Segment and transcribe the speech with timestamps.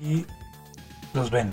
[0.00, 0.24] y
[1.14, 1.52] los ven.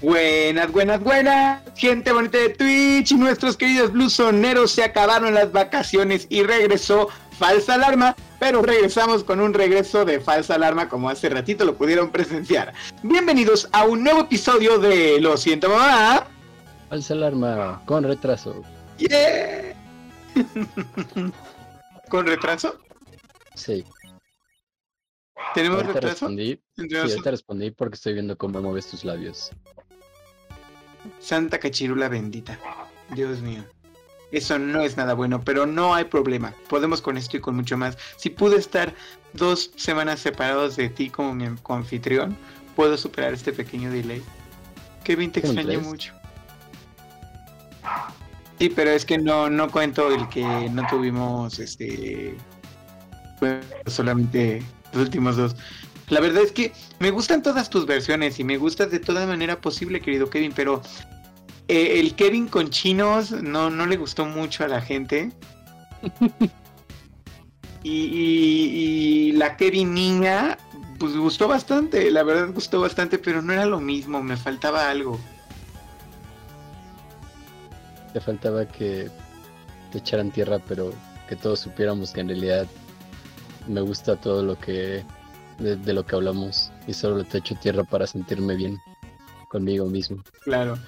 [0.00, 6.26] Buenas, buenas, buenas, gente bonita de Twitch y nuestros queridos blusoneros se acabaron las vacaciones
[6.28, 11.64] y regresó falsa alarma, pero regresamos con un regreso de falsa alarma como hace ratito
[11.64, 12.72] lo pudieron presenciar.
[13.04, 16.26] Bienvenidos a un nuevo episodio de Lo siento mamá.
[16.88, 18.60] Falsa alarma con retraso.
[18.98, 19.76] Yeah.
[22.08, 22.76] ¿Con retraso?
[23.54, 23.84] Sí.
[25.54, 26.26] ¿Tenemos Ahorita retraso?
[26.26, 26.60] respondí.
[26.76, 29.50] Sí, ahorita respondí porque estoy viendo cómo mueves tus labios.
[31.20, 32.58] Santa cachirula bendita.
[33.14, 33.64] Dios mío.
[34.30, 36.54] Eso no es nada bueno, pero no hay problema.
[36.68, 37.98] Podemos con esto y con mucho más.
[38.16, 38.94] Si pude estar
[39.34, 42.36] dos semanas separados de ti como mi anfitrión,
[42.74, 44.22] puedo superar este pequeño delay.
[45.04, 45.86] Kevin, te ¿Son extrañé tres?
[45.86, 46.14] mucho.
[48.58, 52.36] Sí, pero es que no, no cuento el que no tuvimos este
[53.38, 54.62] fue solamente
[54.92, 55.56] los últimos dos.
[56.08, 59.60] La verdad es que me gustan todas tus versiones y me gustas de toda manera
[59.60, 60.82] posible, querido Kevin, pero
[61.68, 65.32] eh, el Kevin con chinos no, no le gustó mucho a la gente.
[67.82, 70.58] y, y- y la Kevin niña,
[70.98, 75.18] pues gustó bastante, la verdad gustó bastante, pero no era lo mismo, me faltaba algo.
[78.12, 79.08] Te faltaba que
[79.90, 80.92] te echaran tierra, pero
[81.28, 82.66] que todos supiéramos que en realidad
[83.68, 85.04] me gusta todo lo que
[85.58, 88.78] de, lo que hablamos y solo te echo tierra para sentirme bien
[89.48, 90.22] conmigo mismo.
[90.42, 90.78] Claro.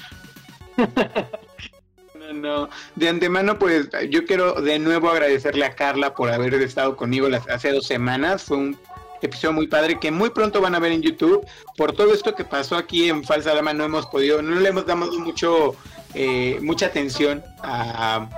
[2.15, 2.69] no, no.
[2.97, 7.49] De antemano, pues yo quiero de nuevo agradecerle a Carla por haber estado conmigo las,
[7.49, 8.43] hace dos semanas.
[8.43, 8.79] Fue un
[9.23, 11.47] episodio muy padre que muy pronto van a ver en YouTube.
[11.77, 14.87] Por todo esto que pasó aquí en Falsa Dama no hemos podido, no le hemos
[14.87, 15.77] dado mucho,
[16.15, 18.29] eh, mucha atención a-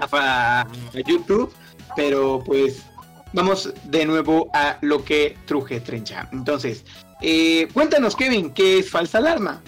[0.00, 0.66] a
[1.06, 1.52] YouTube,
[1.96, 2.82] pero pues
[3.32, 6.28] vamos de nuevo a lo que truje Trencha.
[6.32, 6.84] Entonces,
[7.22, 9.62] eh, cuéntanos, Kevin, ¿qué es Falsa Alarma?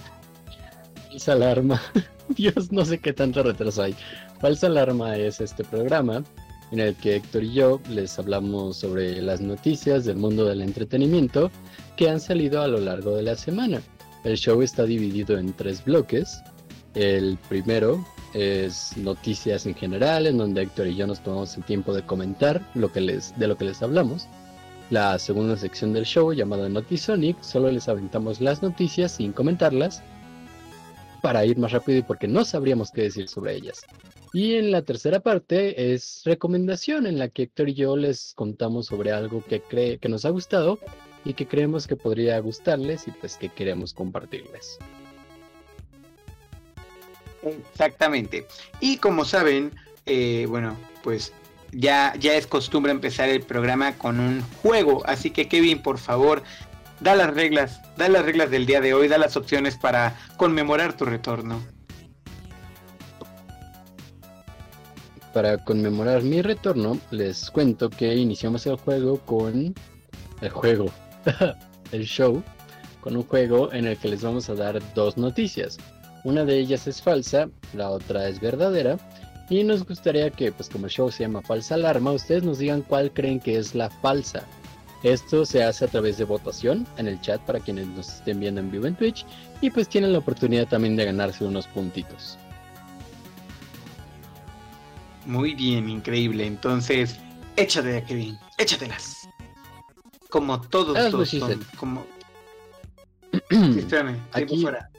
[1.09, 1.83] Falsa alarma.
[2.29, 3.97] Dios, no sé qué tanto retraso hay.
[4.41, 6.23] Falsa alarma es este programa
[6.71, 11.51] en el que Héctor y yo les hablamos sobre las noticias del mundo del entretenimiento
[11.97, 13.81] que han salido a lo largo de la semana.
[14.25, 16.43] El show está dividido en tres bloques.
[16.95, 18.05] El primero
[18.35, 22.63] es noticias en general, en donde Héctor y yo nos tomamos el tiempo de comentar
[22.75, 24.27] lo que les, de lo que les hablamos.
[24.91, 30.03] La segunda sección del show, llamada Notisonic, solo les aventamos las noticias sin comentarlas
[31.21, 33.83] para ir más rápido y porque no sabríamos qué decir sobre ellas.
[34.33, 38.87] Y en la tercera parte es recomendación en la que Héctor y yo les contamos
[38.87, 40.79] sobre algo que cree que nos ha gustado
[41.25, 44.79] y que creemos que podría gustarles y pues que queremos compartirles.
[47.43, 48.47] Exactamente.
[48.81, 49.73] Y como saben,
[50.07, 51.33] eh, bueno, pues
[51.73, 55.03] ya, ya es costumbre empezar el programa con un juego.
[55.07, 56.43] Así que Kevin, por favor,
[57.01, 60.97] da las reglas, da las reglas del día de hoy, da las opciones para conmemorar
[60.97, 61.63] tu retorno.
[65.33, 69.75] Para conmemorar mi retorno, les cuento que iniciamos el juego con
[70.41, 70.87] el juego,
[71.93, 72.43] el show,
[73.01, 75.79] con un juego en el que les vamos a dar dos noticias.
[76.25, 78.99] Una de ellas es falsa, la otra es verdadera.
[79.51, 82.83] Y nos gustaría que, pues como el show se llama Falsa Alarma, ustedes nos digan
[82.83, 84.43] cuál creen que es la falsa.
[85.03, 88.61] Esto se hace a través de votación en el chat para quienes nos estén viendo
[88.61, 89.25] en vivo en Twitch.
[89.61, 92.37] Y pues tienen la oportunidad también de ganarse unos puntitos.
[95.25, 96.47] Muy bien, increíble.
[96.47, 97.17] Entonces,
[97.57, 99.29] échate, Kevin, échatelas.
[100.31, 101.35] Como todos los
[101.79, 102.05] como
[103.51, 104.91] Sí, espérame, Aquí- fuera.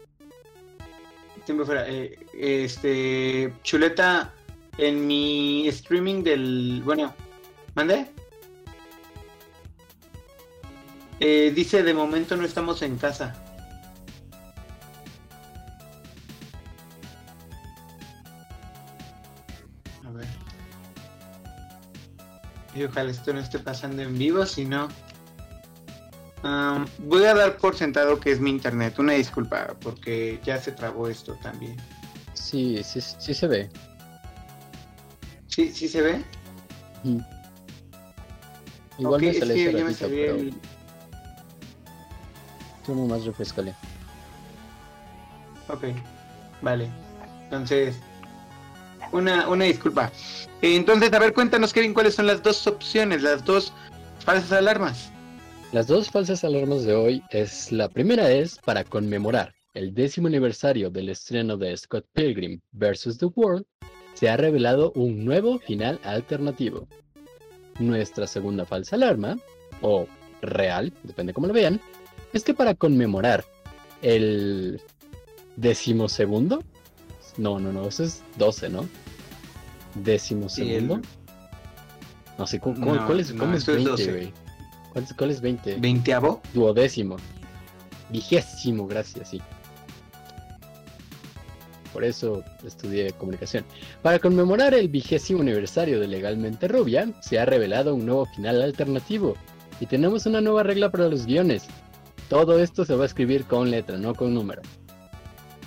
[1.50, 1.90] Tiempo fuera.
[1.90, 3.52] Eh, este.
[3.64, 4.32] Chuleta,
[4.78, 6.84] en mi streaming del.
[6.86, 7.12] Bueno,
[7.74, 8.06] ¿mande?
[11.20, 13.34] Eh, dice: de momento no estamos en casa.
[20.06, 20.28] A ver.
[22.76, 24.88] Y ojalá esto no esté pasando en vivo, si no.
[26.44, 28.98] Am, voy a dar por sentado que es mi internet.
[29.00, 31.76] Una disculpa, porque ya se trabó esto también.
[32.34, 33.70] Sí, sí, sí se ve.
[35.48, 36.24] ¿Sí, sí se ve?
[37.04, 37.22] Ujú.
[39.00, 40.54] Igual Ok, me sale me ratito, salía pero el-
[42.86, 43.76] tú nomás refrescale.
[45.68, 45.84] Ok,
[46.62, 46.90] vale.
[47.44, 47.98] Entonces,
[49.12, 50.12] una, una disculpa.
[50.62, 53.74] Eh, Entonces, a ver, cuéntanos, Kevin, cuáles son las dos opciones, las dos
[54.24, 55.12] falsas alarmas.
[55.72, 60.90] Las dos falsas alarmas de hoy es la primera es para conmemorar el décimo aniversario
[60.90, 63.18] del estreno de Scott Pilgrim vs.
[63.20, 63.66] The World,
[64.16, 66.88] se ha revelado un nuevo final alternativo.
[67.78, 69.38] Nuestra segunda falsa alarma,
[69.82, 70.08] o
[70.42, 71.80] real, depende cómo lo vean,
[72.34, 73.46] es que para conmemorar
[74.02, 74.82] el
[75.56, 76.64] decimosegundo,
[77.38, 78.90] no, no, no, eso es 12, ¿no?
[79.96, 80.96] Decimosegundo.
[80.96, 81.02] el-
[82.40, 84.34] No sé, ¿cómo, cómo- No, cuál es, no, cómo es eso es 20, 12.
[84.94, 85.76] ¿Cuál es, cuál es 20?
[85.76, 86.42] ¿Veinteavo?
[86.54, 87.18] Duodécimo.
[88.10, 89.42] Vigésimo, gracias, sí.
[91.94, 93.66] Por eso estudié comunicación.
[94.02, 99.36] Para conmemorar el vigésimo aniversario de Legalmente Rubia, se ha revelado un nuevo final alternativo.
[99.80, 101.66] Y tenemos una nueva regla para los guiones.
[102.30, 104.62] Todo esto se va a escribir con letra, no con número.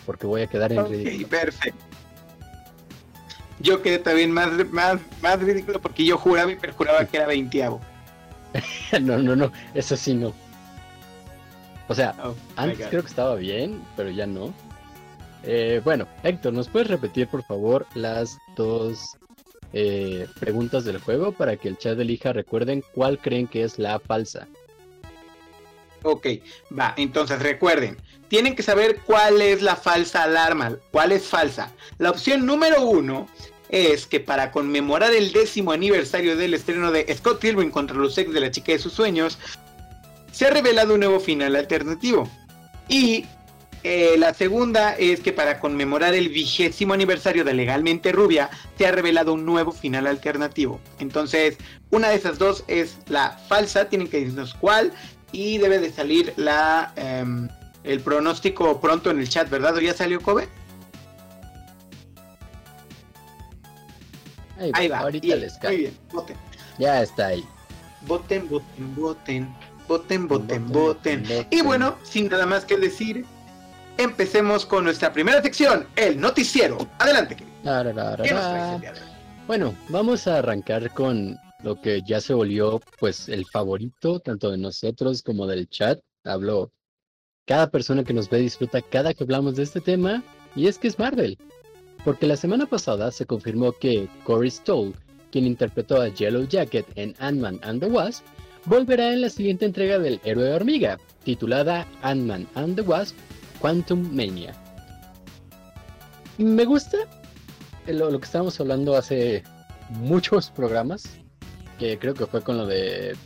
[0.07, 1.29] Porque voy a quedar en Ok, ridículo.
[1.29, 1.85] perfecto.
[3.61, 7.81] Yo quedé también más, más, más ridículo porque yo juraba y perjuraba que era veinteavo.
[9.01, 10.33] no, no, no, eso sí no.
[11.89, 14.53] O sea, Oh, Antes creo que estaba bien, pero ya no.
[15.45, 19.17] Eh, bueno, Héctor, ¿nos puedes repetir por favor las dos
[19.73, 22.33] eh, preguntas del juego para que el chat elija?
[22.33, 24.47] Recuerden cuál creen que es la falsa.
[26.05, 26.27] Ok,
[26.77, 27.97] va, entonces recuerden,
[28.29, 31.71] tienen que saber cuál es la falsa alarma, cuál es falsa.
[31.99, 33.29] La opción número uno
[33.73, 38.33] es que para conmemorar el décimo aniversario del estreno de Scott Pilgrim contra los ex
[38.33, 39.39] de la chica de sus sueños,
[40.31, 42.31] se ha revelado un nuevo final alternativo.
[42.89, 43.25] Y
[43.83, 48.93] eh, la segunda es que para conmemorar el vigésimo aniversario de Legalmente Rubia, se ha
[48.93, 50.79] revelado un nuevo final alternativo.
[50.99, 51.57] Entonces,
[51.91, 54.93] una de esas dos es la falsa, tienen que decirnos cuál
[55.33, 57.49] y debe de salir la em,
[57.85, 59.77] el pronóstico pronto en el chat, ¿verdad?
[59.77, 60.49] ¿O ya salió Kobe?
[64.73, 65.01] Ahí va.
[65.01, 65.77] Ahorita les muy cae.
[65.77, 66.37] bien, voten.
[66.79, 67.45] Ya está ahí.
[68.07, 69.55] Voten, voten, voten.
[69.89, 73.27] Voten, voten, Voten, Y bueno, sin nada más que decir,
[73.99, 76.79] empecemos con nuestra primera sección, el noticiero.
[76.99, 77.53] Adelante, Kevin.
[77.63, 79.07] ¿Qué nos traes el día de hoy?
[79.47, 84.59] Bueno, vamos a arrancar con lo que ya se volvió pues el favorito tanto de
[84.59, 86.01] nosotros como del chat.
[86.25, 86.73] Hablo
[87.47, 90.23] cada persona que nos ve disfruta cada que hablamos de este tema
[90.55, 91.37] y es que es Marvel.
[92.05, 94.95] Porque la semana pasada se confirmó que Corey Stoll,
[95.31, 98.25] quien interpretó a Yellow Jacket en Ant-Man and the Wasp,
[98.65, 103.17] volverá en la siguiente entrega del Héroe Hormiga, titulada Ant-Man and the Wasp
[103.61, 104.53] Quantum Mania.
[106.39, 106.99] Me gusta
[107.87, 109.45] lo, lo que estábamos hablando hace
[109.91, 111.05] muchos programas,
[111.79, 113.17] que creo que fue con lo de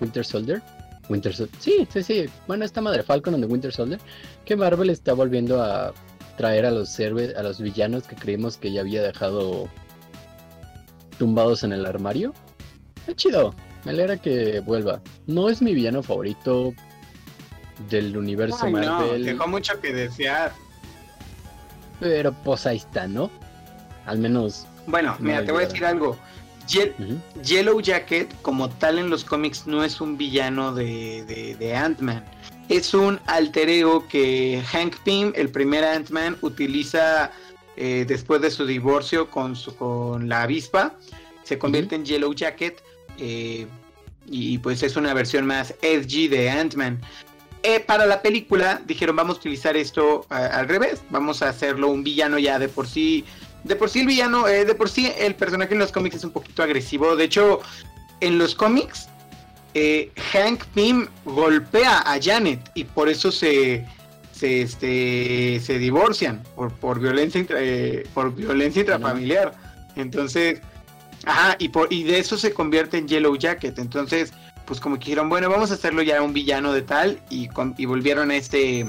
[0.00, 0.62] Winter Soldier.
[1.08, 2.26] Winter Sol- sí, sí, sí.
[2.46, 3.98] Bueno, esta madre Falcon and the Winter Soldier,
[4.44, 5.92] que Marvel está volviendo a
[6.40, 9.68] traer a los héroes, a los villanos que creímos que ya había dejado
[11.18, 12.32] tumbados en el armario.
[13.00, 13.54] Está chido.
[13.84, 15.02] Me alegra que vuelva.
[15.26, 16.72] No es mi villano favorito
[17.90, 19.24] del universo Ay, no, Marvel.
[19.26, 20.52] dejó mucho que desear.
[22.00, 23.30] Pero pues ahí está, ¿no?
[24.06, 24.66] Al menos.
[24.86, 26.16] Bueno, No mira, te voy a decir algo.
[26.68, 26.94] Ye-.
[27.44, 32.24] Yellow Jacket, como tal en los cómics, no es un villano de, de, de Ant-Man.
[32.70, 37.32] Es un alter ego que Hank Pym, el primer Ant-Man, utiliza
[37.76, 40.94] eh, después de su divorcio con, su, con la avispa.
[41.42, 42.80] Se convierte en Yellow Jacket.
[43.18, 43.66] eh,
[44.32, 47.00] y pues es una versión más edgy de Ant-Man.
[47.64, 51.02] Eh, para la película dijeron vamos a utilizar esto a- al revés.
[51.10, 53.24] Vamos a hacerlo un villano ya de por sí
[53.64, 56.30] de por sí el villano, de por sí el personaje en los cómics es un
[56.30, 57.16] poquito agresivo.
[57.16, 57.60] De hecho,
[58.20, 59.08] en los cómics,
[59.74, 63.86] eh, Hank Pym golpea a Janet y por eso se,
[64.32, 69.54] se, este, se divorcian por, por violencia eh, por violencia intrafamiliar.
[69.96, 70.60] Entonces,
[71.24, 73.78] ajá, y, por, y de eso se convierte en Yellow Jacket.
[73.78, 74.32] Entonces,
[74.66, 77.74] pues como que dijeron, bueno, vamos a hacerlo ya un villano de tal y, con-
[77.76, 78.86] y volvieron a este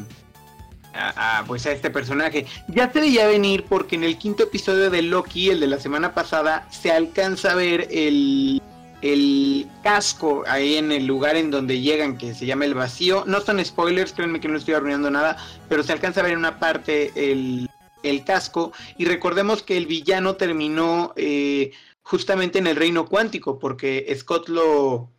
[0.93, 2.45] a, a, pues a este personaje.
[2.67, 6.13] Ya se veía venir porque en el quinto episodio de Loki, el de la semana
[6.13, 8.61] pasada, se alcanza a ver el,
[9.01, 13.23] el casco ahí en el lugar en donde llegan, que se llama el vacío.
[13.25, 15.37] No son spoilers, créanme que no estoy arruinando nada,
[15.69, 17.69] pero se alcanza a ver en una parte el,
[18.03, 18.73] el casco.
[18.97, 21.71] Y recordemos que el villano terminó eh,
[22.03, 25.09] justamente en el reino cuántico, porque Scott lo,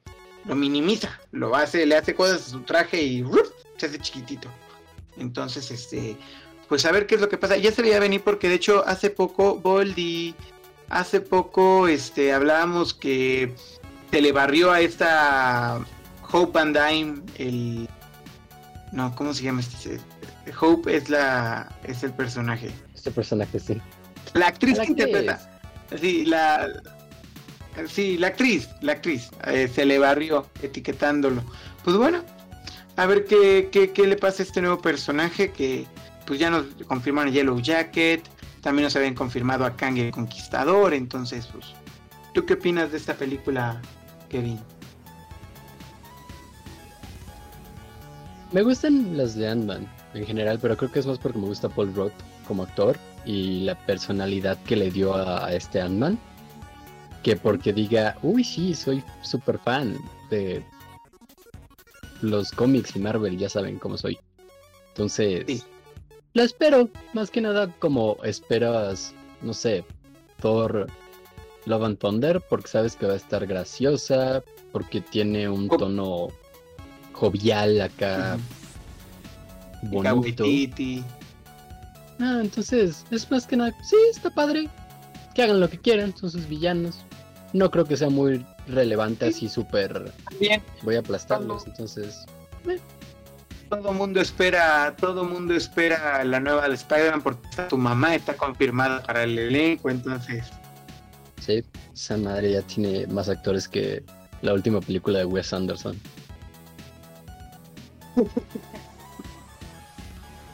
[0.44, 3.24] lo minimiza, lo hace, le hace cosas a su traje y
[3.76, 4.48] se hace chiquitito.
[5.16, 6.16] Entonces, este,
[6.68, 7.56] pues a ver qué es lo que pasa.
[7.56, 10.34] Ya se veía venir porque de hecho hace poco Boldy,
[10.92, 13.54] hace poco, este, hablábamos que
[14.10, 15.80] se le barrió a esta
[16.30, 17.88] Hope Van Dyne el,
[18.92, 19.98] no, ¿cómo se llama este?
[20.60, 22.70] Hope es la, es el personaje.
[22.94, 23.80] Este personaje sí.
[24.34, 25.06] La actriz La que actriz.
[25.08, 25.60] interpreta.
[26.00, 26.68] Sí, la.
[27.88, 29.30] Sí, la actriz, la actriz.
[29.46, 31.42] eh, se le barrió etiquetándolo.
[31.84, 32.22] Pues bueno,
[32.96, 35.86] a ver qué, qué, qué le pasa a este nuevo personaje que
[36.26, 38.22] pues ya nos confirmaron a Yellow Jacket.
[38.62, 40.94] También nos habían confirmado a Kang el Conquistador.
[40.94, 41.66] Entonces, pues,
[42.32, 43.80] ¿tú qué opinas de esta película,
[44.28, 44.58] Kevin?
[48.52, 51.68] Me gustan las de Ant-Man en general, pero creo que es más porque me gusta
[51.68, 52.12] Paul Rudd
[52.46, 56.18] como actor y la personalidad que le dio a, a este Ant-Man.
[57.22, 59.96] Que porque diga, uy, sí, soy súper fan
[60.28, 60.64] de
[62.20, 64.18] los cómics y Marvel, ya saben cómo soy.
[64.88, 65.62] Entonces, Sí.
[66.34, 69.84] La espero, más que nada como esperas, no sé,
[70.40, 70.86] Thor
[71.66, 76.28] Love and Thunder, porque sabes que va a estar graciosa, porque tiene un tono
[77.12, 78.38] jovial acá,
[79.82, 80.44] bonito.
[82.18, 84.68] Ah, entonces, es más que nada, sí, está padre.
[85.34, 86.98] Que hagan lo que quieran, son sus villanos.
[87.52, 90.12] No creo que sea muy relevante así súper.
[90.82, 92.24] Voy a aplastarlos, entonces.
[93.72, 99.02] Todo mundo espera, todo mundo espera la nueva de Spider-Man porque tu mamá está confirmada
[99.02, 100.44] para el elenco, entonces
[101.40, 101.64] Sí,
[101.94, 104.04] esa madre ya tiene más actores que
[104.42, 105.98] la última película de Wes Anderson.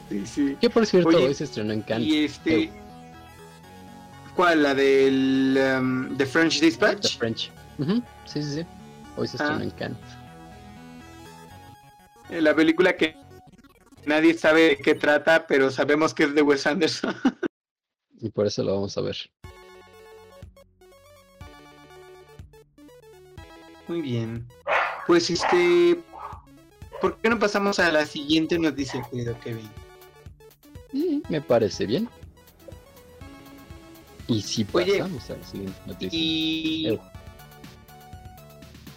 [0.09, 0.57] sí, sí.
[0.61, 2.07] Que por cierto, Oye, hoy se estrenó en Cannes.
[2.07, 2.71] Y este Eh.
[4.35, 4.63] ¿Cuál?
[4.63, 7.17] La del um, The French The Dispatch?
[7.17, 7.51] French.
[7.79, 8.65] Ujú, Sí, sí, sí.
[9.17, 9.63] Hoy se estrenó Ah.
[9.63, 9.97] en Cannes.
[12.29, 13.15] La película que
[14.05, 17.15] nadie sabe de qué trata, pero sabemos que es de Wes Anderson.
[18.21, 19.15] Y por eso lo vamos a ver.
[23.87, 24.47] Muy bien.
[25.07, 25.99] Pues este,
[27.01, 29.69] ¿por qué no pasamos a la siguiente noticia, querido Kevin?
[30.91, 32.07] Mm, me parece bien.
[34.27, 36.19] Y si Oye, pasamos a la siguiente noticia.
[36.19, 36.99] Y Eh.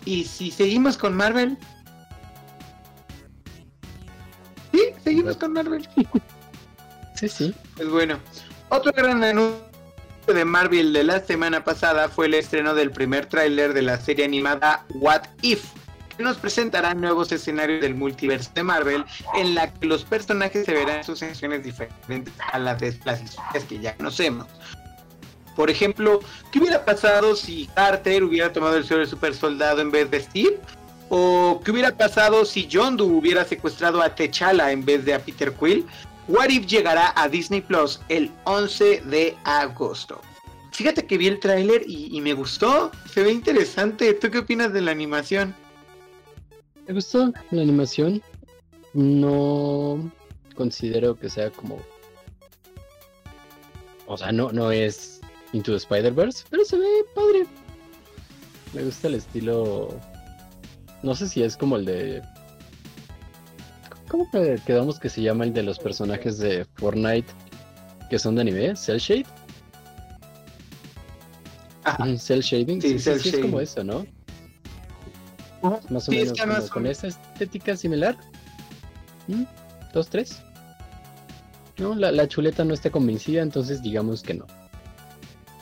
[0.05, 1.57] y si seguimos con Marvel.
[5.13, 5.89] Seguimos con Marvel.
[7.15, 7.55] Sí, sí.
[7.77, 8.19] Pues bueno,
[8.69, 9.63] otro gran anuncio
[10.27, 14.25] de Marvel de la semana pasada fue el estreno del primer tráiler de la serie
[14.25, 15.63] animada What If,
[16.17, 19.05] que nos presentará nuevos escenarios del multiverso de Marvel
[19.37, 23.23] en la que los personajes se verán en sus secciones diferentes a las de las
[23.23, 24.49] historias que ya conocemos.
[25.55, 29.93] Por ejemplo, ¿qué hubiera pasado si Carter hubiera tomado el suelo del super soldado en
[29.93, 30.59] vez de Steve?
[31.15, 35.53] ¿O qué hubiera pasado si John hubiera secuestrado a T'Challa en vez de a Peter
[35.53, 35.85] Quill?
[36.27, 40.23] What If llegará a Disney Plus el 11 de agosto.
[40.71, 44.15] Fíjate que vi el tráiler y, y me gustó, se ve interesante.
[44.15, 45.55] ¿Tú qué opinas de la animación?
[46.89, 48.23] Me gustó la animación.
[48.95, 50.11] No
[50.55, 51.79] considero que sea como.
[54.07, 55.21] O sea, no, no es
[55.53, 57.47] Into the Spider-Verse, pero se ve padre.
[58.73, 59.95] Me gusta el estilo.
[61.03, 62.23] No sé si es como el de.
[64.09, 67.33] ¿Cómo que quedamos que se llama el de los personajes de Fortnite
[68.11, 68.77] que son de anime?
[68.77, 69.27] ¿Cell Shade?
[71.85, 72.05] Ajá.
[72.05, 72.81] Mm, Cell Shading.
[72.83, 74.07] Sí, Sí, sí, cel sí, es como eso, ¿no?
[75.91, 78.17] Más o Sí, es menos que como con esa estética similar.
[79.29, 79.45] ¿Mm?
[79.93, 80.43] ¿Dos, tres?
[81.79, 84.47] No, la, la chuleta no está convencida, entonces digamos que no.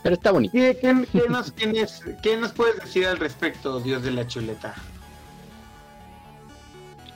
[0.02, 0.52] Pero está bonito.
[0.52, 4.74] ¿Qué, qué- qué nos tienes, ¿Qué nos puedes decir al respecto, Dios de la chuleta?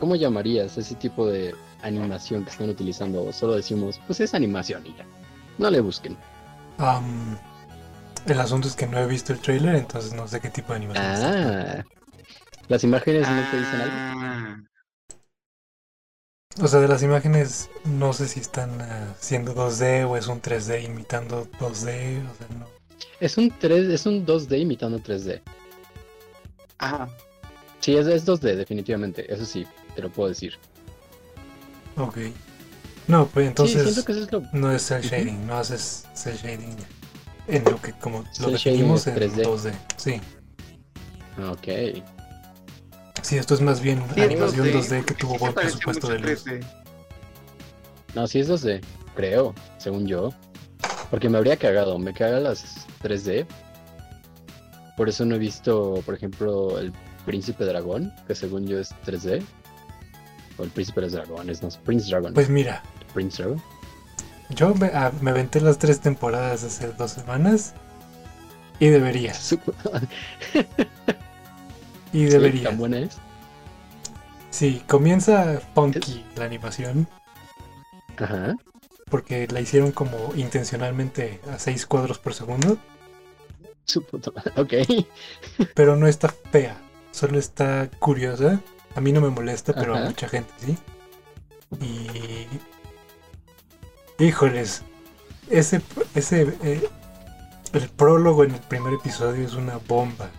[0.05, 3.25] ¿Cómo llamarías ese tipo de animación que están utilizando?
[3.25, 5.07] O solo decimos, pues es animación y ya.
[5.57, 6.15] No le busquen.
[8.27, 10.77] El asunto es que no he visto el trailer, entonces no sé qué tipo de
[10.77, 11.21] animación es.
[11.23, 11.85] Ah.
[12.69, 13.95] Las imágenes no te dicen algo.
[13.97, 14.57] Ah,
[16.61, 20.43] O sea, de las imágenes no sé si están ah, siendo 2D o es un
[20.43, 22.31] 3D imitando 2D.
[22.31, 22.67] O sea, no.
[23.21, 25.41] Es un 3, es un 2D imitando 3D.
[26.77, 27.09] Ajá.
[27.81, 29.33] Sí, es, es 2D, definitivamente.
[29.33, 30.55] Eso sí, te lo puedo decir.
[31.97, 32.19] Ok.
[33.07, 34.43] No, pues sí, entonces siento que eso es lo.
[34.53, 36.77] no es cel shading, no haces cel shading
[37.47, 39.45] en lo que como lo Cel shading definimos en 3D.
[39.45, 39.73] 2D.
[39.97, 40.21] Sí.
[41.43, 42.03] Ok.
[43.23, 44.73] Sí, esto es más bien Sí, animación 2D.
[44.73, 46.47] 2D que tuvo Sí, buen presupuesto de luz.
[46.47, 46.65] 3D.
[48.15, 48.81] No, sí es 2D,
[49.15, 50.31] creo, según yo.
[51.11, 53.47] Porque me habría cagado, me caga las 3D.
[54.97, 56.93] Por eso no he visto, por ejemplo, el
[57.27, 59.43] Príncipe Dragón, que según yo es 3D.
[60.59, 62.33] O el Príncipe de los Dragones, no, Prince Dragon.
[62.35, 62.83] Pues mira,
[63.13, 63.63] Prince Dragon.
[64.51, 67.75] yo me, ah, me aventé las tres temporadas hace dos semanas
[68.79, 69.39] y deberías.
[69.53, 69.75] Sup-
[72.13, 72.65] Y Sí, deberías.
[72.65, 73.17] tan buena es.
[74.51, 77.09] Sí, comienza funky la animación
[78.17, 78.55] Ajá.
[79.11, 82.79] porque la hicieron como intencionalmente a 6 cuadros por segundo,
[83.85, 84.53] Su puta madre.
[84.57, 85.07] Ok.
[85.75, 86.77] pero no está fea,
[87.11, 88.61] solo está curiosa.
[88.95, 90.79] A mí no me molesta, pero a mucha gente sí.
[91.81, 92.47] Y
[94.25, 94.83] híjoles,
[95.51, 95.81] ese
[96.15, 96.89] ese eh,
[97.73, 100.31] el prólogo en el primer episodio es una bomba.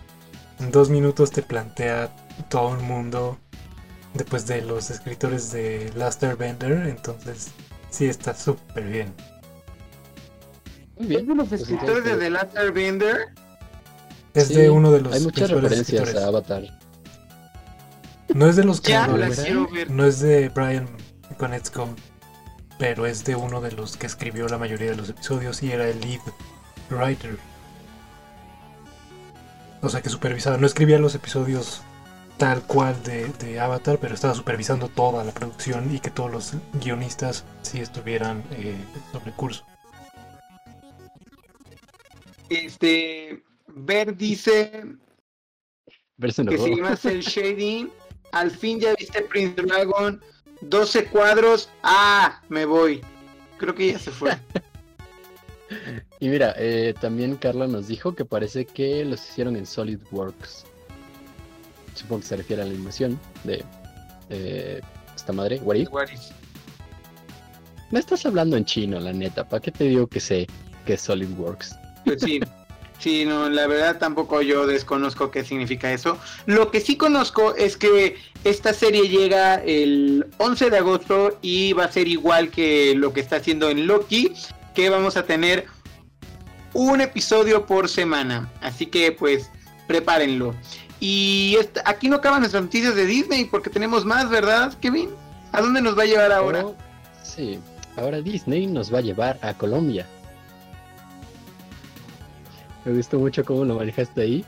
[0.58, 2.10] En dos minutos te plantea
[2.48, 3.38] todo un mundo,
[4.14, 7.48] después de los escritores de Last Airbender, entonces
[7.90, 9.14] sí está súper bien.
[10.98, 11.20] Muy bien.
[11.22, 13.28] ¿Es de los pues escritores de The Last Airbender?
[14.32, 16.16] Es sí, de uno de los Hay muchas referencias escritores.
[16.16, 16.78] a Avatar.
[18.34, 19.44] No es de los Ya, creadores, la ¿verdad?
[19.44, 19.90] quiero ver.
[19.90, 20.88] no es de Brian
[21.38, 21.88] Konietzko,
[22.78, 25.88] pero es de uno de los que escribió la mayoría de los episodios y era
[25.88, 26.20] el lead
[26.90, 27.38] writer.
[29.82, 31.82] O sea que supervisaba, no escribía los episodios
[32.38, 36.52] tal cual de, de Avatar, pero estaba supervisando toda la producción y que todos los
[36.74, 38.74] guionistas sí estuvieran eh,
[39.12, 39.64] sobre curso.
[42.48, 44.84] Este, Ver dice
[46.16, 46.76] Verse que se enojó.
[46.76, 47.90] llama Cell Shading.
[48.40, 50.20] Al fin ya viste Prince Dragon.
[50.62, 51.68] 12 cuadros.
[51.82, 53.00] Ah, me voy.
[53.58, 54.36] Creo que ya se fue.
[56.20, 60.64] Y mira, eh, también Carla nos dijo que parece que los hicieron en SolidWorks.
[61.94, 63.64] Supongo que se refiere a la animación de
[64.30, 64.80] eh,
[65.14, 65.88] esta madre, What If.
[65.92, 66.30] What is-
[67.90, 69.46] Me estás hablando en chino, la neta.
[69.48, 70.46] ¿Para qué te digo que sé
[70.86, 71.74] que es SolidWorks?
[72.04, 72.38] Pues sí.
[72.98, 76.18] Sí, no, la verdad tampoco yo desconozco qué significa eso.
[76.46, 81.84] Lo que sí conozco es que esta serie llega el 11 de agosto y va
[81.84, 84.32] a ser igual que lo que está haciendo en Loki,
[84.74, 85.66] que vamos a tener
[86.72, 88.50] un episodio por semana.
[88.60, 89.50] Así que pues
[89.86, 90.54] prepárenlo.
[90.98, 95.10] Y aquí no acaban nuestras noticias de Disney porque tenemos más, ¿verdad, Kevin?
[95.52, 96.64] ¿A dónde nos va a llevar ahora?
[96.66, 96.76] Oh,
[97.22, 97.58] sí,
[97.96, 100.06] ahora Disney nos va a llevar a Colombia.
[102.86, 104.44] Me gustó mucho cómo lo manejaste ahí,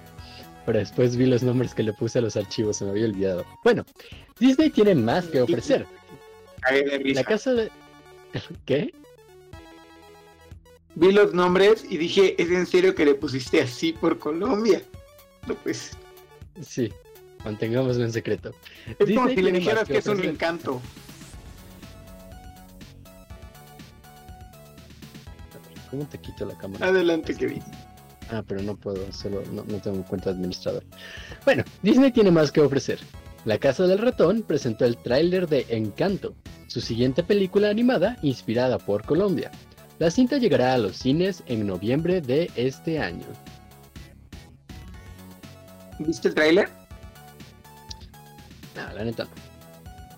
[0.65, 3.45] pero después vi los nombres que le puse a los archivos, se me había olvidado.
[3.65, 3.85] Bueno,
[4.39, 5.87] Disney tiene más que ofrecer.
[7.05, 7.69] La casa de...
[8.65, 8.95] ¿Qué?
[10.95, 14.83] Vi los nombres y dije, ¿es en serio que le pusiste así por Colombia?
[15.49, 15.97] No, pues.
[16.63, 16.93] Sí,
[17.45, 18.55] mantengámoslo en secreto.
[18.87, 20.81] Es como Disney si le dijeras que es un encanto.
[25.91, 26.87] ¿Cómo te quito la cámara?
[26.87, 27.65] Adelante, Kevin.
[28.31, 30.85] Ah, pero no puedo, solo no, no tengo cuenta de administrador.
[31.45, 32.99] Bueno, Disney tiene más que ofrecer.
[33.45, 36.35] La Casa del Ratón presentó el tráiler de Encanto,
[36.67, 39.51] su siguiente película animada inspirada por Colombia.
[39.99, 43.27] La cinta llegará a los cines en noviembre de este año.
[45.99, 46.69] ¿Viste el tráiler?
[48.77, 49.27] No, la neta.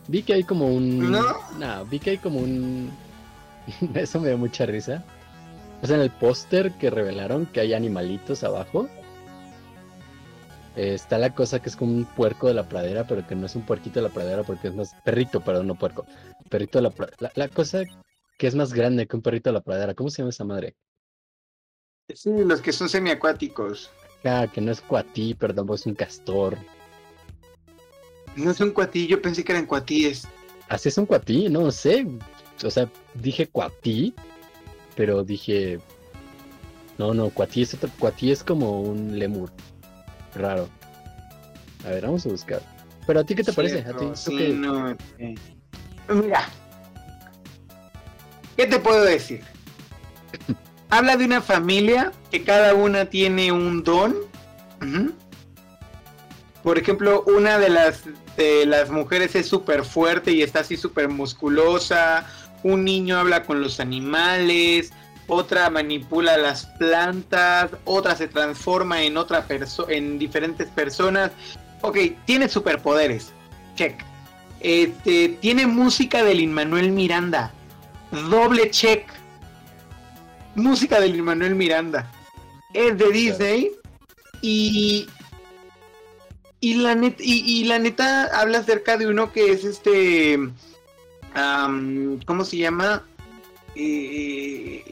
[0.08, 1.10] Vi que hay como un...
[1.10, 1.22] ¿No?
[1.58, 2.90] No, vi que hay como un...
[3.94, 5.04] Eso me da mucha risa.
[5.86, 8.88] Sea, en el póster que revelaron que hay animalitos abajo.
[10.76, 13.46] eh, está la cosa que es como un puerco de la pradera, pero que no
[13.46, 14.94] es un puerquito de la pradera porque es más...
[15.04, 16.06] Perrito, perdón, no puerco.
[16.48, 17.16] Perrito de la pradera.
[17.20, 17.82] La, la cosa
[18.38, 19.94] que es más grande que un perrito de la pradera.
[19.94, 20.76] ¿Cómo se llama esa madre?
[22.14, 23.90] Sí, los que son semiacuáticos.
[24.24, 26.56] Ah, que no es cuatí, perdón, es un castor.
[28.36, 30.26] No es un cuatí, yo pensé que eran cuatíes.
[30.68, 32.06] Así es un cuatí, no sé.
[32.64, 34.14] O sea, dije cuatí,
[34.96, 35.78] pero dije.
[36.98, 37.88] No, no, cuatí es otro.
[37.98, 39.50] Cuatí es como un lemur.
[40.34, 40.68] Raro.
[41.84, 42.60] A ver, vamos a buscar.
[43.06, 43.80] Pero a ti qué te parece?
[43.80, 45.34] ¿A ti, tú sí, qué- no, sí.
[46.08, 46.48] Mira.
[48.56, 49.42] ¿Qué te puedo decir?
[50.90, 54.14] Habla de una familia que cada una tiene un don.
[56.62, 58.02] Por ejemplo, una de las,
[58.36, 62.26] de las mujeres es súper fuerte y está así súper musculosa.
[62.62, 64.92] Un niño habla con los animales.
[65.26, 67.70] Otra manipula las plantas.
[67.84, 71.30] Otra se transforma en otra persona, en diferentes personas.
[71.82, 73.32] Ok, tiene superpoderes.
[73.76, 74.02] Check.
[74.60, 77.52] Este, tiene música de Lin Manuel Miranda.
[78.28, 79.06] Doble check.
[80.54, 82.10] Música de Lin Manuel Miranda.
[82.74, 83.70] Es de Disney.
[84.42, 85.08] Y.
[86.62, 90.38] Y la, net, y, y la neta habla acerca de uno que es este.
[91.34, 93.04] Am, ¿Cómo se llama?
[93.76, 94.84] Eh,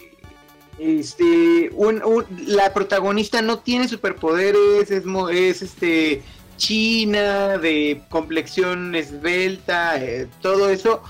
[0.79, 1.71] este.
[1.75, 4.91] un- un- la protagonista no tiene superpoderes.
[4.91, 6.23] Es, es este
[6.57, 11.03] china, de complexión esbelta, eh, todo eso,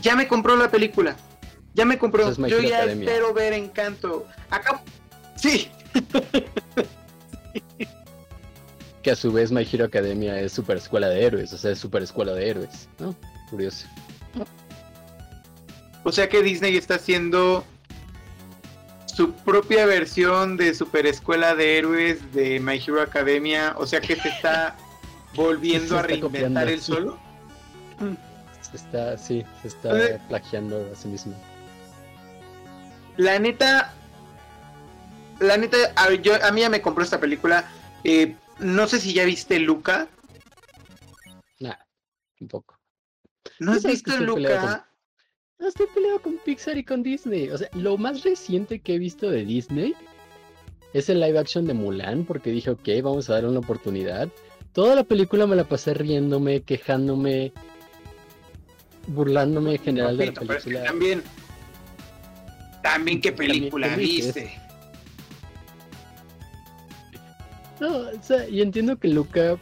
[0.00, 1.16] ya me compró la película.
[1.74, 2.28] Ya me compró.
[2.28, 3.08] Es Yo ya Academia.
[3.08, 4.26] espero ver Encanto.
[4.50, 4.82] Acá.
[5.36, 5.68] Sí,
[9.02, 11.78] Que a su vez My Hero Academia es super escuela de héroes, o sea, es
[11.78, 13.14] super escuela de héroes, ¿no?
[13.50, 13.86] Curioso.
[16.08, 17.66] O sea que Disney está haciendo
[19.04, 23.74] su propia versión de Super Escuela de Héroes de My Hero Academia.
[23.76, 24.74] O sea que se está
[25.34, 27.18] volviendo Se a reinventar él solo.
[28.62, 30.18] Se está, sí, se está Eh.
[30.28, 31.34] plagiando a sí mismo.
[33.18, 33.92] La neta,
[35.40, 37.70] la neta, a, yo, a mí ya me compró esta película.
[38.02, 40.08] Eh, no sé si ya viste Luca.
[41.60, 41.74] Nah,
[42.40, 42.78] un poco.
[43.58, 44.87] ¿No has visto Luca?
[45.58, 47.50] No estoy peleado con Pixar y con Disney.
[47.50, 49.94] O sea, lo más reciente que he visto de Disney
[50.92, 54.28] es el live action de Mulan, porque dije, ok, vamos a darle una oportunidad.
[54.72, 57.52] Toda la película me la pasé riéndome, quejándome,
[59.08, 60.90] burlándome en general de la Papito, pero es que película.
[60.90, 61.22] también.
[62.82, 64.52] También qué película viste.
[67.80, 69.56] No, o sea, y entiendo que Luca,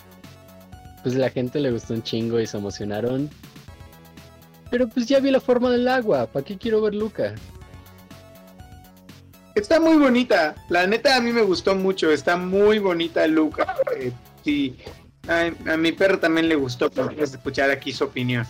[1.02, 3.30] pues la gente le gustó un chingo y se emocionaron.
[4.70, 7.34] Pero pues ya vi la forma del agua, ¿para qué quiero ver Luca?
[9.54, 10.54] Está muy bonita.
[10.68, 12.10] La neta a mí me gustó mucho.
[12.10, 13.74] Está muy bonita Luca.
[13.96, 14.12] Eh,
[14.44, 14.76] sí.
[15.28, 16.90] A, a mi perro también le gustó.
[16.90, 18.46] Pero escuchar aquí su opinión.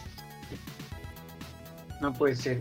[2.00, 2.60] No puede ser.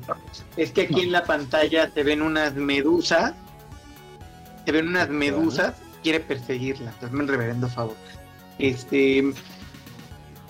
[0.58, 3.34] Es que aquí en la pantalla se ven unas medusas.
[4.64, 5.74] Se ven unas medusas.
[6.04, 6.94] Quiere perseguirlas.
[7.02, 7.96] Hazme el reverendo favor.
[8.60, 9.34] Este.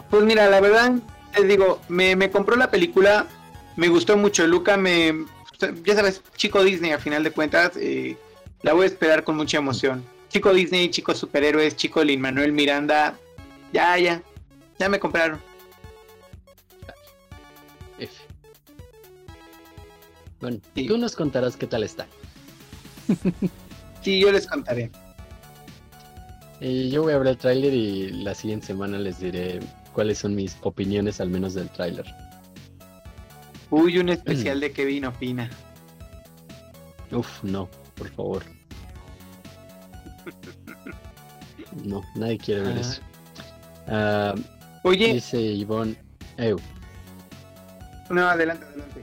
[0.10, 0.92] Pues mira, la verdad,
[1.36, 3.28] te digo, me, me compró la película.
[3.76, 4.46] Me gustó mucho.
[4.48, 5.26] Luca me.
[5.84, 7.74] Ya sabes, chico Disney, a final de cuentas.
[7.78, 8.18] eh,
[8.62, 10.04] la voy a esperar con mucha emoción.
[10.30, 13.18] Chico Disney, chicos superhéroes, chico Lin Manuel Miranda.
[13.72, 14.22] Ya, ya.
[14.80, 15.40] Ya me compraron.
[18.00, 18.12] F.
[20.42, 20.88] Bueno, Sí.
[20.88, 22.08] tú nos contarás qué tal está.
[24.02, 24.92] Sí, yo les contaré.
[26.60, 29.60] Y yo voy a ver el tráiler y la siguiente semana les diré
[29.96, 32.06] cuáles son mis opiniones al menos del tráiler.
[33.72, 35.50] Uy, un especial de Kevin opina.
[37.12, 38.44] Uf, no, por favor.
[41.84, 42.82] No, nadie quiere ver Ah.
[42.82, 43.02] eso.
[43.88, 44.36] Ah,
[44.84, 45.96] Oye, dice Ivonne,
[46.38, 46.58] Ew,
[48.10, 49.02] no, adelante, adelante.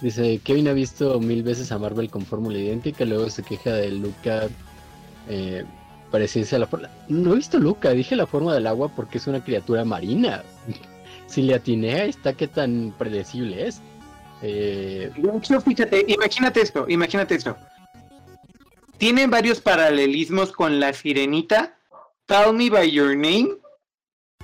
[0.00, 3.90] dice Kevin ha visto mil veces a Marvel con fórmula idéntica, luego se queja de
[3.92, 4.48] Luca
[5.28, 5.64] eh,
[6.12, 6.88] parecerse a la forma.
[7.08, 10.44] No he visto Luca, dije la forma del agua porque es una criatura marina.
[11.26, 13.80] si le atiné a esta, qué tan predecible es.
[14.42, 17.56] Eh, De hecho, fíjate, imagínate esto, imagínate esto.
[18.98, 21.76] Tiene varios paralelismos con La Sirenita,
[22.26, 23.48] Call Me By Your Name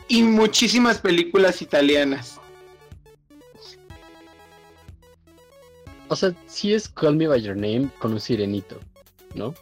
[0.08, 2.40] y muchísimas películas italianas.
[6.08, 8.80] o sea, sí es Call Me By Your Name con un sirenito,
[9.34, 9.54] ¿no?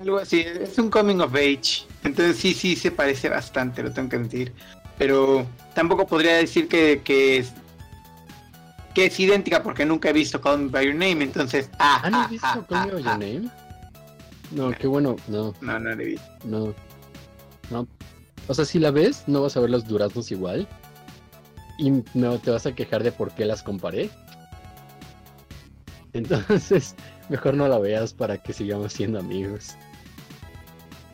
[0.00, 1.86] Algo así, es un coming of age.
[2.04, 4.52] Entonces sí, sí, se parece bastante, lo tengo que decir.
[4.98, 7.52] Pero tampoco podría decir que, que es
[8.96, 11.22] que es idéntica porque nunca he visto Call Me By Your Name.
[11.22, 13.18] Entonces, ah, ¿Ah, no ah, visto ah, Call Me ah, By Your ah.
[13.18, 13.50] Name?
[14.52, 16.26] No, qué bueno, no, No, no he visto.
[16.44, 16.74] no,
[17.70, 17.86] no.
[18.48, 20.66] O sea, si la ves, no vas a ver los duraznos igual.
[21.78, 24.08] Y no te vas a quejar de por qué las comparé.
[26.14, 26.94] Entonces,
[27.28, 29.76] mejor no la veas para que sigamos siendo amigos.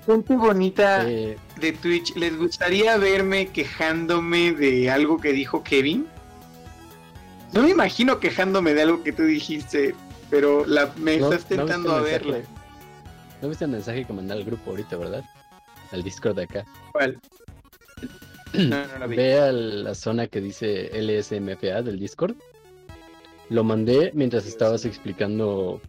[0.07, 6.07] Gente bonita Eh, de Twitch, ¿les gustaría verme quejándome de algo que dijo Kevin?
[7.53, 9.95] No me imagino quejándome de algo que tú dijiste,
[10.31, 12.33] pero la, me no- estás no tentando a verla.
[12.39, 12.55] mensaje-
[13.43, 15.25] ¿No viste el mensaje que mandé al grupo ahorita, verdad?
[15.93, 16.65] Al Discord de acá.
[16.93, 17.19] ¿Cuál?
[18.55, 19.09] No, no.
[19.09, 22.35] Ve a la zona que dice LSMFA del Discord.
[23.49, 25.81] Lo mandé mientras estabas explicando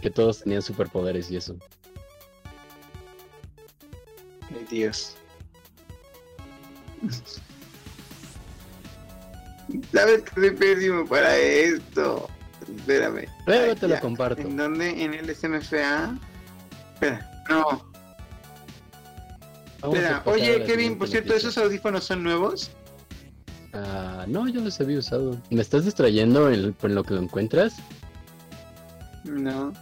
[0.00, 1.56] que todos tenían superpoderes y eso.
[4.50, 5.14] Ay, Dios.
[9.92, 12.28] ¿Sabes que soy pésimo para esto?
[12.76, 13.26] Espérame.
[13.46, 14.42] Luego te lo comparto.
[14.42, 15.02] ¿En dónde?
[15.02, 16.18] ¿En el SMFA?
[16.94, 17.88] Espera, no.
[19.80, 20.22] Vamos Espera.
[20.24, 21.34] Oye, Kevin, por cierto.
[21.34, 22.70] ¿esos audífonos son nuevos?
[23.72, 25.40] Ah, no, yo los había usado.
[25.50, 27.76] ¿Me estás distrayendo en, en lo que lo encuentras?
[29.28, 29.72] No.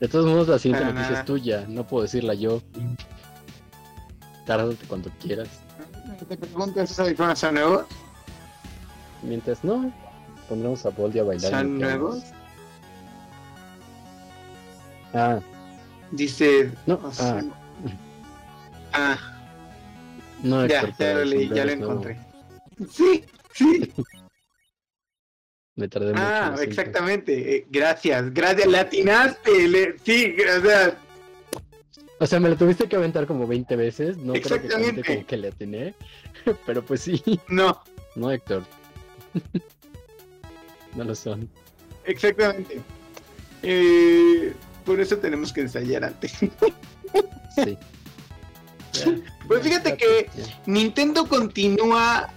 [0.00, 1.20] De todos modos, la siguiente Para noticia nada.
[1.20, 1.64] es tuya.
[1.68, 2.60] No puedo decirla yo.
[4.46, 5.48] Tárdate cuando quieras.
[6.28, 7.86] Te pregunto, ¿esos audífonos son nuevos?
[9.22, 9.90] Mientras no,
[10.48, 11.50] pondremos a Boldi a bailar.
[11.50, 12.22] ¿Son nuevos?
[15.14, 15.40] Ah,
[16.10, 16.70] Dice.
[16.86, 17.44] No, o sea, ah.
[18.92, 19.18] ah,
[20.42, 22.20] no, ya, ya lo leí, ya lo encontré.
[22.90, 23.92] Sí, sí.
[25.76, 26.22] Me tardé mucho.
[26.22, 26.70] Ah, lo siento.
[26.80, 27.56] exactamente.
[27.56, 28.66] eh, Gracias, gracias.
[28.68, 29.68] Latinaste.
[29.68, 29.96] Le...
[30.04, 30.94] Sí, gracias.
[32.20, 34.16] O sea, me lo tuviste que aventar como 20 veces.
[34.16, 35.02] No creo que Exactamente.
[35.04, 35.94] como que le atiné.
[36.66, 37.22] Pero pues sí.
[37.48, 37.82] No,
[38.14, 38.62] No, Héctor.
[40.94, 41.48] no lo son.
[42.04, 42.80] exactamente.
[43.62, 44.52] Eh,
[44.84, 46.32] por eso tenemos que ensayar antes.
[46.36, 46.48] Sí.
[48.92, 49.04] Ya,
[49.48, 50.62] Pues fíjate ya, que- ya.
[50.66, 52.30] Nintendo continúa.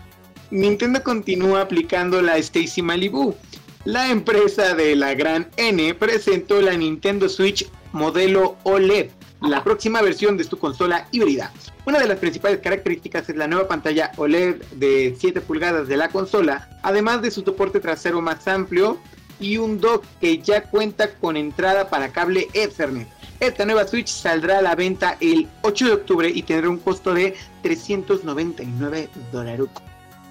[0.49, 3.35] Nintendo continúa aplicando la Stacy Malibu.
[3.83, 9.09] La empresa de la gran N presentó la Nintendo Switch modelo OLED,
[9.41, 11.51] la próxima versión de su consola híbrida.
[11.85, 16.09] Una de las principales características es la nueva pantalla OLED de 7 pulgadas de la
[16.09, 18.99] consola, además de su soporte trasero más amplio
[19.39, 23.07] y un dock que ya cuenta con entrada para cable Ethernet.
[23.39, 27.13] Esta nueva Switch saldrá a la venta el 8 de octubre y tendrá un costo
[27.13, 29.67] de 399 dólares.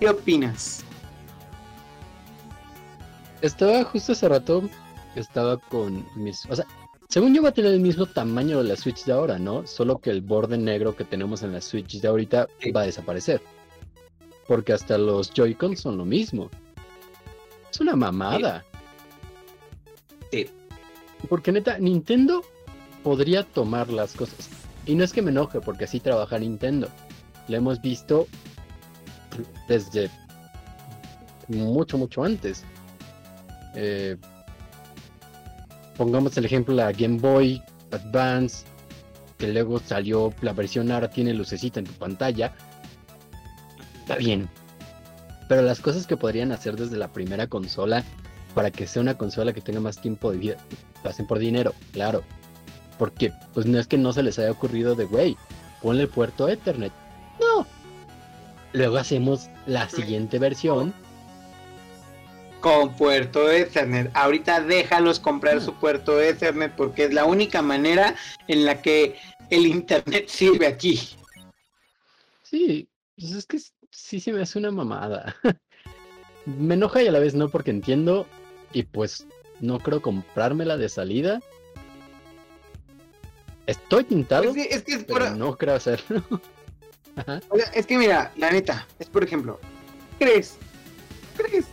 [0.01, 0.85] ¿Qué opinas?
[3.41, 4.69] Estaba justo hace rato,
[5.15, 6.45] estaba con mis...
[6.47, 6.67] O sea,
[7.09, 9.67] según yo va a tener el mismo tamaño de la Switch de ahora, ¿no?
[9.67, 12.73] Solo que el borde negro que tenemos en la Switch de ahorita Sí.
[12.73, 13.41] va a desaparecer.
[14.47, 16.51] Porque hasta los Joy-Con son lo mismo.
[17.71, 18.65] Es una mamada.
[20.31, 20.47] Sí.
[21.29, 22.43] Porque neta, Nintendo
[23.03, 24.49] podría tomar las cosas.
[24.85, 26.89] Y no es que me enoje, porque así trabaja Nintendo.
[27.49, 28.27] Lo hemos visto
[29.69, 30.11] desde
[31.49, 32.65] mucho, mucho antes.
[33.75, 34.17] Eh,
[35.97, 38.67] pongamos el ejemplo la Game Boy Advance,
[39.39, 42.53] que luego salió la versión ahora tiene lucecita en tu pantalla.
[44.01, 44.49] Está bien.
[45.49, 48.05] Pero las cosas que podrían hacer desde la primera consola
[48.55, 50.57] para que sea una consola que tenga más tiempo de vida,
[51.05, 52.23] hacen por dinero, claro.
[52.99, 55.37] Porque pues no es que no se les haya ocurrido de, güey,
[55.83, 56.93] ponle puerto Ethernet.
[58.77, 60.93] Luego hacemos la siguiente versión.
[62.61, 64.11] Con puerto Ethernet.
[64.13, 68.15] Ahorita déjalos comprar su puerto Ethernet porque es la única manera
[68.49, 69.17] en la que
[69.49, 71.01] el internet sirve aquí.
[72.43, 72.87] Sí,
[73.19, 73.59] pues es que
[73.91, 75.35] sí se me hace una mamada.
[76.45, 78.27] me enoja y a la vez no porque entiendo
[78.75, 79.27] y pues
[79.61, 81.41] no creo comprármela de salida.
[83.67, 86.23] Estoy tintado, Pues sí, es que es por- pero no creo hacerlo.
[87.17, 87.41] Ajá.
[87.49, 89.59] O sea, es que mira, la neta, es por ejemplo,
[90.19, 90.57] ¿crees?
[91.37, 91.67] ¿Crees?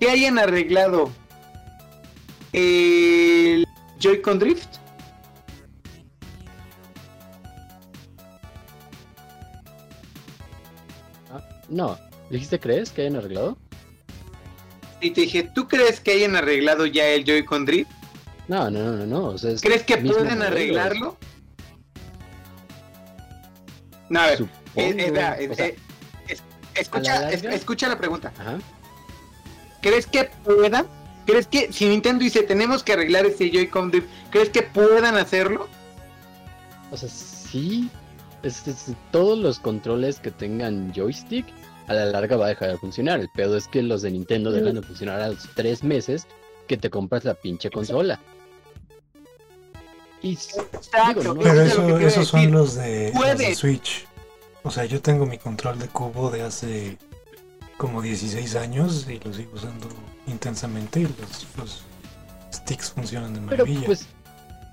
[0.00, 1.10] Que hayan arreglado
[2.52, 3.66] el
[3.98, 4.76] Joy-Con Drift?
[11.68, 11.98] No,
[12.30, 13.58] ¿dijiste crees que hayan arreglado?
[15.00, 17.90] Y te dije, ¿tú crees que hayan arreglado ya el Joy-Con Drift?
[18.48, 19.24] No, no, no, no, no.
[19.26, 21.16] o sea, ¿Crees que pueden arreglarlo?
[24.08, 24.42] No, a ver,
[24.76, 24.94] eh,
[25.58, 25.76] eh,
[26.28, 26.36] eh,
[26.74, 28.32] escucha, la escucha la pregunta.
[28.38, 28.58] ajá.
[29.82, 30.86] ¿Crees que puedan?
[31.26, 35.68] ¿Crees que si Nintendo dice tenemos que arreglar ese Joy-Con Drift, ¿crees que puedan hacerlo?
[36.90, 37.90] O sea, sí.
[38.42, 41.46] es- es- todos los controles que tengan joystick
[41.88, 43.18] a la larga va a dejar de funcionar.
[43.20, 46.26] El pedo es que los de Nintendo dejan de funcionar a los tres meses
[46.68, 48.20] que te compras la pinche consola.
[50.22, 51.20] Y s- Exacto.
[51.20, 53.54] Digo, no, Pero es lo que eso, esos son los de, los de Puede.
[53.54, 54.06] Switch.
[54.62, 56.98] O sea, yo tengo mi control de cubo de hace
[57.76, 59.88] como 16 años y lo sigo usando
[60.26, 61.82] intensamente y los, los
[62.52, 63.86] sticks funcionan de pero maravilla.
[63.86, 64.06] pues,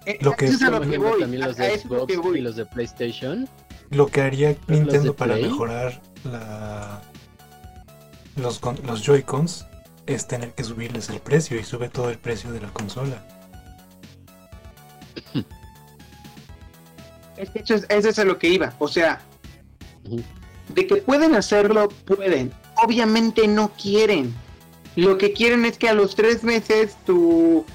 [0.06, 2.42] Eh, lo que- es a por lo que ejemplo, voy, también los de Xbox y
[2.42, 3.48] los de PlayStation.
[3.90, 5.50] Lo que haría Nintendo para Play.
[5.50, 7.02] mejorar la,
[8.36, 9.66] los, con- los Joy-Cons
[10.08, 13.24] es tener que subirles el precio y sube todo el precio de la consola.
[17.38, 18.74] Es que eso es, eso es a lo que iba.
[18.80, 19.22] O sea,
[20.70, 22.52] de que pueden hacerlo, pueden.
[22.84, 24.34] Obviamente no quieren.
[24.96, 27.66] Lo que quieren es que a los tres meses tu,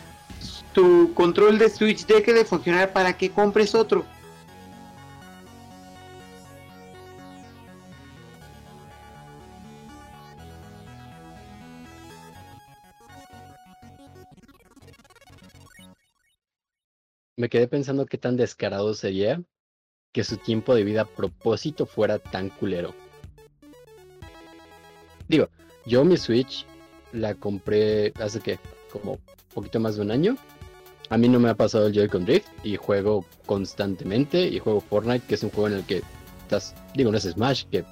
[0.73, 4.05] tu control de Switch deje de funcionar para que compres otro.
[17.39, 19.41] Me quedé pensando qué tan descarado sería
[20.13, 22.93] que su tiempo de vida a propósito fuera tan culero.
[25.29, 25.49] Digo,
[25.87, 26.67] yo mi Switch
[27.13, 28.59] la compré hace que
[28.91, 29.21] como
[29.55, 30.37] poquito más de un año.
[31.11, 35.25] A mí no me ha pasado el Joy-Con Drift y juego constantemente y juego Fortnite,
[35.29, 36.03] que es un juego en el que
[36.43, 37.85] estás, digo, no es Smash, que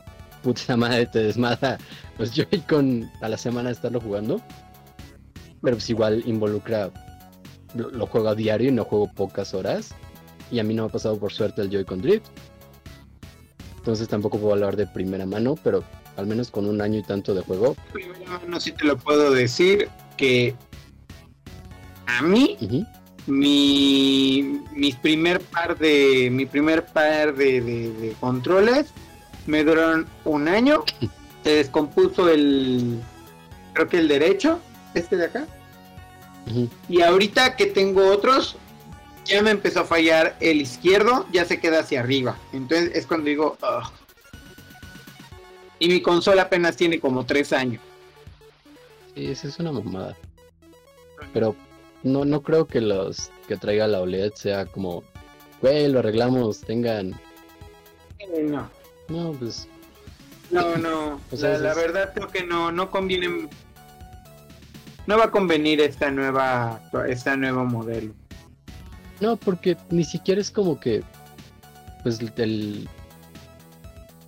[0.42, 1.78] puta madre te desmada
[2.18, 4.40] los Joy-Con a la semana de estarlo jugando.
[5.62, 6.90] Pero pues igual involucra
[7.74, 9.90] lo, lo juego a diario y no juego pocas horas.
[10.50, 12.26] Y a mí no me ha pasado por suerte el Joy-Con Drift.
[13.78, 15.84] Entonces tampoco puedo hablar de primera mano, pero
[16.16, 17.76] al menos con un año y tanto de juego.
[17.92, 20.54] Primero, no sí te lo puedo decir que
[22.06, 22.84] a mí ujú,
[23.26, 28.86] mi mis primer par de mi primer par de, de- de controles
[29.46, 30.84] me duraron un año
[31.44, 33.00] se descompuso el
[33.74, 34.60] creo que el derecho
[34.94, 35.46] este de acá
[36.88, 38.56] y ahorita que tengo otros
[39.24, 43.26] ya me empezó a fallar el izquierdo ya se queda hacia arriba entonces es cuando
[43.26, 43.90] digo "Ugh".
[45.80, 47.82] y mi consola apenas tiene como tres años
[49.16, 50.14] Sí, esa es una mamada.
[51.32, 51.56] Pero
[52.02, 55.04] no, no creo que los que traiga la OLED sea como,
[55.62, 57.18] güey, lo arreglamos, tengan
[58.42, 58.68] no.
[59.08, 59.66] No, pues.
[60.50, 61.18] No, no.
[61.32, 63.48] O sea, la, la verdad creo que no, no conviene.
[65.06, 68.12] No va a convenir esta nueva, esta nuevo modelo.
[69.20, 71.02] No, porque ni siquiera es como que.
[72.02, 72.88] Pues el.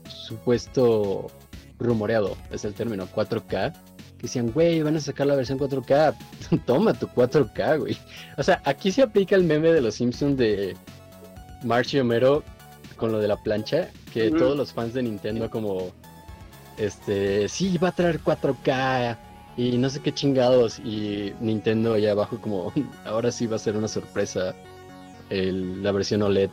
[0.09, 1.29] Supuesto
[1.79, 3.73] rumoreado, es el término 4K.
[3.73, 6.17] Que decían, güey, van a sacar la versión 4K.
[6.67, 7.99] Toma tu 4K, güey.
[8.37, 10.77] O sea, aquí se aplica el meme de los Simpsons de
[11.65, 12.43] March y Homero
[12.97, 13.89] con lo de la plancha.
[14.13, 15.93] Que todos los fans de Nintendo, como.
[16.77, 17.49] Este.
[17.49, 19.19] Sí, va a traer 4K.
[19.59, 20.79] Y no sé qué chingados.
[20.79, 22.73] Y Nintendo allá abajo, como.
[23.05, 24.55] Ahora sí va a ser una sorpresa.
[25.31, 26.51] la versión OLED.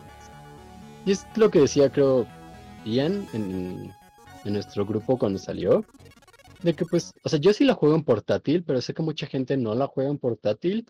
[1.06, 2.26] Y es lo que decía, creo,
[2.84, 3.94] Ian en
[4.44, 5.86] nuestro grupo cuando salió.
[6.64, 9.28] De que pues, o sea, yo sí la juego en portátil, pero sé que mucha
[9.28, 10.88] gente no la juega en portátil.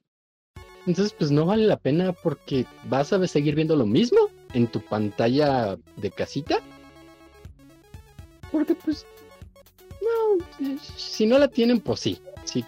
[0.88, 4.20] Entonces, pues no vale la pena porque vas a seguir viendo lo mismo
[4.54, 6.60] en tu pantalla de casita.
[8.54, 9.06] Porque pues,
[10.06, 12.20] no, eh, si no la tienen, pues sí.
[12.44, 12.64] Si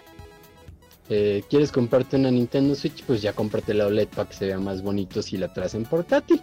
[1.08, 4.58] eh, quieres comprarte una Nintendo Switch, pues ya cómprate la OLED para que se vea
[4.58, 6.42] más bonito si la traes en portátil.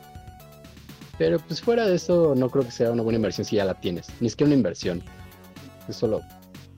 [1.17, 3.79] Pero pues fuera de eso, no creo que sea una buena inversión si ya la
[3.79, 4.07] tienes.
[4.19, 5.03] Ni siquiera una inversión.
[5.87, 6.21] Es solo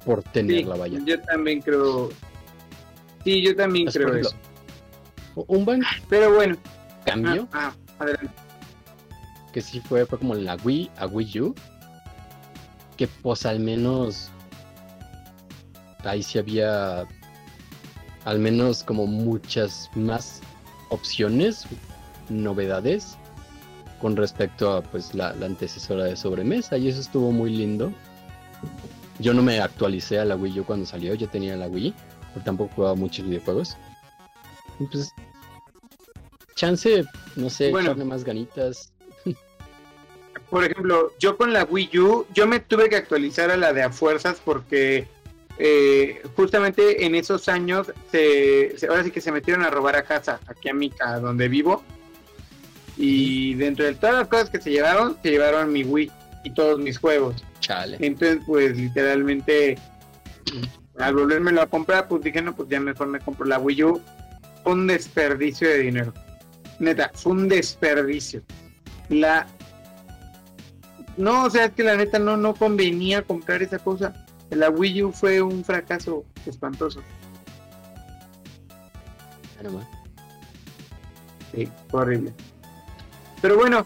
[0.06, 1.00] por Sí, tenerla, vaya.
[1.06, 2.10] yo también creo.
[3.24, 4.40] Sí, yo también Es, por creo ejemplo,
[5.36, 5.46] eso.
[5.48, 6.56] Un buen Pero bueno,
[7.06, 8.30] cambio ah, ah, adelante.
[9.54, 11.56] que sí fue, fue como la Wii a Wii U.
[12.98, 14.30] Que pues al menos
[16.04, 17.06] ahí sí había
[18.26, 20.42] al menos como muchas más
[20.90, 21.66] opciones,
[22.30, 23.18] novedades
[24.02, 27.92] con respecto a pues la, la antecesora de sobremesa y eso estuvo muy lindo.
[29.20, 31.94] Yo no me actualicé a la Wii U cuando salió, yo tenía la Wii,
[32.34, 33.76] porque tampoco jugaba muchos videojuegos.
[34.80, 35.12] Y pues
[36.56, 37.04] chance,
[37.36, 37.88] no sé, Bueno.
[37.88, 38.92] echarle más ganitas.
[40.50, 43.84] Por ejemplo, yo con la Wii U, yo me tuve que actualizar a la de
[43.84, 45.08] a fuerzas porque
[45.60, 50.04] eh, justamente en esos años, se, se- ahora sí que se metieron a robar a
[50.04, 51.84] casa, aquí a mi a donde vivo.
[52.98, 56.12] Y dentro de todas las cosas que se llevaron, se llevaron mi Wii
[56.46, 57.44] y todos mis juegos.
[57.60, 57.98] Chale.
[58.00, 59.78] Entonces, pues literalmente,
[60.98, 64.02] al volvérmelo a comprar, pues dije, no, pues ya mejor me compro la Wii U.
[64.64, 66.14] Un desperdicio de dinero.
[66.80, 68.42] Neta, fue un desperdicio.
[69.10, 69.48] La.
[71.18, 74.26] No, o sea, es que la neta no, no convenía comprar esa cosa.
[74.50, 77.02] La Wii U fue un fracaso espantoso.
[81.54, 82.34] Sí, horrible.
[83.42, 83.84] Pero bueno,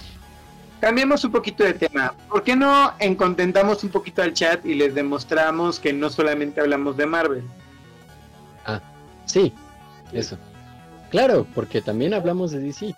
[0.80, 2.14] cambiemos un poquito de tema.
[2.28, 6.96] ¿Por qué no encontentamos un poquito al chat y les demostramos que no solamente hablamos
[6.96, 7.44] de Marvel?
[9.26, 9.52] Sí,
[10.12, 10.38] eso.
[11.10, 12.94] Claro, porque también hablamos de DC.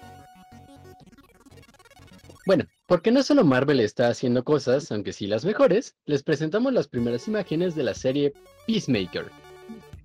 [2.44, 6.88] Bueno, porque no solo Marvel está haciendo cosas, aunque sí las mejores, les presentamos las
[6.88, 8.32] primeras imágenes de la serie
[8.66, 9.26] Peacemaker,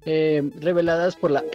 [0.05, 1.43] eh, reveladas por la...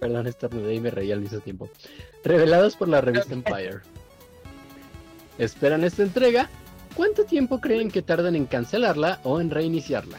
[0.00, 1.70] Perdón, estornudé y me reí al mismo tiempo.
[2.22, 3.80] Reveladas por la revista Empire.
[5.38, 6.50] ¿Esperan esta entrega?
[6.94, 10.18] ¿Cuánto tiempo creen que tardan en cancelarla o en reiniciarla?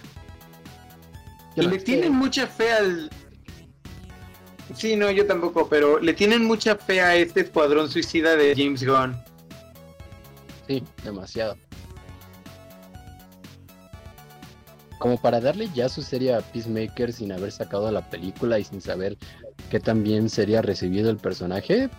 [1.55, 3.09] Yo le tienen mucha fe al...
[4.75, 8.85] Sí, no, yo tampoco, pero le tienen mucha fe a este escuadrón suicida de James
[8.85, 9.15] Gunn.
[10.67, 11.57] Sí, demasiado.
[14.99, 18.81] Como para darle ya su serie a Peacemaker sin haber sacado la película y sin
[18.81, 19.15] saber
[19.69, 21.89] qué tan bien sería recibido el personaje.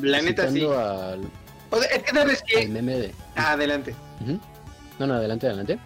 [0.00, 0.62] La neta sí.
[0.64, 1.28] al,
[1.70, 2.68] O sea, sabes al que...
[2.68, 3.14] meme de.
[3.34, 3.94] Ah, adelante.
[4.98, 5.78] No, no, adelante, adelante.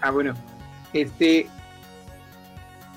[0.00, 0.34] Ah, bueno.
[0.92, 1.46] Este.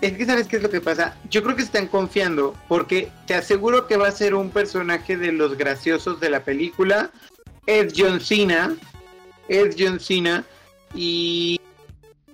[0.01, 1.17] Es que sabes qué es lo que pasa.
[1.29, 5.31] Yo creo que están confiando porque te aseguro que va a ser un personaje de
[5.31, 7.11] los graciosos de la película.
[7.65, 8.75] Es John Cena.
[9.47, 10.45] Es John Cena.
[10.93, 11.59] Y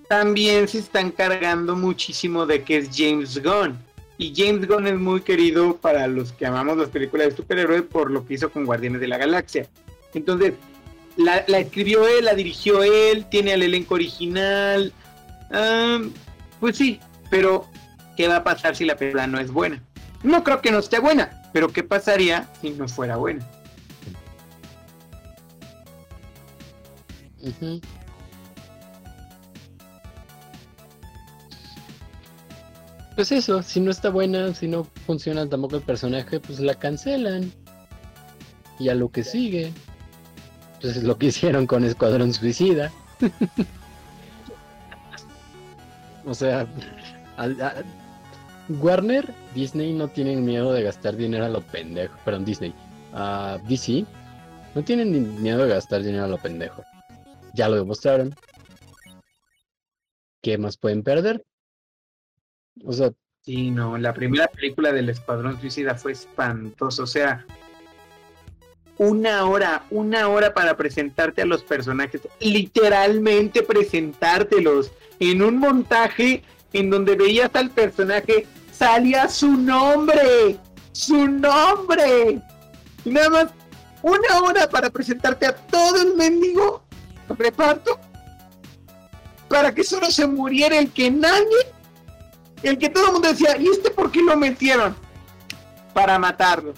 [0.10, 3.78] también se están cargando muchísimo de que es James Gunn.
[4.18, 8.12] Y James Gunn es muy querido para los que amamos las películas de superhéroes por
[8.12, 9.68] lo que hizo con Guardianes de la Galaxia.
[10.14, 10.54] Entonces,
[11.18, 14.94] la, escribió él, la dirigió él, tiene el elenco original.
[15.52, 16.12] Am,
[16.60, 17.00] pues sí,
[17.34, 17.66] pero
[18.16, 19.82] ¿qué va a pasar si la película no es buena?
[20.22, 23.44] No creo que no esté buena, pero ¿qué pasaría si no fuera buena?
[27.42, 27.82] Ujú.
[33.16, 37.52] Pues eso, si no está buena, si no funciona tampoco el personaje, pues la cancelan.
[38.78, 39.74] Y a lo que sigue.
[40.82, 42.92] Pues es lo que hicieron con Escuadrón Suicida.
[46.26, 46.68] o sea,
[48.70, 52.18] Warner, Disney no tienen miedo de gastar dinero a lo pendejo.
[52.24, 52.74] Perdón, Disney.
[53.14, 54.06] Ah, DC
[54.76, 56.84] no tienen miedo de gastar dinero a lo pendejo.
[57.54, 58.34] Ya lo demostraron.
[60.42, 61.46] ¿Qué más pueden perder?
[62.84, 63.12] O sea,
[63.44, 67.04] Sí, no, la primera película del Escuadrón Suicida fue espantoso.
[67.04, 67.46] O sea,
[68.98, 72.22] una hora, una hora para presentarte a los personajes.
[72.40, 76.42] Literalmente presentártelos en un montaje
[76.74, 80.58] en donde veías al personaje, salía su nombre,
[80.92, 82.42] su nombre.
[83.06, 83.48] Y nada más
[84.02, 86.84] una hora para presentarte a todo el mendigo
[87.30, 88.00] reparto
[89.48, 91.74] para que solo se muriera el que nadie
[92.64, 94.96] el que todo el mundo decía, ¿y este por qué lo metieron?
[95.94, 96.74] Para matarlo.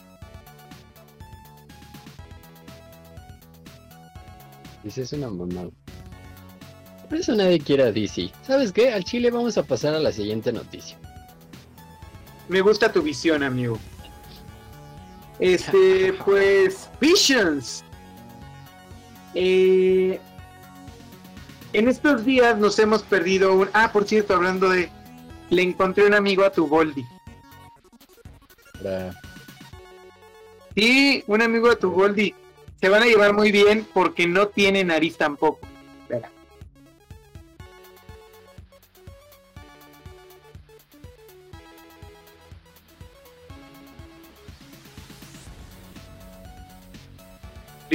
[4.83, 5.69] Dice, es una mamada.
[7.09, 8.31] Por eso nadie quiere a DC.
[8.45, 8.91] ¿Sabes qué?
[8.91, 10.97] Al Chile vamos a pasar a la siguiente noticia.
[12.49, 13.77] Me gusta tu visión, amigo.
[15.39, 17.83] Este, pues, Visions.
[19.33, 20.19] Eh,
[21.73, 23.69] en estos días nos hemos perdido un...
[23.73, 24.89] Ah, por cierto, hablando de
[25.49, 27.05] le encontré un amigo a tu Goldie.
[28.81, 29.13] Para...
[30.75, 32.33] Sí, un amigo a tu Goldie.
[32.81, 35.59] Se van a llevar muy bien porque no tiene nariz tampoco.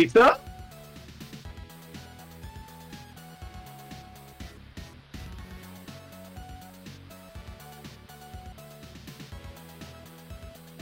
[0.01, 0.24] ¿Listo?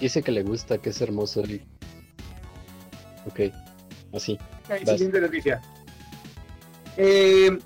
[0.01, 1.43] Dice que le gusta, que es hermoso.
[1.43, 1.63] y-
[3.27, 3.53] Ok,
[4.15, 4.35] así.
[4.65, 4.91] Ok, Vas.
[4.93, 5.61] siguiente noticia.
[6.97, 7.59] Eh,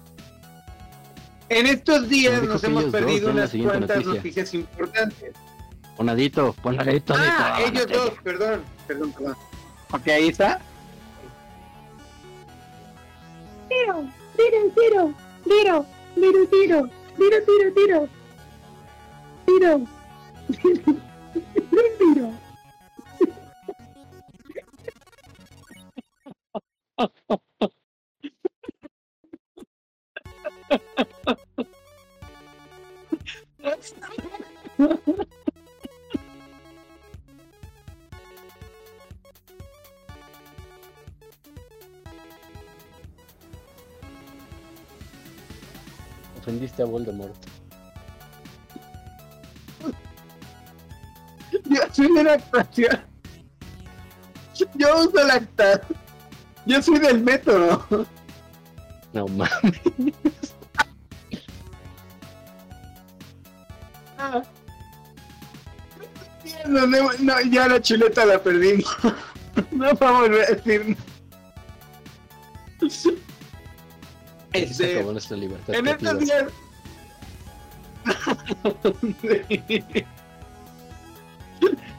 [1.49, 4.15] en estos días nos hemos dos, perdido unas cuantas noticia.
[4.15, 5.33] noticias importantes.
[5.97, 7.15] Ponadito, ponadito.
[7.17, 9.37] Ah, ellos dos, perdón, perdón, perdón.
[9.93, 10.61] Ok, ahí está.
[13.73, 14.07] Tiro,
[14.37, 15.15] tiro, tiro,
[15.49, 18.01] tiro, tiro, tiro, tiro, tiro, tiro.
[19.47, 19.89] Tiro.
[21.99, 22.29] Tiro.
[46.43, 47.37] Ofendiste a Voldemort.
[51.65, 53.01] Yo soy de la actuación.
[54.75, 55.97] Yo uso la actuación.
[56.67, 57.87] Yo soy del método.
[59.13, 59.81] No mames.
[66.67, 68.97] No, no, no, ya la chuleta la perdimos.
[69.71, 70.97] No va a volver a decir.
[74.53, 75.75] Se Este, acabó nuestra libertad.
[75.75, 76.25] en estos creativa.
[76.25, 76.53] días.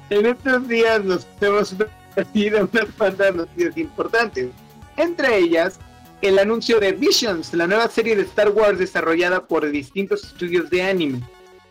[0.09, 1.75] en estos días nos hemos
[2.15, 4.49] perdido unas cuantas noticias importantes.
[4.97, 5.79] Entre ellas,
[6.21, 10.83] el anuncio de Visions, la nueva serie de Star Wars desarrollada por distintos estudios de
[10.83, 11.21] anime.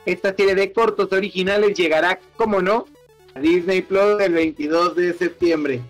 [0.04, 2.86] Esta serie de cortos originales llegará, como no,
[3.34, 5.80] a Disney Plus el 22 de septiembre.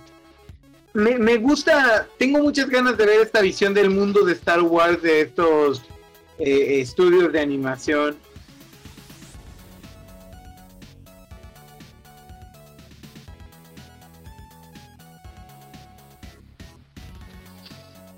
[0.94, 5.00] Me, me gusta, tengo muchas ganas de ver esta visión del mundo de Star Wars
[5.02, 5.82] de estos
[6.38, 8.16] eh, estudios de animación.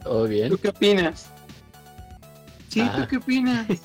[0.03, 0.51] ¿Todo bien?
[0.51, 1.27] ¿Tú qué opinas?
[2.69, 2.97] Sí, Ah.
[3.01, 3.67] ¿tú qué opinas?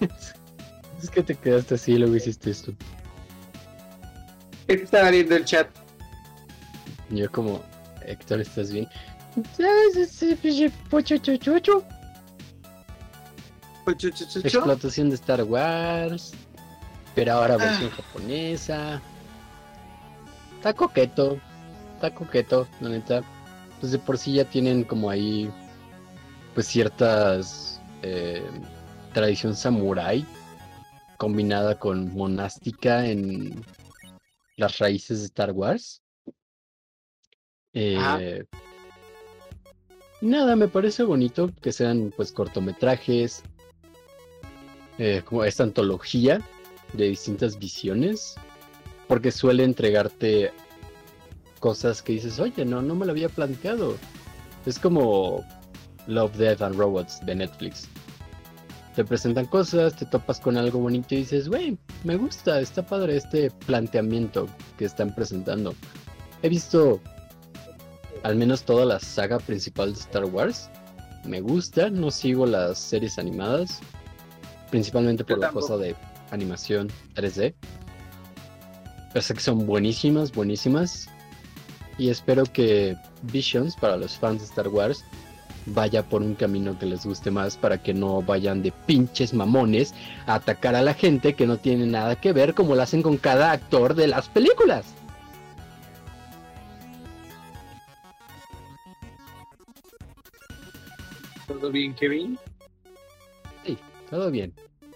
[1.02, 2.74] Es que te quedaste así y luego hiciste esto.
[4.68, 5.70] Es que estaba viendo el chat.
[7.10, 7.64] Yo como,
[8.10, 8.88] Héctor, ¿estás bien?
[14.44, 16.34] Explotación de Star Wars.
[17.16, 17.58] Pero ahora Ah.
[17.58, 19.02] versión japonesa.
[20.58, 21.40] Está coqueto.
[21.96, 23.22] Está coqueto, la neta.
[23.80, 25.50] Pues de por sí ya tienen como ahí.
[26.54, 27.76] Pues ciertas.
[28.02, 28.42] eh,
[29.14, 30.26] tradición samurái.
[31.18, 33.62] Combinada con monástica en
[34.56, 36.02] las raíces de Star Wars.
[37.74, 38.44] Eh,
[40.22, 43.44] nada, me parece bonito que sean pues cortometrajes,
[44.98, 46.42] eh, como esta antología
[46.94, 48.36] de distintas visiones,
[49.08, 50.52] porque suele entregarte
[51.60, 53.96] cosas que dices, oye, no, no me lo había planteado.
[54.66, 55.46] Es como
[56.08, 57.88] Love, Death and Robots de Netflix.
[58.96, 63.16] te presentan cosas, te topas con algo bonito y dices, güey, me gusta, está padre
[63.16, 64.48] este planteamiento
[64.78, 65.74] que están presentando.
[66.42, 67.00] He visto
[68.24, 70.70] al menos toda la saga principal de Star Wars.
[71.26, 73.80] Me gusta, no sigo las series animadas,
[74.72, 75.96] principalmente por la cosa de
[76.32, 77.54] animación 3D.
[79.14, 81.10] Pero sé que son buenísimas, buenísimas.
[81.98, 85.04] Y espero que Visions, para los fans de Star Wars,
[85.66, 89.94] vaya por un camino que les guste más para que no vayan de pinches mamones
[90.26, 93.18] a atacar a la gente que no tiene nada que ver como lo hacen con
[93.18, 94.86] cada actor de las películas.
[101.50, 102.40] ¿Todo bien, Kevin?
[104.10, 104.54] Todo bien.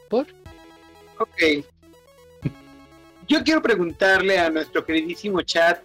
[0.10, 0.28] ¿Por?
[1.20, 1.66] Ok.
[3.28, 5.80] Yo quiero preguntarle a nuestro queridísimo chat.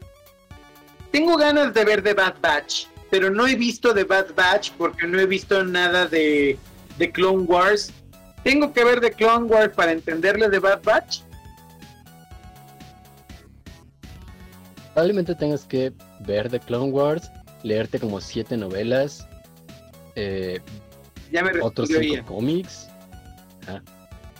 [1.10, 5.06] Tengo ganas de ver The Bad Batch, pero no he visto The Bad Batch porque
[5.06, 6.58] no he visto nada de,
[6.96, 7.92] de Clone Wars.
[8.42, 11.20] ¿Tengo que ver The Clone Wars para entenderle The Bad Batch?
[14.94, 17.30] Probablemente tengas que ver The Clone Wars,
[17.62, 19.27] leerte como siete novelas,
[20.18, 20.60] eh,
[21.32, 22.88] Ya me otros cinco cómics.
[23.68, 23.80] Ah.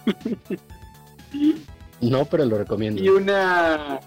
[2.01, 3.03] no, pero lo recomiendo.
[3.03, 4.01] Y una...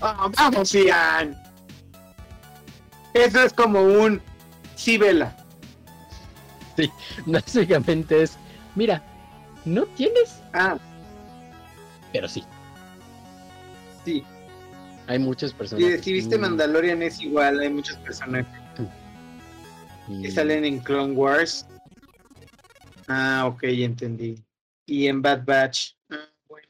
[0.00, 1.36] Ah, vamos, Ian.
[3.14, 4.22] Eso es como un...
[4.76, 5.36] Sí, vela.
[7.26, 8.38] Básicamente es,
[8.76, 9.02] mira,
[9.64, 10.78] no tienes, Ah,
[12.12, 12.44] pero sí.
[14.04, 14.22] sí.
[15.08, 15.84] Hay muchas personas.
[15.84, 18.57] Si, si viste Mandalorian es igual, hay muchos personajes
[20.22, 21.66] que salen en Clone Wars.
[23.08, 24.36] Ah, ok, ya entendí.
[24.86, 25.92] Y en Bad Batch.
[26.10, 26.68] Ah, bueno.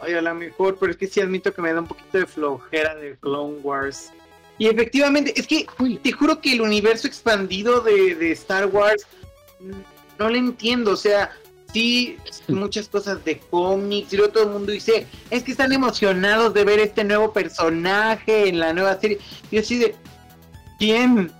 [0.00, 2.26] Ay, a lo mejor, pero es que sí admito que me da un poquito de
[2.26, 4.12] flojera de Clone Wars.
[4.58, 9.06] Y efectivamente, es que Uy, te juro que el universo expandido de, de Star Wars
[9.60, 9.72] mm,
[10.18, 10.92] no lo entiendo.
[10.92, 11.30] O sea,
[11.72, 12.16] sí,
[12.48, 16.64] muchas cosas de cómics y luego todo el mundo dice, es que están emocionados de
[16.64, 19.18] ver este nuevo personaje en la nueva serie.
[19.50, 19.94] Y yo así de,
[20.78, 21.32] ¿quién?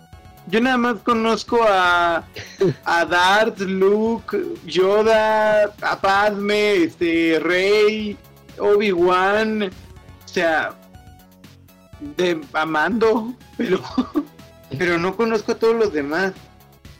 [0.46, 2.24] Yo nada más conozco a,
[2.84, 4.36] a Darth, Luke,
[4.66, 8.16] Yoda, a Padme, este, Rey,
[8.58, 10.74] Obi-Wan, o sea,
[12.16, 13.80] de Amando, pero,
[14.78, 16.32] pero no conozco a todos los demás.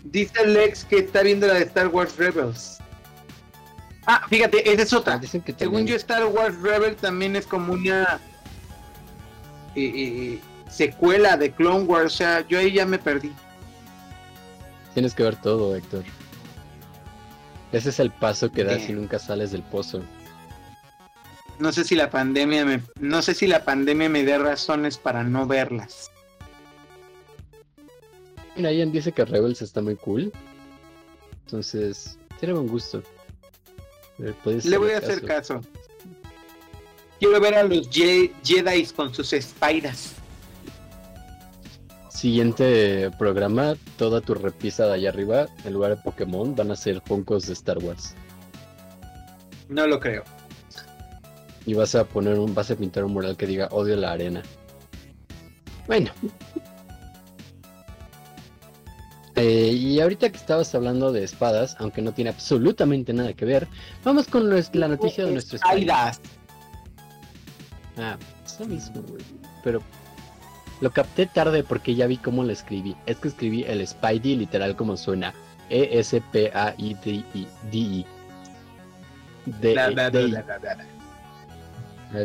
[0.05, 2.79] Dice Lex que está viendo la de Star Wars Rebels.
[4.07, 5.19] Ah, fíjate, esa es otra.
[5.19, 8.21] dicen que Según yo, Star Wars Rebels también es como una
[9.75, 10.41] eh, eh,
[10.75, 12.15] secuela de Clone Wars.
[12.15, 13.33] O sea, yo ahí ya me perdí.
[14.95, 16.05] Tienes que ver todo, Héctor.
[17.73, 20.03] Ese es el paso que das si nunca sales del pozo.
[21.59, 25.23] No sé si la pandemia me, no sé si la pandemia me dé razones para
[25.25, 26.11] no verlas.
[28.57, 30.33] Mira, Ian dice que Rebels está muy cool.
[31.47, 33.03] Entonces, tiene buen gusto.
[34.21, 34.33] Eh,
[34.65, 35.61] Le voy a hacer caso.
[37.19, 40.13] Quiero ver a los Je- Jedi con sus espairas.
[42.25, 47.03] Siguiente programa, toda tu repisa de allá arriba, en lugar de Pokémon, van a ser
[47.03, 48.15] Funkos de Star Wars.
[49.69, 50.25] No lo creo.
[51.67, 54.43] Y vas a poner un, vas a pintar un mural que diga odio la arena.
[55.87, 56.11] Bueno.
[59.37, 63.67] Eh, y ahorita que estabas hablando de espadas, aunque no tiene absolutamente nada que ver,
[64.05, 65.57] vamos con la noticia de nuestro.
[65.57, 66.21] Espairas.
[67.99, 68.17] Ah,
[68.47, 69.25] es lo mismo, güey.
[69.65, 69.83] Pero
[70.81, 72.97] lo capté tarde porque ya vi cómo lo escribí.
[73.07, 75.35] Es que escribí el Spidey literal como suena.
[75.71, 78.07] E E-S-P-A-I-D-I.
[79.47, 80.87] Bla.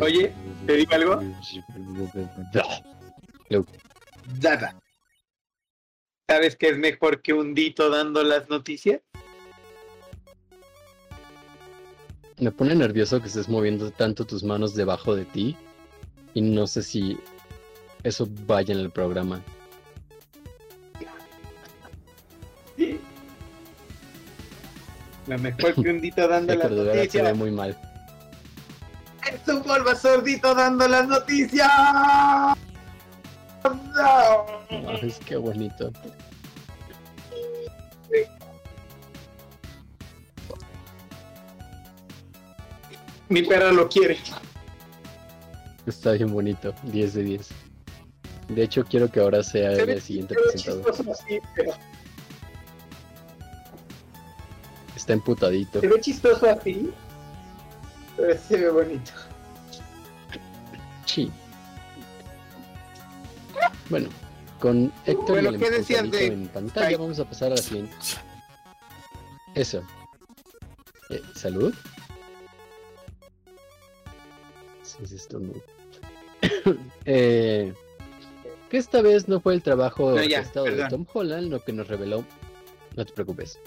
[0.02, 0.34] Oye,
[0.68, 1.22] ¿te digo algo?
[4.41, 4.76] Nada.
[6.28, 9.02] ¿Sabes qué es mejor que un dito dando las noticias?
[12.38, 15.58] Me pone nervioso que estés moviendo tanto tus manos debajo de ti.
[16.36, 17.18] Y no sé si
[18.04, 19.41] eso vaya en el programa.
[25.28, 27.78] Lo mejor que un dito dando de verdad se muy mal.
[29.32, 31.70] ¡Es un Bulbasaur dando las noticias!
[33.64, 33.76] ¡No!
[34.02, 35.91] Ah, es que bonito.
[43.28, 44.18] Mi perra lo quiere.
[45.86, 46.74] Está bien bonito.
[46.84, 47.50] 10 de 10.
[48.50, 50.86] De hecho, quiero que ahora sea Se el siguiente se ve presentador.
[50.86, 51.72] chistoso así, pero
[54.95, 55.80] Está emputadito.
[55.80, 56.91] se ve chistoso así,
[58.18, 59.12] pero se ve bonito.
[61.06, 61.32] Sí.
[63.89, 64.10] Bueno,
[64.60, 65.72] con Héctor Bueno, y el ¿qué
[66.04, 67.95] de en pantalla, vamos a pasar a la siguiente.
[69.56, 69.84] Eso.
[71.10, 71.74] Eh, ¿Salud?
[74.84, 75.54] Sí, sí, esto no.
[77.06, 77.74] eh,
[78.70, 80.88] que esta vez no fue el trabajo No, ya, orquestado de.
[80.88, 82.24] Tom Holland lo que nos reveló.
[82.95, 83.59] No te preocupes.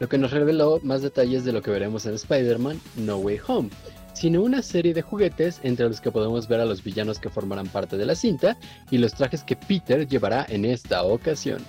[0.00, 3.70] Lo que nos reveló más detalles de lo que veremos en Spider-Man No Way Home,
[4.14, 7.66] sino una serie de juguetes entre los que podemos ver a los villanos que formarán
[7.68, 8.56] parte de la cinta
[8.90, 11.64] y los trajes que Peter llevará en esta ocasión.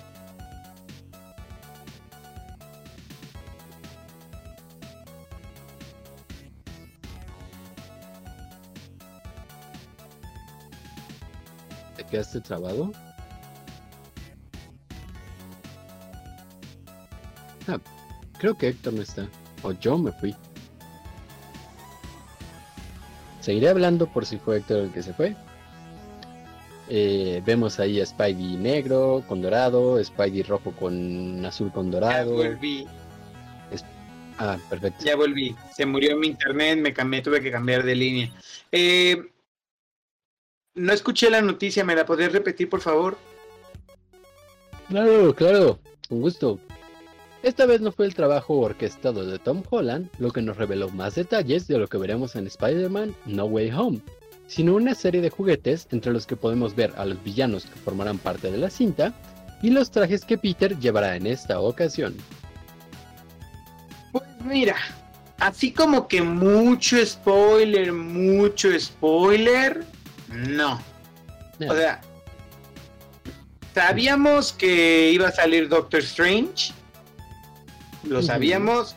[12.10, 12.92] Quedaste trabado?
[17.68, 17.78] Ah,
[18.38, 19.26] creo que Héctor no está.
[19.62, 20.34] O yo me fui.
[23.40, 25.34] Seguiré hablando por si fue Héctor el que se fue.
[26.88, 32.34] Eh, vemos ahí a Spidey negro con dorado, Spidey rojo con azul con Ya dorado.
[32.34, 32.86] volví,
[34.42, 35.04] Ah, perfecto.
[35.04, 35.54] ya volví.
[35.76, 38.32] Se murió mi internet, me cambié, tuve que cambiar de línea.
[38.72, 39.22] Eh,
[40.80, 43.18] no escuché la noticia, ¿me la podrías repetir, por favor?
[44.88, 45.78] Claro, claro,
[46.08, 46.58] con gusto.
[47.42, 51.14] Esta vez no fue el trabajo orquestado de Tom Holland lo que nos reveló más
[51.14, 54.00] detalles de lo que veremos en Spider-Man No Way Home,
[54.46, 58.18] sino una serie de juguetes entre los que podemos ver a los villanos que formarán
[58.18, 59.14] parte de la cinta
[59.62, 62.14] y los trajes que Peter llevará en esta ocasión.
[64.12, 64.76] Pues mira,
[65.38, 69.84] así como que mucho spoiler, mucho spoiler,
[70.30, 70.80] no.
[71.68, 72.00] O sea,
[73.74, 76.72] sabíamos que iba a salir Doctor Strange,
[78.04, 78.96] lo sabíamos.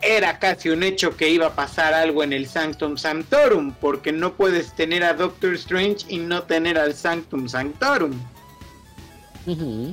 [0.00, 4.32] Era casi un hecho que iba a pasar algo en el Sanctum Sanctorum, porque no
[4.32, 8.12] puedes tener a Doctor Strange y no tener al Sanctum Sanctorum.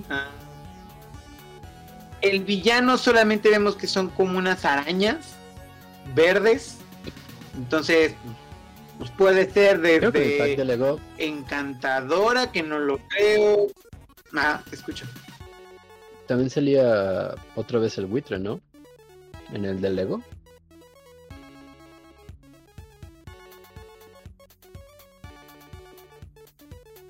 [0.10, 0.30] Ah.
[2.22, 5.36] El villano solamente vemos que son como unas arañas
[6.16, 6.78] verdes.
[7.56, 8.14] Entonces,
[9.00, 13.68] pues puede ser que desde Lego encantadora, que no lo creo.
[14.36, 15.06] Ah, te escucho.
[16.28, 18.60] también salía otra vez el buitre, ¿no?
[19.54, 20.22] En el de Lego.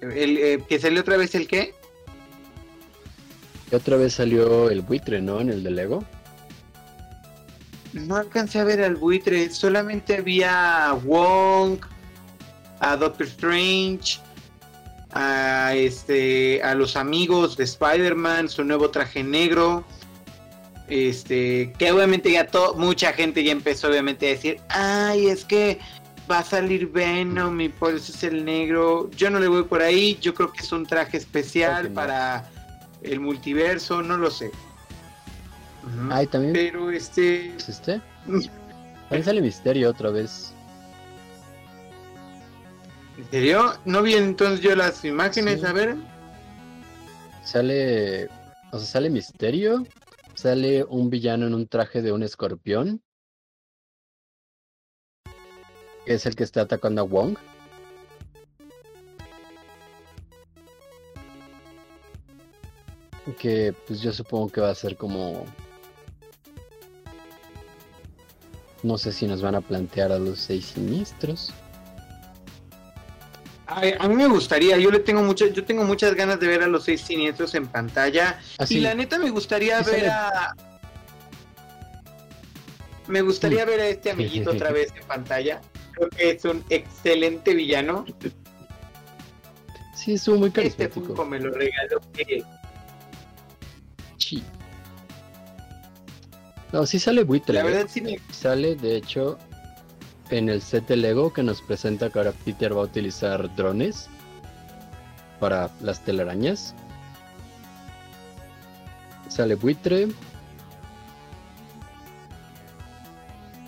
[0.02, 1.74] El, eh, ¿Que salió otra vez el qué?
[3.72, 5.42] Y otra vez salió el buitre, ¿no?
[5.42, 6.06] En el de Lego.
[7.94, 11.80] No alcancé a ver al buitre, solamente vi a Wong,
[12.80, 14.20] a Doctor Strange,
[15.12, 19.84] a este, a los amigos de Spider-Man, su nuevo traje negro.
[20.88, 25.80] Este, que obviamente ya to- mucha gente ya empezó obviamente a decir, ay, es que
[26.30, 29.10] va a salir Venom y por eso es el negro.
[29.16, 32.50] Yo no le voy por ahí, yo creo que es un traje especial para
[33.04, 34.52] el multiverso, no lo sé.
[36.12, 38.02] Ay, también Pero este, ¿Es este?
[38.26, 40.54] También sale Misterio otra vez.
[43.18, 43.74] ¿En serio?
[43.86, 45.66] No vi entonces yo las imágenes, Sí.
[45.66, 45.96] a ver.
[47.44, 48.26] Sale.
[48.72, 49.84] O sea, sale Misterio.
[50.36, 53.02] Sale un villano en un traje de un escorpión.
[56.06, 57.38] Que es el que está atacando a Wong.
[63.38, 65.46] Que pues yo supongo que va a ser como.
[68.84, 71.54] No sé si nos van a plantear a los seis siniestros.
[73.68, 76.68] A mí me gustaría, yo le tengo muchas, yo tengo muchas ganas de ver a
[76.68, 78.40] los seis siniestros en pantalla.
[78.58, 78.78] Así.
[78.78, 80.10] Y la neta me gustaría Sí ver sale.
[80.10, 80.56] a.
[83.08, 85.62] Me gustaría ver a este amiguito otra vez en pantalla.
[85.92, 88.06] Creo que es un excelente villano.
[89.96, 91.06] Sí, estuvo muy Este carismático.
[91.08, 92.02] Funko me lo regaló.
[94.18, 94.44] Sí.
[96.72, 97.56] No, sí sale buitre.
[97.56, 97.64] La ¿eh?
[97.64, 99.38] verdad sí me Sale, de hecho,
[100.30, 104.08] en el set de Lego que nos presenta que ahora Peter va a utilizar drones
[105.40, 106.76] para las telarañas.
[109.28, 110.10] Sale buitre.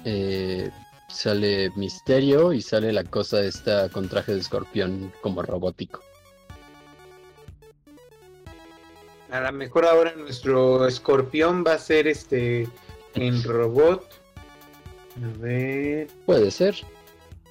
[0.04, 0.72] Eh,
[1.08, 6.02] sale misterio y sale la cosa esta con traje de escorpión como robótico.
[9.30, 12.68] A lo mejor ahora nuestro escorpión va a ser este
[13.16, 14.08] en robot.
[15.18, 16.08] A ver.
[16.26, 16.76] Puede ser.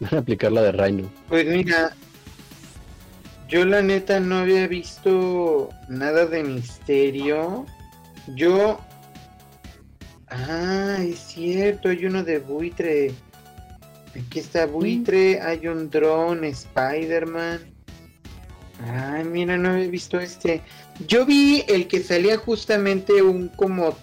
[0.01, 1.11] Van a aplicar la de Rhino.
[1.29, 1.95] Pues mira,
[3.49, 7.67] yo la neta no había visto nada de misterio.
[8.37, 8.81] Yo...
[10.29, 13.13] Ah, es cierto, hay uno de buitre.
[14.17, 17.61] Aquí está buitre, hay un drone, Spider-Man.
[18.87, 20.63] Ay, mira, no había visto este.
[21.07, 23.97] Yo vi el que salía justamente un como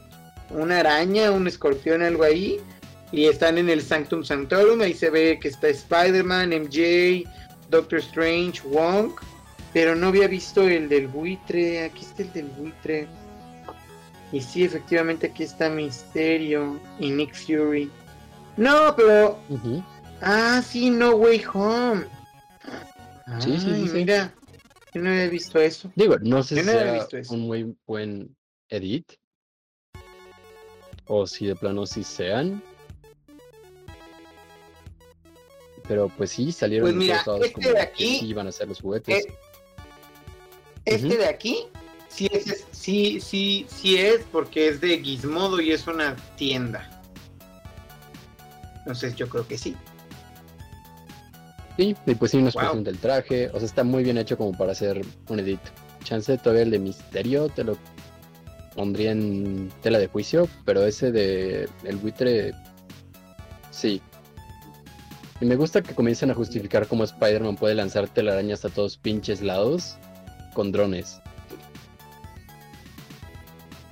[0.49, 2.59] una araña, un escorpión, algo ahí.
[3.11, 4.81] Y están en el Sanctum Sanctorum.
[4.81, 7.23] Ahí se ve que está Spider-Man, MJ,
[7.69, 9.11] Doctor Strange, Wong.
[9.73, 11.83] Pero no había visto el del buitre.
[11.85, 13.07] Aquí está el del buitre.
[14.31, 17.89] Y sí, efectivamente aquí está Misterio y Nick Fury.
[18.57, 19.39] No, pero...
[20.21, 22.05] Ah, sí, No Way Home.
[23.39, 23.89] Sí, Ay, sí, sí.
[23.93, 24.33] Mira,
[24.93, 25.91] yo no había visto eso.
[25.95, 27.33] Digo, no sé Yo si no había sea visto eso.
[27.35, 28.35] un muy buen
[28.69, 29.13] edit.
[31.07, 32.61] O si de plano sí sean.
[35.87, 38.51] Pero pues sí, salieron Pues mira, todos este como de que aquí, sí iban a
[38.51, 39.25] ser los juguetes.
[39.25, 39.33] Eh,
[40.85, 41.67] Este de aquí,
[42.09, 46.89] sí es, sí, sí, sí es porque es de Gizmodo y es una tienda.
[48.79, 49.75] Entonces yo creo que sí.
[51.77, 52.63] Sí, y pues sí nos Wow.
[52.63, 53.49] presenta el traje.
[53.49, 55.59] O sea, está muy bien hecho como para hacer un edit.
[56.03, 57.77] Chance todavía el de misterio te lo
[58.77, 62.53] pondría en tela de juicio, pero ese de el buitre
[63.71, 64.01] sí.
[65.41, 69.41] Y me gusta que comiencen a justificar cómo Spider-Man puede lanzar telarañas a todos pinches
[69.41, 69.97] lados
[70.53, 71.19] con drones.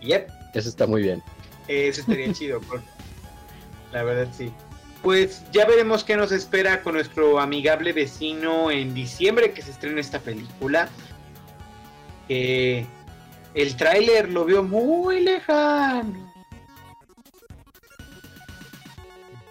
[0.01, 1.21] Yep, Eso está muy bien.
[1.67, 2.61] eso estaría chido.
[2.61, 2.81] por-
[3.91, 4.51] La verdad sí.
[5.01, 10.01] Pues ya veremos qué nos espera con nuestro amigable vecino en diciembre que se estrena
[10.01, 10.89] esta película.
[12.27, 12.87] Que
[13.55, 16.33] el tráiler lo veo muy lejano.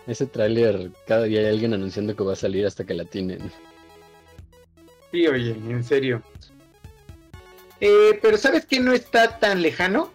[0.07, 3.51] Ese tráiler, cada día hay alguien anunciando que va a salir hasta que la tienen.
[5.11, 6.23] Sí, oye, en serio.
[7.81, 10.11] Eh, pero ¿sabes qué no está tan lejano?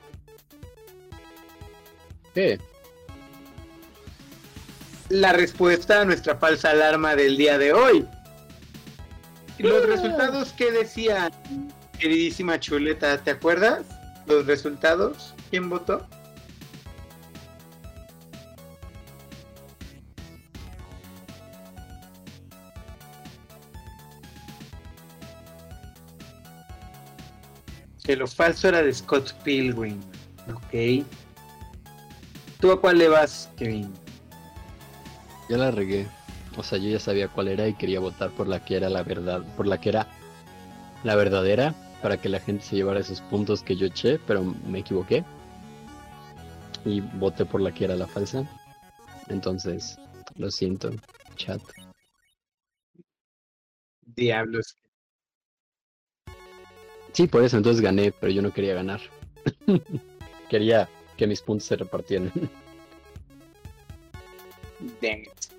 [2.35, 2.59] ¿Qué?
[5.09, 8.05] La respuesta a nuestra falsa alarma del día de hoy.
[9.57, 9.87] Los Ah.
[9.87, 11.31] resultados que decían,
[11.99, 13.85] queridísima chuleta, ¿te acuerdas?
[14.25, 16.07] Los resultados, ¿quién votó?
[28.03, 29.99] Que lo falso era de Scott Pilgrim.
[30.51, 31.05] Ok.
[32.59, 33.93] ¿Tú a cuál le vas, Kevin?
[35.49, 36.07] Ya la regué.
[36.57, 39.03] O sea, yo ya sabía cuál era y quería votar por la que era la
[39.03, 40.07] verdad, por la que era
[41.03, 44.79] la verdadera, para que la gente se llevara esos puntos que yo eché, pero me
[44.79, 45.23] equivoqué.
[46.85, 48.49] Y voté por la que era la falsa.
[49.27, 49.97] Entonces,
[50.35, 50.91] lo siento,
[51.35, 51.61] chat.
[54.01, 54.75] Diablos.
[57.13, 59.01] Sí, por eso entonces gané, pero yo no quería ganar.
[60.49, 62.31] quería que mis puntos se repartieran.
[65.01, 65.58] Damn it.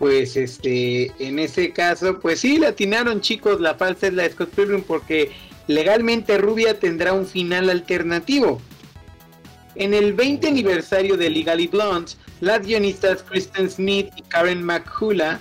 [0.00, 4.48] Pues este, en ese caso, pues sí, le atinaron chicos, la falsa es la Scott
[4.48, 5.30] Pilgrim porque
[5.66, 8.62] legalmente Rubia tendrá un final alternativo.
[9.74, 15.38] En el 20 aniversario de Legally Blonde, las guionistas Kristen Smith y Karen McCullough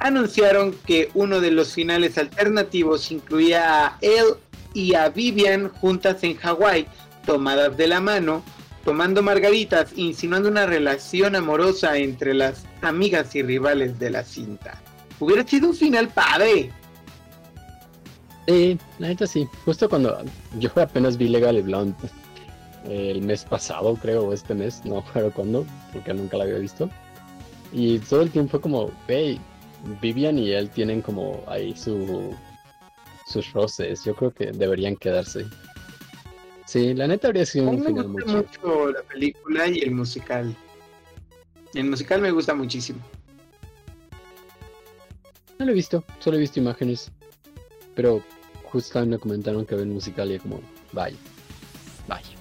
[0.00, 4.34] anunciaron que uno de los finales alternativos incluía a él
[4.74, 6.88] y a Vivian juntas en Hawái,
[7.24, 8.42] tomadas de la mano,
[8.84, 14.80] tomando margaritas, insinuando una relación amorosa entre las amigas y rivales de la cinta.
[15.20, 16.70] Hubiera sido un final padre.
[18.46, 19.46] Sí, la neta sí.
[19.64, 20.18] Justo cuando
[20.58, 21.94] yo apenas vi Legal Blonde
[22.88, 26.90] el mes pasado, creo, o este mes, no recuerdo cuándo, porque nunca la había visto.
[27.72, 29.40] Y todo el tiempo como, hey,
[30.00, 32.34] Vivian y él tienen como ahí su
[33.26, 34.04] sus roces.
[34.04, 35.46] Yo creo que deberían quedarse.
[36.72, 39.80] Sí, la neta habría A sido mí un me final gusta mucho la película y
[39.80, 40.56] el musical.
[41.74, 42.98] El musical me gusta muchísimo.
[45.58, 47.12] No lo he visto, solo he visto imágenes.
[47.94, 48.24] Pero
[48.64, 50.62] justo también me comentaron que ven musical y como,
[50.92, 51.18] vaya,
[52.08, 52.38] vaya,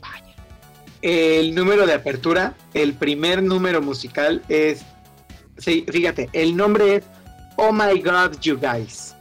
[0.00, 0.34] vaya.
[1.00, 4.82] El número de apertura, el primer número musical es.
[5.58, 7.04] Sí, fíjate, el nombre es
[7.58, 9.13] Oh My God, You Guys.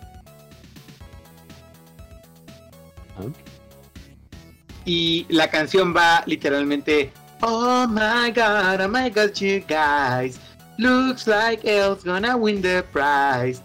[4.85, 7.11] y la canción va literalmente
[7.41, 10.39] Oh my god, oh my god, you guys.
[10.77, 13.61] Looks like Elf's gonna win the prize.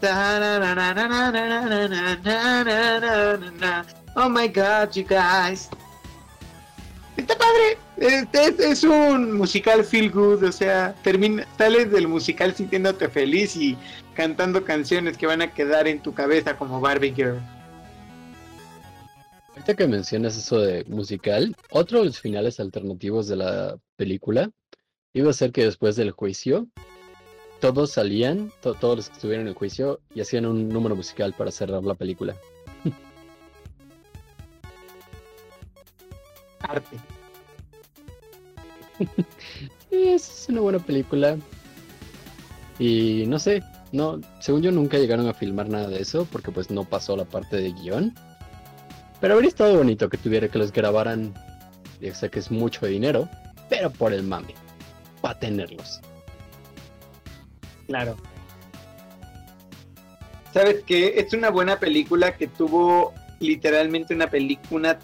[4.16, 5.70] Oh my god, you guys.
[7.16, 7.78] Está padre.
[7.98, 13.76] Este es, un musical feel good, o sea, termina, sales del musical sintiéndote feliz y
[14.14, 17.40] cantando canciones que van a quedar en tu cabeza como Barbie Girl.
[19.59, 24.52] Ahorita que mencionas eso de musical, otro de los finales alternativos de la película
[25.14, 26.68] iba a ser que después del juicio
[27.61, 31.34] todos salían, to- todos los que estuvieron en el juicio, y hacían un número musical
[31.36, 32.36] para cerrar la película.
[36.61, 36.96] Arte.
[39.90, 41.36] Es una buena película.
[42.78, 46.70] Y no sé, no, según yo nunca llegaron a filmar nada de eso porque pues
[46.70, 48.14] no pasó la parte de guion.
[49.20, 51.34] Pero habría estado bonito que tuviera que los grabaran.
[52.00, 53.28] Ya sé que es mucho dinero,
[53.68, 54.54] pero por el mame.
[55.20, 56.00] Para tenerlos.
[57.86, 58.16] Claro.
[60.52, 61.14] ¿Sabes qué?
[61.18, 64.98] Es una buena película que tuvo literalmente una película,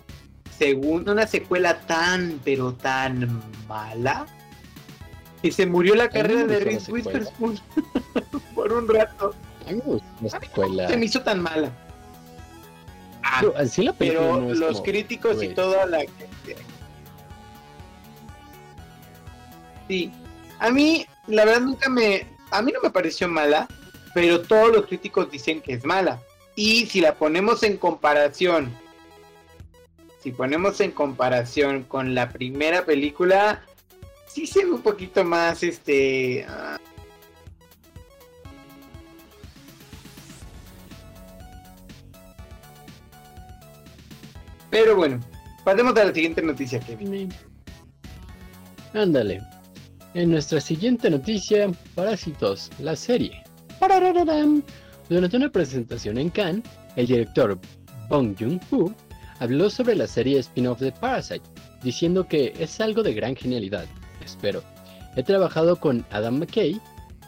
[0.57, 4.27] según una secuela tan, pero tan mala.
[5.43, 6.91] Y se murió la carrera de Reese.
[6.91, 7.59] Witherspoon
[8.55, 9.35] por un rato.
[9.69, 9.81] A mí
[10.21, 10.89] mí secuela.
[10.89, 11.71] Se me hizo tan mala.
[13.27, 16.01] Ah, Pero, en sí la película pero no es los como- críticos y toda la
[16.01, 16.29] gente.
[19.89, 20.13] Sí,
[20.59, 23.67] a mí la verdad nunca me, a mí no me pareció mala,
[24.15, 26.21] pero todos los críticos dicen que es mala.
[26.55, 28.73] Y si la ponemos en comparación,
[30.23, 33.63] si ponemos en comparación con la primera película,
[34.27, 36.79] sí se ve un poquito más, este, ah,
[44.75, 45.21] pero bueno,
[45.63, 47.33] pasemos a la siguiente noticia, Kevin.
[48.93, 49.41] Ándale.
[50.15, 53.41] En nuestra siguiente noticia, Parásitos, la serie.
[55.09, 56.65] Durante una presentación en Cannes,
[56.97, 57.57] el director
[58.09, 58.93] Bong Joon-ho
[59.39, 61.49] habló sobre la serie spin-off de Parasite,
[61.85, 63.87] diciendo que es algo de gran genialidad,
[64.25, 64.61] espero.
[65.15, 66.81] He trabajado con Adam McKay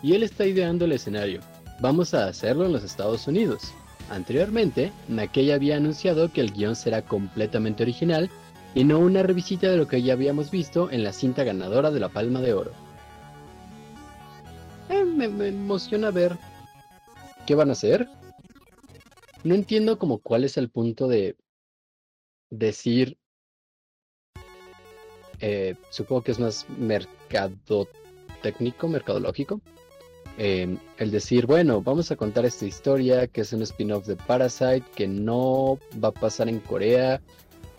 [0.02, 1.38] y él está ideando el escenario.
[1.78, 3.72] Vamos a hacerlo en los Estados Unidos.
[4.10, 8.30] Anteriormente, McKay había anunciado que el guion será completamente original
[8.74, 12.00] y no una revisita de lo que ya habíamos visto en la cinta ganadora de
[12.00, 12.72] la Palma de Oro.
[14.88, 16.38] Eh, me, me emociona ver
[17.46, 18.08] qué van a hacer.
[19.44, 21.36] No entiendo como cuál es el punto de
[22.50, 23.18] decir,
[25.40, 29.60] eh, supongo que es más mercadotécnico, mercadológico.
[30.38, 34.84] Eh, el decir, bueno, vamos a contar esta historia que es un spin-off de Parasite
[34.94, 37.20] que no va a pasar en Corea,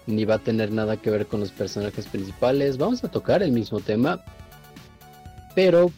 [0.08, 2.78] ni va a tener nada que ver con los personajes principales.
[2.78, 4.24] Vamos a tocar el mismo tema,
[5.54, 5.92] pero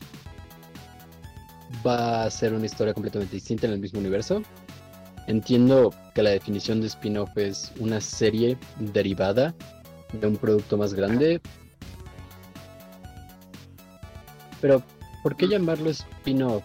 [1.85, 4.41] va a ser una historia completamente distinta en el mismo universo.
[5.27, 9.53] Entiendo que la definición de spin-off es una serie derivada
[10.11, 11.39] de un producto más grande.
[14.59, 14.83] Pero,
[15.23, 16.63] ¿por qué llamarlo spin-off?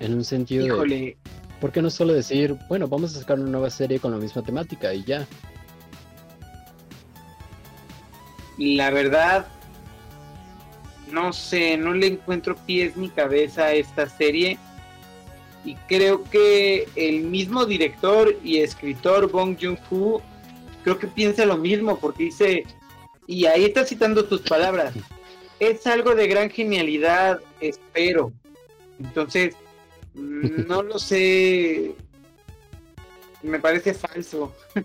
[0.00, 0.72] En un sentido de...
[0.72, 1.16] Híjole,
[1.60, 4.42] ¿Por qué no solo decir, bueno, vamos a sacar una nueva serie con la misma
[4.42, 5.26] temática y ya?
[8.58, 9.46] la verdad,
[11.10, 14.58] no sé, no le encuentro pies ni cabeza a esta serie.
[15.64, 20.22] Y creo que el mismo director y escritor Bong Joon-ho
[20.84, 22.64] creo que piensa lo mismo porque dice,
[23.26, 24.94] y ahí está citando tus palabras,
[25.60, 28.32] es algo de gran genialidad, espero.
[28.98, 29.54] Entonces,
[30.14, 31.94] no lo sé,
[33.42, 34.54] me parece falso.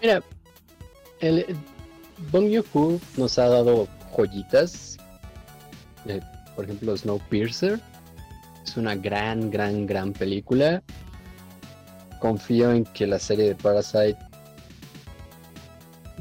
[0.00, 0.22] Mira,
[1.20, 1.56] el el
[2.30, 4.98] Bong Joon-ho nos ha dado joyitas.
[6.06, 6.20] Eh,
[6.54, 7.80] por ejemplo, Snowpiercer.
[8.64, 10.82] Es una gran, gran, gran película.
[12.20, 14.18] Confío en que la serie de Parasite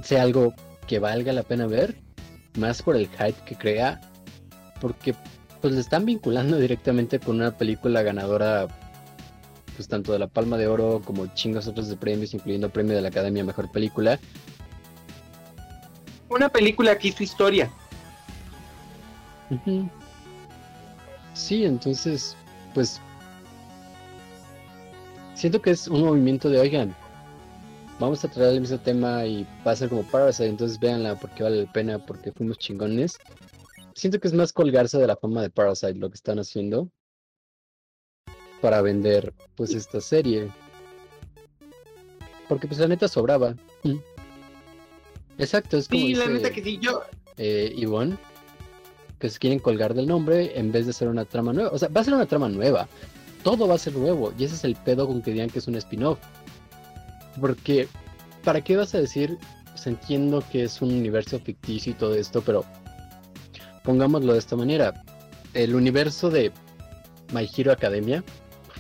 [0.03, 0.53] sea algo
[0.88, 1.95] que valga la pena ver.
[2.57, 4.01] Más por el hype que crea.
[4.81, 5.13] Porque
[5.61, 8.67] pues le están vinculando directamente con una película ganadora
[9.75, 13.01] pues tanto de la Palma de Oro como chingos otros de premios, incluyendo premio de
[13.01, 14.19] la Academia Mejor Película.
[16.29, 17.71] Una película que hizo historia.
[21.35, 22.35] Sí, entonces,
[22.73, 22.99] pues
[25.35, 26.95] siento que es un movimiento de, oigan,
[27.99, 31.43] vamos a traer el mismo tema y va a ser como Parasite, entonces véanla porque
[31.43, 33.17] vale la pena, porque fuimos chingones.
[33.95, 36.89] Siento que es más colgarse de la fama de Parasite lo que están haciendo
[38.61, 40.51] para vender pues esta serie.
[42.47, 43.55] Porque pues la neta sobraba.
[43.83, 43.97] Mm.
[45.37, 47.01] Exacto, es como Sí, la neta que sí, yo,
[47.37, 48.17] eh, Ivonne,
[49.19, 51.71] que se quieren colgar del nombre en vez de hacer una trama nueva.
[51.71, 52.87] O sea, va a ser una trama nueva.
[53.43, 54.33] Todo va a ser nuevo.
[54.37, 56.19] Y ese es el pedo con que digan que es un spin-off.
[57.39, 57.88] Porque,
[58.43, 59.38] ¿para qué vas a decir?
[59.71, 62.65] Pues entiendo que es un universo ficticio y todo esto, pero
[63.83, 65.03] pongámoslo de esta manera.
[65.53, 66.51] El universo de
[67.33, 68.23] My Hero Academia,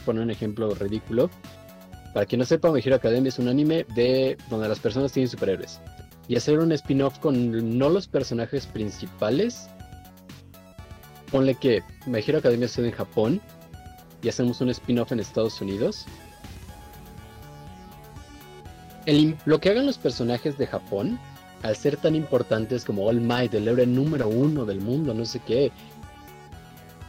[0.05, 1.29] poner un ejemplo ridículo.
[2.13, 5.29] Para quien no sepa, My Hero Academia es un anime de donde las personas tienen
[5.29, 5.79] superhéroes
[6.27, 9.69] y hacer un spin-off con no los personajes principales.
[11.31, 13.41] Ponle que My Hero Academia sea en Japón
[14.21, 16.05] y hacemos un spin-off en Estados Unidos.
[19.45, 21.17] Lo que hagan los personajes de Japón
[21.63, 25.39] al ser tan importantes como All Might, el héroe número uno del mundo, no sé
[25.47, 25.71] qué,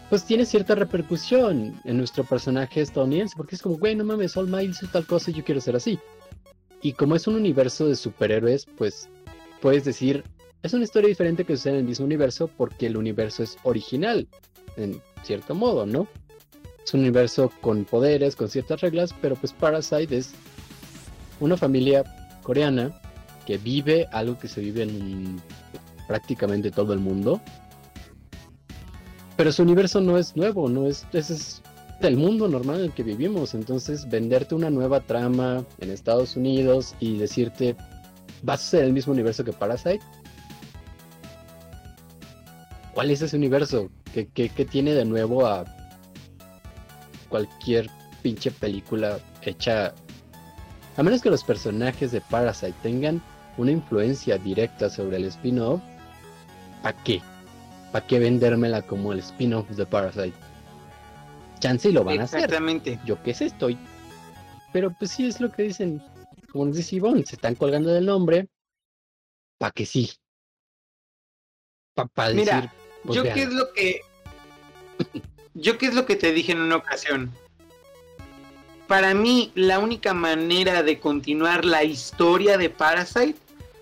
[0.09, 4.47] pues tiene cierta repercusión en nuestro personaje estadounidense, porque es como, güey, no mames, All
[4.47, 5.99] Might hizo tal cosa y yo quiero ser así.
[6.83, 9.09] Y como es un universo de superhéroes, pues
[9.61, 10.23] puedes decir,
[10.63, 14.29] es una historia diferente que sucede en el mismo universo porque el universo es original,
[14.77, 16.07] en cierto modo, ¿no?
[16.85, 20.33] Es un universo con poderes, con ciertas reglas, pero pues Parasite es
[21.41, 22.05] una familia
[22.43, 22.93] coreana
[23.47, 25.41] que vive algo que se vive en
[26.07, 27.41] prácticamente todo el mundo.
[29.37, 31.63] Pero su universo no es nuevo, no es, ese es
[32.01, 33.55] el mundo normal en el que vivimos.
[33.55, 37.77] Entonces, venderte una nueva trama en Estados Unidos y decirte,
[38.43, 40.01] vas a ser el mismo universo que Parasite.
[42.95, 43.91] ¿Cuál es ese universo?
[44.13, 45.65] ¿Qué, qué, qué tiene de nuevo a
[47.29, 47.89] cualquier
[48.23, 49.95] pinche película hecha
[50.99, 53.23] a menos que los personajes de Parasite tengan
[53.57, 55.81] una influencia directa sobre el spin-off,
[56.83, 57.23] ¿para qué?
[57.93, 60.35] ¿Para qué vendérmela como el spin-off de Parasite?
[61.61, 62.41] Chance y lo van a hacer.
[62.41, 62.99] Exactamente.
[63.05, 63.79] Yo qué sé, estoy.
[64.73, 66.03] Pero pues sí es lo que dicen.
[66.51, 68.49] Como nos dice Ivonne, se están colgando del nombre.
[69.57, 70.11] ¿Para que sí?
[71.95, 72.71] Para Mira, decir.
[73.05, 73.35] pues, Yo vean.
[73.37, 74.01] qué es lo que.
[75.55, 77.33] Yo qué es lo que te dije en una ocasión.
[78.89, 83.39] Para mí, la única manera de continuar la historia de Parasite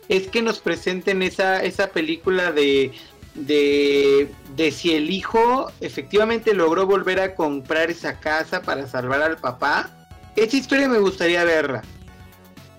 [0.09, 2.90] es que nos presenten esa, esa película de,
[3.36, 9.36] de, de si el hijo efectivamente logró volver a comprar esa casa para salvar al
[9.36, 10.09] papá.
[10.34, 11.82] Esa historia me gustaría verla.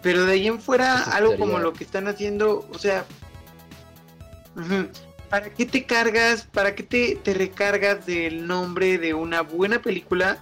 [0.04, 3.06] Pero de ahí en fuera, Eso algo como lo que están haciendo, o sea...
[5.30, 10.40] ¿Para qué te cargas, para qué te, te recargas del nombre de una buena película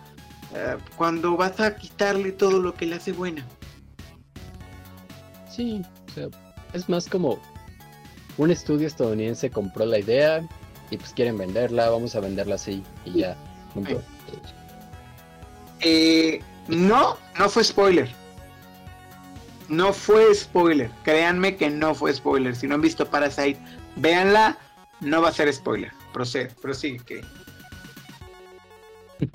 [0.56, 3.46] eh, cuando vas a quitarle todo lo que le hace buena?
[5.50, 6.28] Sí, o sea,
[6.74, 7.40] es más como
[8.38, 10.48] un estudio estadounidense compró la idea
[10.92, 13.36] y pues quieren venderla, vamos a venderla así y ya.
[15.82, 16.40] Eh,
[16.70, 18.10] no, no fue spoiler.
[19.68, 20.90] No fue spoiler.
[21.04, 22.56] Créanme que no fue spoiler.
[22.56, 23.60] Si no han visto Parasite,
[23.98, 24.58] véanla.
[25.02, 25.92] No va a ser spoiler.
[26.14, 27.00] Procede, prosigue.
[27.06, 27.22] Que...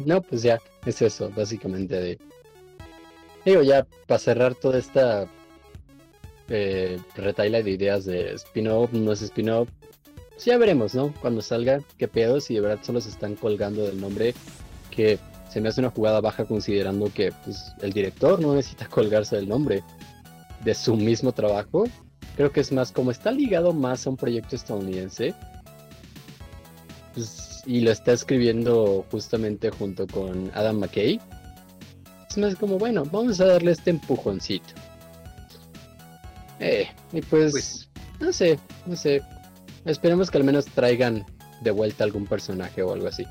[0.05, 2.19] No, pues ya, es eso, básicamente de...
[3.45, 5.27] Digo, ya, para cerrar toda esta
[6.49, 9.69] eh, retaila de ideas de spin-off, no es spin-off,
[10.31, 11.13] pues ya veremos, ¿no?
[11.21, 14.35] Cuando salga, qué pedo, si de verdad solo se están colgando del nombre,
[14.91, 15.19] que
[15.51, 19.49] se me hace una jugada baja considerando que pues, el director no necesita colgarse del
[19.49, 19.83] nombre
[20.65, 21.85] de su mismo trabajo.
[22.37, 25.35] Creo que es más como está ligado más a un proyecto estadounidense,
[27.15, 31.21] pues, y lo está escribiendo justamente junto con Adam McKay.
[32.29, 34.75] Es más como, bueno, vamos a darle este empujoncito.
[36.59, 39.23] Eh, y pues, Pues- no sé, no sé.
[39.85, 41.25] Esperemos que al menos traigan
[41.61, 43.25] de vuelta algún personaje o algo así.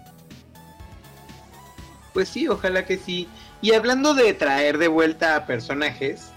[2.14, 3.28] Pues sí, ojalá que sí.
[3.62, 6.30] Y hablando de traer de vuelta a personajes,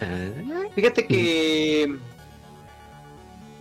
[0.00, 1.96] Ah, fíjate que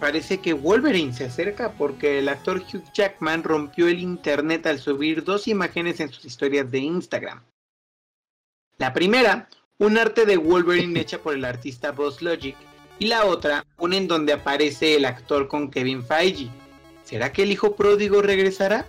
[0.03, 5.23] parece que Wolverine se acerca porque el actor Hugh Jackman rompió el internet al subir
[5.23, 7.41] dos imágenes en sus historias de Instagram.
[8.79, 9.47] La primera,
[9.77, 12.57] un arte de Wolverine hecha por el artista Boss Logic,
[12.99, 16.49] y la otra, una en donde aparece el actor con Kevin Feige.
[17.05, 18.85] ¿Será que el hijo pródigo regresará?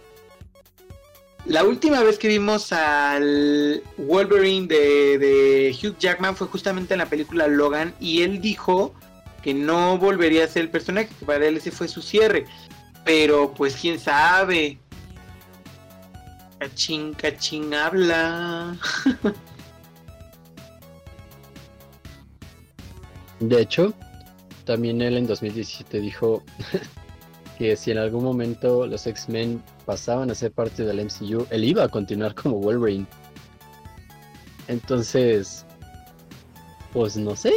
[1.47, 7.07] La última vez que vimos al Wolverine de, de Hugh Jackman fue justamente en la
[7.07, 8.97] película Logan y él dijo
[9.45, 12.47] que no volvería a ser el personaje, que para él ese fue su cierre.
[13.05, 14.78] Pero pues quién sabe.
[16.59, 18.74] Cachín, cachín habla.
[23.40, 23.92] De hecho,
[24.64, 26.42] también él en 2017 dijo
[27.59, 31.84] que si en algún momento los X-Men pasaban a ser parte del MCU, él iba
[31.84, 33.07] a continuar como Wolverine.
[34.68, 35.66] Entonces,
[36.95, 37.53] pues no sé.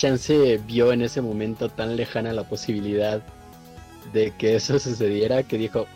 [0.00, 3.22] Chance vio en ese momento tan lejana la posibilidad
[4.14, 5.86] de que eso sucediera que dijo,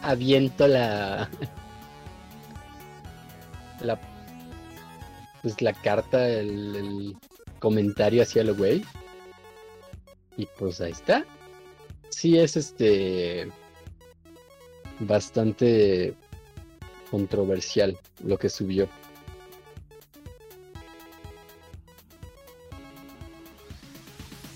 [0.00, 1.28] aviento la...
[3.82, 4.00] la...
[5.42, 7.16] pues la carta, el, el
[7.58, 8.82] comentario hacia el güey.
[10.38, 11.26] Y pues ahí está.
[12.08, 13.52] Sí es este
[15.00, 16.14] bastante
[17.10, 18.88] controversial lo que subió.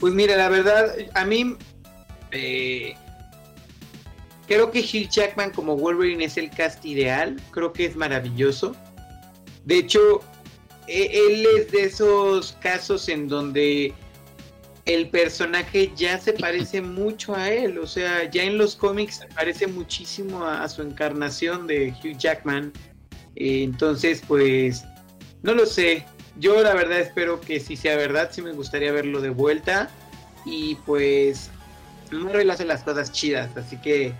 [0.03, 1.57] Pues mira, la verdad, a mí
[2.33, 2.97] eh,
[4.49, 7.41] creo que Hugh Jackman como Wolverine es el cast ideal.
[7.53, 8.75] Creo que es maravilloso.
[9.65, 10.21] De hecho,
[10.89, 13.95] e- él es de esos casos en donde
[14.87, 19.29] el personaje ya se parece mucho a él, o sea, ya en los cómics se
[19.29, 22.73] parece muchísimo a, a su encarnación de Hugh Jackman.
[23.37, 24.83] Eh, entonces, pues,
[25.45, 26.05] no lo sé.
[26.39, 29.91] Yo la verdad espero que si sea verdad, sí me gustaría verlo de vuelta.
[30.45, 31.51] Y pues,
[32.11, 34.13] Marvel hace las cosas chidas, así que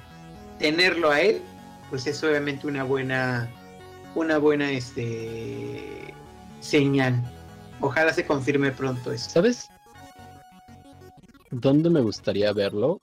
[0.59, 1.43] tenerlo a él,
[1.91, 3.51] pues es obviamente una buena,
[4.15, 6.15] una buena, este,
[6.61, 7.21] señal.
[7.81, 9.31] Ojalá se confirme pronto eso.
[9.31, 9.69] ¿Sabes?
[11.51, 13.01] ¿Dónde me gustaría verlo?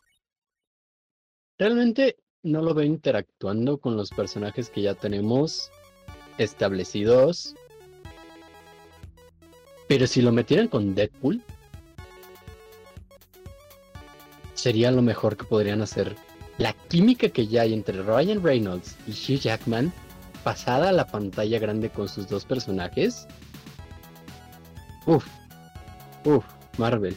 [1.57, 5.70] Realmente no lo veo interactuando con los personajes que ya tenemos
[6.38, 7.55] establecidos.
[9.90, 11.42] Pero si lo metieran con Deadpool,
[14.54, 16.16] sería lo mejor que podrían hacer.
[16.60, 19.92] La química que ya hay entre Ryan Reynolds y Hugh Jackman,
[20.44, 23.28] pasada a la pantalla grande con sus dos personajes.
[25.08, 25.26] Uf,
[26.24, 26.46] uf,
[26.78, 27.16] Marvel.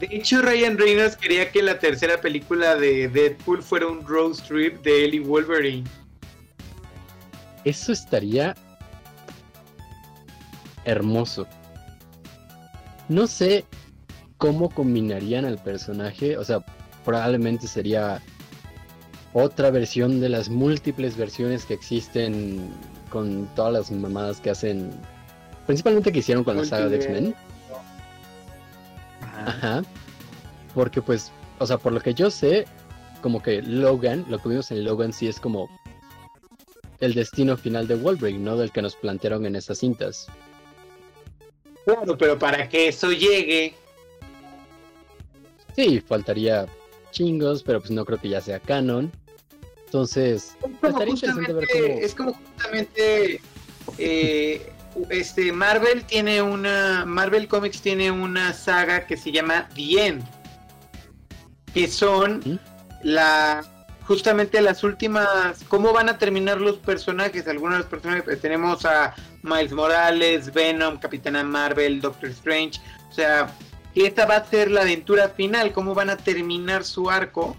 [0.00, 4.82] De hecho, Ryan Reynolds quería que la tercera película de Deadpool fuera un road trip
[4.82, 5.84] de él y Wolverine.
[7.64, 8.56] Eso estaría
[10.84, 11.46] hermoso.
[13.08, 13.64] No sé
[14.38, 16.64] cómo combinarían al personaje, o sea,
[17.04, 18.20] probablemente sería
[19.32, 22.70] otra versión de las múltiples versiones que existen
[23.10, 24.90] con todas las mamadas que hacen,
[25.66, 27.34] principalmente que hicieron con la saga de X-Men.
[29.46, 29.82] Ajá.
[30.74, 32.66] Porque pues, o sea, por lo que yo sé,
[33.22, 35.68] como que Logan, lo que vimos en Logan sí es como
[37.00, 38.56] el destino final de Wolverine, ¿no?
[38.56, 40.26] Del que nos plantearon en esas cintas.
[41.84, 43.74] Claro, pero para que eso llegue,
[45.74, 46.66] Sí, faltaría
[47.10, 49.10] chingos, pero pues no creo que ya sea canon.
[49.86, 52.00] Entonces, es como ver justamente, cómo...
[52.00, 53.40] es como justamente
[53.98, 54.72] eh,
[55.10, 60.24] este Marvel tiene una Marvel Comics tiene una saga que se llama The End
[61.72, 62.58] que son ¿Mm?
[63.02, 63.64] la
[64.06, 68.84] justamente las últimas cómo van a terminar los personajes algunos de los personajes eh, tenemos
[68.84, 72.80] a Miles Morales Venom Capitana Marvel Doctor Strange
[73.10, 73.50] o sea
[73.94, 77.56] que esta va a ser la aventura final cómo van a terminar su arco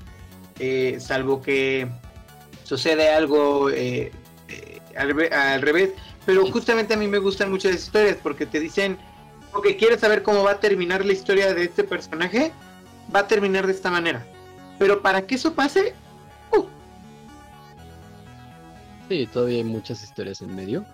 [0.59, 1.87] eh, salvo que
[2.63, 4.11] sucede algo eh,
[4.47, 5.91] eh, al, re- al revés.
[6.25, 8.97] Pero justamente a mí me gustan muchas historias porque te dicen,
[9.51, 12.51] porque quieres saber cómo va a terminar la historia de este personaje,
[13.15, 14.25] va a terminar de esta manera.
[14.79, 15.93] Pero para que eso pase,
[16.53, 16.65] uh,
[19.09, 20.85] Sí, todavía hay muchas historias en medio.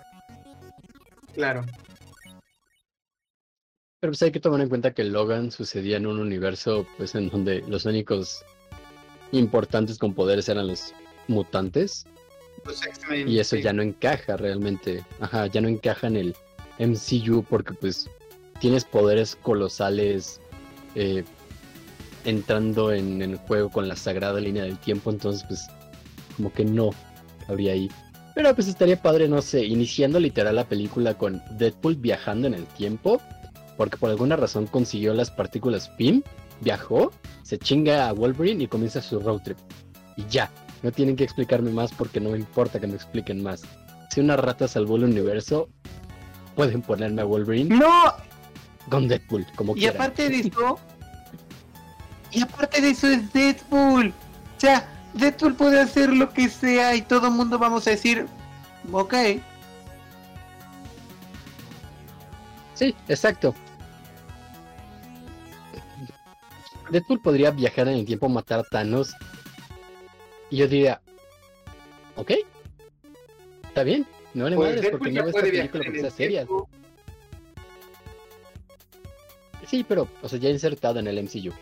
[1.34, 1.64] claro.
[4.00, 7.28] Pero pues hay que tomar en cuenta que Logan sucedía en un universo pues en
[7.30, 8.44] donde los únicos
[9.30, 10.92] importantes con poderes eran los
[11.28, 12.04] mutantes
[12.66, 13.62] Los X-Men, y eso sí.
[13.62, 15.04] ya no encaja realmente.
[15.20, 16.36] Ajá, ya no encaja en el
[16.80, 18.10] MCU porque pues
[18.60, 20.40] tienes poderes colosales
[20.96, 21.22] eh,
[22.24, 25.66] entrando en, en juego con la sagrada línea del tiempo, entonces pues
[26.36, 26.90] como que no
[27.48, 27.90] habría ahí.
[28.34, 32.64] Pero pues estaría padre, no sé, iniciando literal la película con Deadpool viajando en el
[32.66, 33.20] tiempo,
[33.76, 36.22] porque por alguna razón consiguió las partículas PIM,
[36.60, 37.12] viajó,
[37.42, 39.58] se chinga a Wolverine y comienza su road trip.
[40.16, 40.50] Y ya,
[40.82, 43.62] no tienen que explicarme más porque no me importa que me expliquen más.
[44.10, 45.68] Si una rata salvó el universo,
[46.54, 48.14] pueden ponerme a Wolverine No,
[48.88, 49.96] con Deadpool, como y quieran.
[49.96, 50.78] aparte de eso,
[52.32, 54.08] y aparte de eso es Deadpool.
[54.56, 58.26] O sea, Deadpool puede hacer lo que sea y todo el mundo vamos a decir,
[58.90, 59.14] ok.
[62.74, 63.54] Sí, exacto.
[66.90, 69.14] Deadpool podría viajar en el tiempo, matar a Thanos.
[70.50, 71.00] Y yo diría,
[72.16, 72.32] ok,
[73.64, 76.46] está bien, no vale Pues Deadpool porque no veo esta película porque sea seria.
[79.66, 81.52] Sí, pero, o sea, ya insertado en el MCU,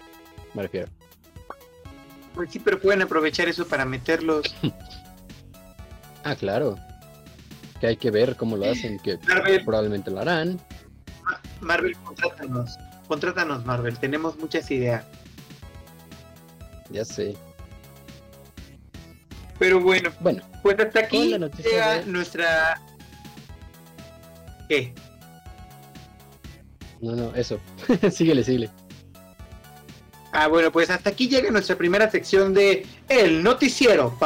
[0.55, 0.89] me refiero.
[2.35, 4.55] Pues sí, pero pueden aprovechar eso para meterlos.
[6.23, 6.77] Ah, claro.
[7.81, 10.61] Que hay que ver cómo lo hacen, que Marvel, probablemente lo harán.
[11.63, 12.79] Marvel, contrátanos.
[13.09, 13.99] Contrátanos, Marvel.
[13.99, 15.03] Tenemos muchas ideas.
[16.91, 17.35] Ya sé.
[19.59, 22.79] Pero bueno, Bueno, pues hasta aquí llega de- nuestra.
[24.69, 24.95] ¿Qué?
[27.01, 27.59] no, no, eso.
[28.11, 28.69] síguele, síguele.
[30.43, 34.17] Ah, bueno, pues hasta aquí llega nuestra primera sección de El Noticiero.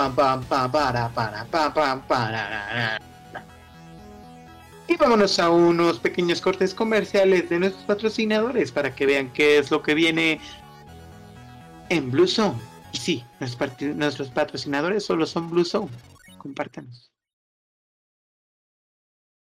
[4.86, 9.72] Y vámonos a unos pequeños cortes comerciales de nuestros patrocinadores para que vean qué es
[9.72, 10.38] lo que viene
[11.88, 12.60] en Blue Zone.
[12.92, 15.90] Y sí, nuestros patrocinadores solo son Blue Zone.
[16.38, 17.10] Compártanos.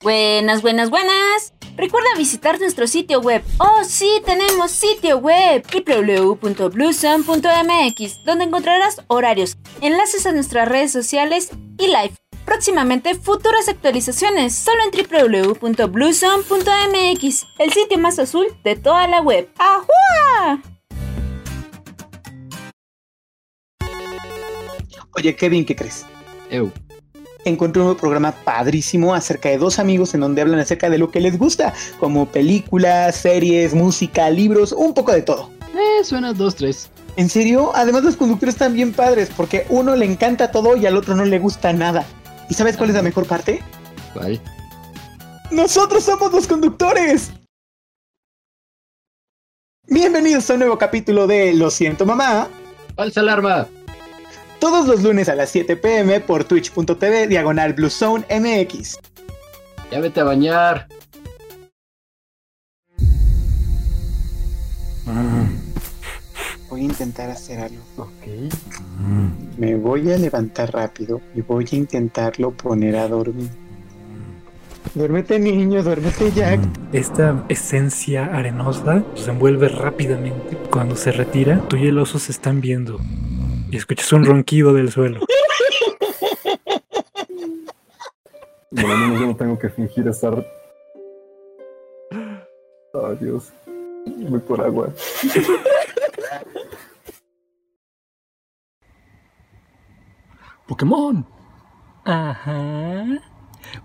[0.02, 1.54] Buenas, buenas, buenas.
[1.78, 3.42] Recuerda visitar nuestro sitio web.
[3.58, 11.50] Oh, sí, tenemos sitio web www.bluezone.mx, donde encontrarás horarios, enlaces a nuestras redes sociales
[11.80, 12.14] y live.
[12.46, 19.50] Próximamente futuras actualizaciones solo en www.bluezone.mx, el sitio más azul de toda la web.
[19.58, 20.62] ¡Ajua!
[25.16, 26.06] Oye, Kevin, ¿qué crees?
[26.50, 26.72] Eu.
[27.46, 31.20] Encontré un programa padrísimo acerca de dos amigos en donde hablan acerca de lo que
[31.20, 35.50] les gusta, como películas, series, música, libros, un poco de todo.
[35.74, 36.90] Eh, suena dos, tres.
[37.16, 37.72] ¿En serio?
[37.76, 41.26] Además los conductores están bien padres porque uno le encanta todo y al otro no
[41.26, 42.06] le gusta nada.
[42.50, 43.62] ¿Y sabes cuál es la mejor parte?
[44.14, 44.40] ¿Cuál?
[45.52, 47.32] ¡Nosotros somos los conductores!
[49.88, 52.48] Bienvenidos a un nuevo capítulo de Lo siento mamá.
[52.96, 53.68] ¡Falsa alarma!
[54.64, 58.98] Todos los lunes a las 7 pm por twitch.tv diagonal Blue Zone MX.
[59.92, 60.88] Ya vete a bañar.
[66.70, 67.84] Voy a intentar hacer algo.
[67.98, 68.54] Ok.
[69.58, 73.50] Me voy a levantar rápido y voy a intentarlo poner a dormir.
[74.96, 76.62] Duérmete niño, duérmete Jack.
[76.94, 80.56] Esta esencia arenosa se envuelve rápidamente.
[80.72, 83.02] Cuando se retira, tú y el oso se están viendo.
[83.74, 85.20] Y escuchas un ronquido del suelo.
[88.70, 90.46] Por lo menos yo no tengo que fingir estar.
[92.94, 93.52] Oh, Dios.
[94.06, 94.94] Voy por agua.
[100.68, 101.26] Pokémon.
[102.06, 103.33] Ajá.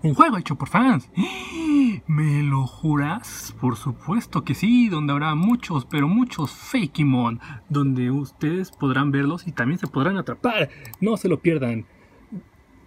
[0.03, 1.09] Un juego hecho por fans.
[2.07, 3.55] ¿Me lo juras?
[3.59, 7.39] Por supuesto que sí, donde habrá muchos, pero muchos Fakemon,
[7.69, 10.69] donde ustedes podrán verlos y también se podrán atrapar.
[11.01, 11.85] No se lo pierdan.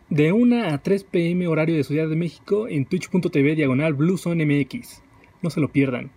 [0.09, 5.03] De 1 a 3 pm horario de Ciudad de México en twitch.tv diagonal MX.
[5.41, 6.11] No se lo pierdan.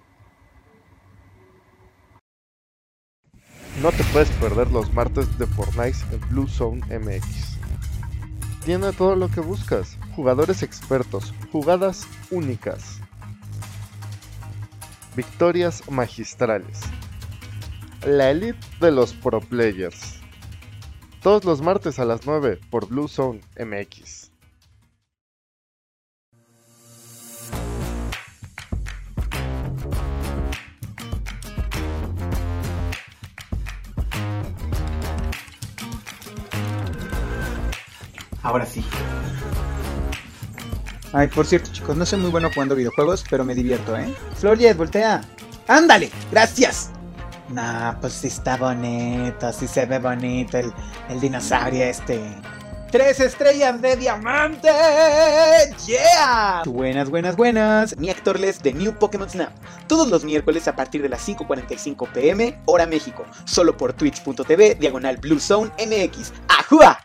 [3.81, 7.57] No te puedes perder los martes de Fortnite en Blue Zone MX.
[8.65, 9.97] Tiene todo lo que buscas.
[10.15, 13.01] Jugadores expertos, jugadas únicas,
[15.13, 16.79] victorias magistrales.
[18.05, 20.21] La elite de los pro players.
[21.21, 24.31] Todos los martes a las 9 por Blue Zone MX.
[38.43, 38.85] Ahora sí.
[41.13, 44.13] Ay, por cierto, chicos, no soy muy bueno jugando videojuegos, pero me divierto, ¿eh?
[44.35, 45.21] Floriet, voltea.
[45.67, 46.11] ¡Ándale!
[46.31, 46.91] ¡Gracias!
[47.49, 50.73] Nah, pues sí está bonito, sí se ve bonito el,
[51.09, 52.19] el dinosaurio este.
[52.91, 54.69] ¡Tres estrellas de diamante!
[55.85, 56.63] ¡Yeah!
[56.65, 57.97] Buenas, buenas, buenas.
[57.97, 59.51] Mi Héctor Les de New Pokémon Snap.
[59.87, 63.25] Todos los miércoles a partir de las 5.45 pm, hora México.
[63.43, 66.31] Solo por twitch.tv, diagonal Blue Zone MX.
[66.47, 67.04] ¡Ajua!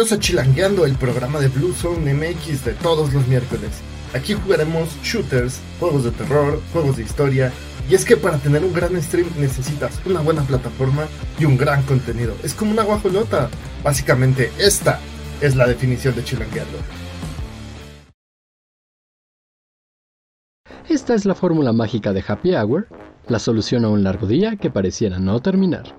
[0.00, 3.70] A Chilangueando, el programa de Blue Zone MX de todos los miércoles.
[4.14, 7.52] Aquí jugaremos shooters, juegos de terror, juegos de historia.
[7.86, 11.06] Y es que para tener un gran stream necesitas una buena plataforma
[11.38, 12.34] y un gran contenido.
[12.42, 13.50] Es como una guajolota.
[13.84, 14.98] Básicamente, esta
[15.42, 16.78] es la definición de Chilangueando.
[20.88, 22.88] Esta es la fórmula mágica de Happy Hour,
[23.28, 25.94] la solución a un largo día que pareciera no terminar.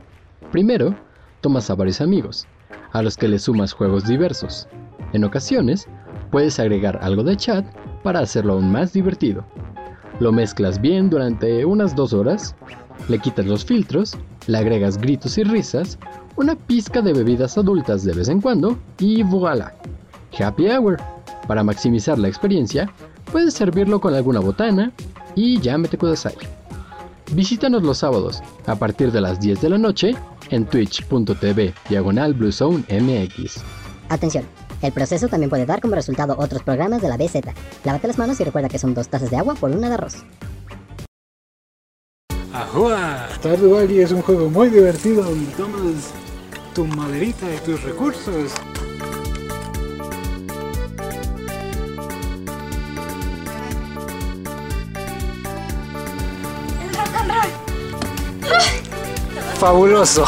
[0.52, 0.95] Primero,
[1.40, 2.48] tomas a varios amigos,
[2.93, 4.68] a los que le sumas juegos diversos.
[5.13, 5.88] En ocasiones,
[6.30, 7.65] puedes agregar algo de chat
[8.03, 9.43] para hacerlo aún más divertido.
[10.19, 12.55] Lo mezclas bien durante unas dos horas,
[13.07, 15.97] le quitas los filtros, le agregas gritos y risas,
[16.35, 19.73] una pizca de bebidas adultas de vez en cuando y voilà.
[20.39, 20.97] Happy Hour.
[21.47, 22.89] Para maximizar la experiencia,
[23.31, 24.91] puedes servirlo con alguna botana
[25.35, 26.35] y llámete kudasai.
[27.34, 30.15] Visítanos los sábados a partir de las 10 de la noche
[30.52, 33.64] en twitch.tv diagonal MX.
[34.10, 34.45] Atención,
[34.82, 37.41] el proceso también puede dar como resultado otros programas de la BZ.
[37.84, 40.23] Lávate las manos y recuerda que son dos tazas de agua por una de arroz.
[42.53, 43.30] ¡Ajua!
[43.38, 46.14] Stardew Valley es un juego muy divertido donde tomas
[46.76, 48.52] tu maderita y tus recursos.
[59.61, 60.25] ¡Fabuloso!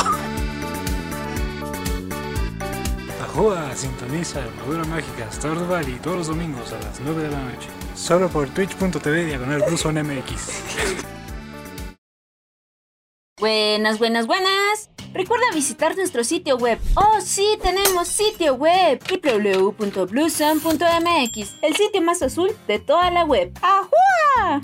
[3.20, 7.68] Ajua sintoniza Armadura Mágica Stardew Valley todos los domingos a las 9 de la noche.
[7.96, 9.82] Solo por twitch.tv diagonal MX.
[13.40, 14.92] Buenas Buenas, buenas, buenas.
[15.16, 16.78] Recuerda visitar nuestro sitio web.
[16.94, 19.02] Oh, sí, tenemos sitio web.
[19.02, 23.52] www.bluesun.mx, el sitio más azul de toda la web.
[23.64, 24.62] ¡Ajua!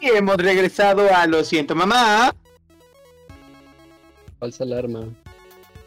[0.00, 2.34] Y hemos regresado a Lo siento, mamá.
[4.38, 5.08] Falsa alarma.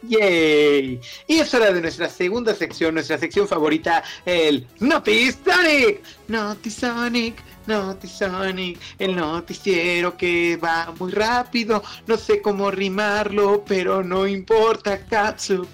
[0.02, 0.98] ¡Yay!
[1.26, 6.00] Y es hora de nuestra segunda sección, nuestra sección favorita, el Notisonic.
[6.28, 11.82] Notisonic, Notisonic, el noticiero que va muy rápido.
[12.06, 15.66] No sé cómo rimarlo, pero no importa, Katsu.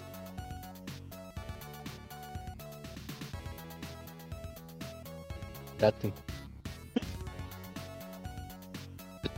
[5.78, 6.25] Date.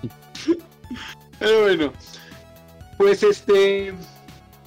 [1.38, 1.92] Pero bueno,
[2.96, 3.94] pues este.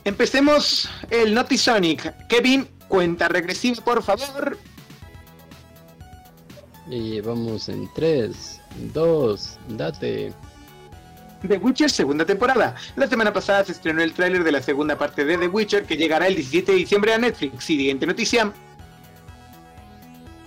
[0.03, 2.27] Empecemos el Notisonic.
[2.27, 4.57] Kevin, cuenta regresiva, por favor.
[6.89, 8.61] Y vamos en 3,
[8.93, 10.33] 2, date.
[11.47, 12.75] The Witcher segunda temporada.
[12.95, 15.97] La semana pasada se estrenó el tráiler de la segunda parte de The Witcher que
[15.97, 17.63] llegará el 17 de diciembre a Netflix.
[17.63, 18.53] Siguiente noticia.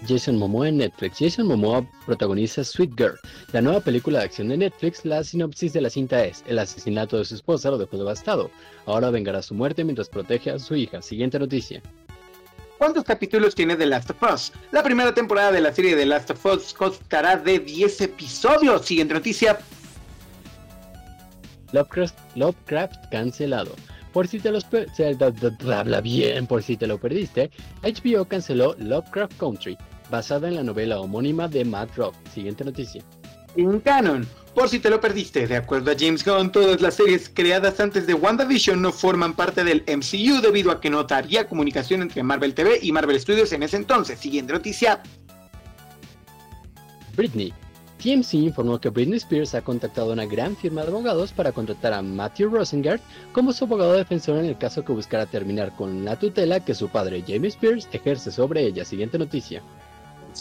[0.06, 1.18] Jason Momoa en Netflix.
[1.18, 3.18] Jason Momoa protagoniza Sweet Girl,
[3.52, 5.04] la nueva película de acción de Netflix.
[5.04, 8.50] La sinopsis de la cinta es: el asesinato de su esposa lo dejó devastado.
[8.86, 11.02] Ahora vengará su muerte mientras protege a su hija.
[11.02, 11.82] Siguiente noticia.
[12.78, 14.52] ¿Cuántos capítulos tiene The Last of Us?
[14.72, 18.84] La primera temporada de la serie The Last of Us constará de 10 episodios.
[18.84, 19.58] Siguiente noticia.
[21.72, 23.74] Lovecraft, Lovecraft cancelado.
[24.12, 24.64] Por si te los
[25.72, 27.50] habla bien, por si te lo perdiste,
[27.82, 29.76] HBO canceló Lovecraft Country,
[30.14, 32.14] basada en la novela homónima de Matt Rock.
[32.32, 33.02] Siguiente noticia.
[33.56, 34.24] En canon.
[34.54, 38.06] Por si te lo perdiste, de acuerdo a James Gunn, todas las series creadas antes
[38.06, 42.54] de WandaVision no forman parte del MCU debido a que no había comunicación entre Marvel
[42.54, 44.20] TV y Marvel Studios en ese entonces.
[44.20, 45.02] Siguiente noticia.
[47.16, 47.52] Britney.
[48.04, 51.94] TMC informó que Britney Spears ha contactado a una gran firma de abogados para contratar
[51.94, 56.18] a Matthew Rosengart como su abogado defensor en el caso que buscara terminar con la
[56.18, 58.84] tutela que su padre James Spears ejerce sobre ella.
[58.84, 59.62] Siguiente noticia.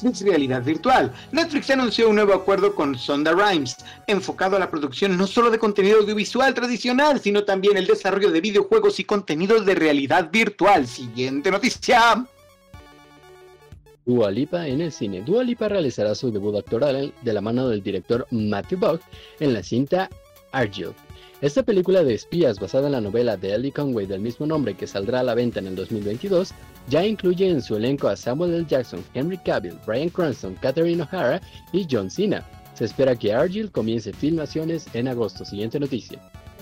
[0.01, 1.11] Netflix Realidad Virtual.
[1.31, 5.59] Netflix anunció un nuevo acuerdo con Sonda Rhimes, enfocado a la producción no solo de
[5.59, 10.87] contenido audiovisual tradicional, sino también el desarrollo de videojuegos y contenidos de realidad virtual.
[10.87, 12.25] Siguiente noticia.
[14.05, 15.21] Dua Lipa en el cine.
[15.21, 19.01] Dua Lipa realizará su debut actoral de la mano del director Matthew Buck
[19.39, 20.09] en la cinta
[20.51, 20.93] Argyll.
[21.43, 24.87] Esta película de espías basada en la novela de Ellie Conway del mismo nombre que
[24.87, 26.53] saldrá a la venta en el 2022
[26.87, 28.65] ya incluye en su elenco a Samuel L.
[28.65, 31.41] Jackson, Henry Cavill, Bryan Cranston, Catherine O'Hara
[31.73, 32.45] y John Cena.
[32.75, 35.43] Se espera que Argyll comience filmaciones en agosto.
[35.43, 36.17] Siguiente noticia.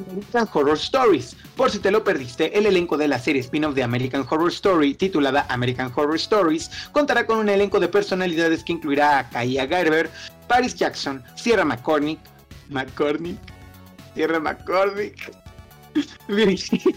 [0.10, 1.38] American Horror Stories.
[1.56, 4.96] Por si te lo perdiste, el elenco de la serie spin-off de American Horror Story,
[4.96, 10.10] titulada American Horror Stories, contará con un elenco de personalidades que incluirá a Kaya Gerber,
[10.48, 12.20] Paris Jackson, Sierra McCormick,
[12.70, 13.38] McCormick,
[14.14, 15.32] Sierra McCormick,
[16.28, 16.96] Virgi-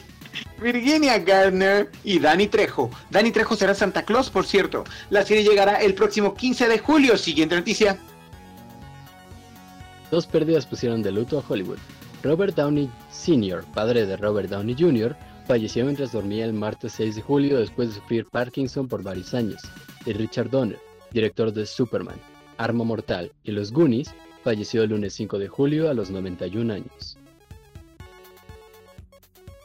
[0.60, 2.90] Virginia Gardner y Danny Trejo.
[3.10, 4.84] Danny Trejo será Santa Claus, por cierto.
[5.10, 7.16] La serie llegará el próximo 15 de julio.
[7.16, 7.98] Siguiente noticia.
[10.10, 11.78] Dos pérdidas pusieron de luto a Hollywood.
[12.22, 15.16] Robert Downey Sr., padre de Robert Downey Jr.,
[15.46, 19.60] falleció mientras dormía el martes 6 de julio después de sufrir Parkinson por varios años.
[20.06, 20.78] Y Richard Donner,
[21.10, 22.16] director de Superman,
[22.56, 27.16] Arma Mortal y Los Goonies, falleció el lunes 5 de julio a los 91 años.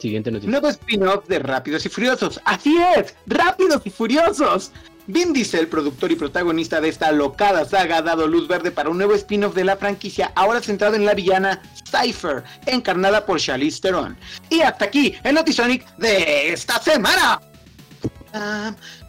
[0.00, 0.50] Siguiente noticia.
[0.50, 2.40] Nuevo spin-off de Rápidos y Furiosos.
[2.46, 4.72] Así es, Rápidos y Furiosos.
[5.06, 8.96] Vin Diesel, productor y protagonista de esta locada saga, ha dado luz verde para un
[8.96, 14.16] nuevo spin-off de la franquicia, ahora centrado en la villana Cypher, encarnada por Charlize Theron.
[14.48, 17.40] Y hasta aquí el Notisonic de esta semana.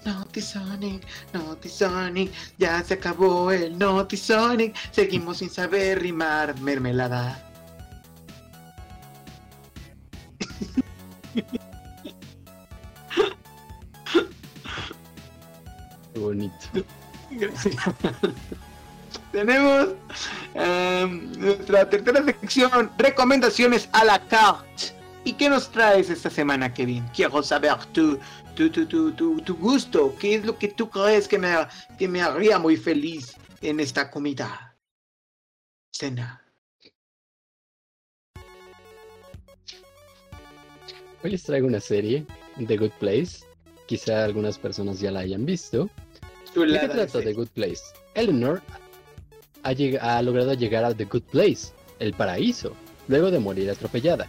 [0.05, 7.47] Ah, Notisonic, Notisonic, ya se acabó el Notisonic, seguimos sin saber rimar mermelada.
[16.13, 16.55] Qué bonito.
[19.31, 19.89] Tenemos
[20.55, 25.01] em, nuestra tercera sección, recomendaciones a la carte.
[25.23, 27.07] ¿Y qué nos traes esta semana, Kevin?
[27.13, 28.19] Quiero saber tu,
[28.55, 30.15] tu, tu, tu, tu, tu gusto.
[30.19, 31.53] ¿Qué es lo que tú crees que me,
[31.97, 34.75] que me haría muy feliz en esta comida?
[35.91, 36.43] Cena.
[41.23, 42.25] Hoy les traigo una serie,
[42.65, 43.45] The Good Place.
[43.85, 45.89] Quizá algunas personas ya la hayan visto.
[46.55, 47.21] ¿De qué trata.
[47.21, 47.81] The Good Place?
[48.15, 48.61] Eleanor
[49.63, 49.71] ha,
[50.01, 52.75] ha logrado llegar a The Good Place, el paraíso,
[53.07, 54.27] luego de morir atropellada.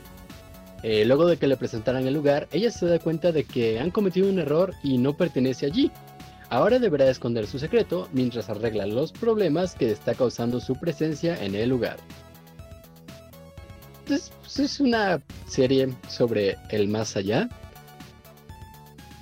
[0.83, 3.91] Eh, luego de que le presentaran el lugar, ella se da cuenta de que han
[3.91, 5.91] cometido un error y no pertenece allí.
[6.51, 11.55] Ahora deberá esconder su secreto mientras arregla los problemas que está causando su presencia en
[11.55, 11.97] el lugar.
[14.07, 17.49] Pues, es una serie sobre el más allá.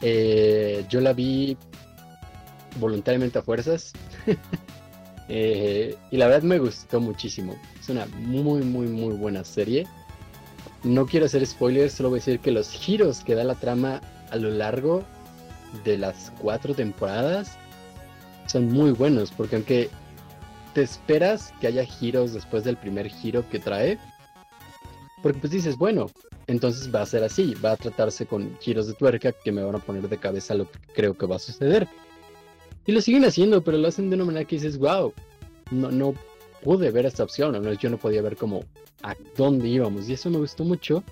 [0.02, 1.56] Eh, yo la vi
[2.78, 3.92] voluntariamente a fuerzas.
[5.32, 7.54] Eh, y la verdad me gustó muchísimo.
[7.78, 9.86] Es una muy, muy, muy buena serie.
[10.82, 14.00] No quiero hacer spoilers, solo voy a decir que los giros que da la trama
[14.30, 15.04] a lo largo
[15.84, 17.58] de las cuatro temporadas
[18.46, 19.90] son muy buenos, porque aunque
[20.74, 23.98] te esperas que haya giros después del primer giro que trae,
[25.22, 26.10] porque pues dices, bueno,
[26.46, 29.76] entonces va a ser así, va a tratarse con giros de tuerca que me van
[29.76, 31.86] a poner de cabeza lo que creo que va a suceder.
[32.86, 35.12] Y lo siguen haciendo, pero lo hacen de una manera que dices, wow,
[35.70, 36.14] no, no
[36.62, 38.64] pude ver esta opción, al menos yo no podía ver como
[39.02, 40.08] a dónde íbamos.
[40.08, 41.02] Y eso me gustó mucho.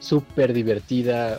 [0.00, 1.38] Súper divertida.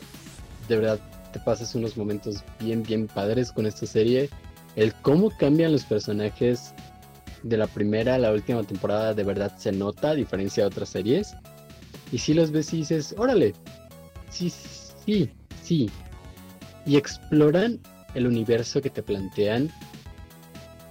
[0.67, 0.99] De verdad,
[1.31, 4.29] te pasas unos momentos bien, bien padres con esta serie.
[4.75, 6.73] El cómo cambian los personajes
[7.43, 10.89] de la primera a la última temporada de verdad se nota, a diferencia de otras
[10.89, 11.35] series.
[12.11, 13.53] Y si los ves y dices, órale,
[14.29, 15.29] sí, sí,
[15.63, 15.89] sí.
[16.85, 17.79] Y exploran
[18.15, 19.69] el universo que te plantean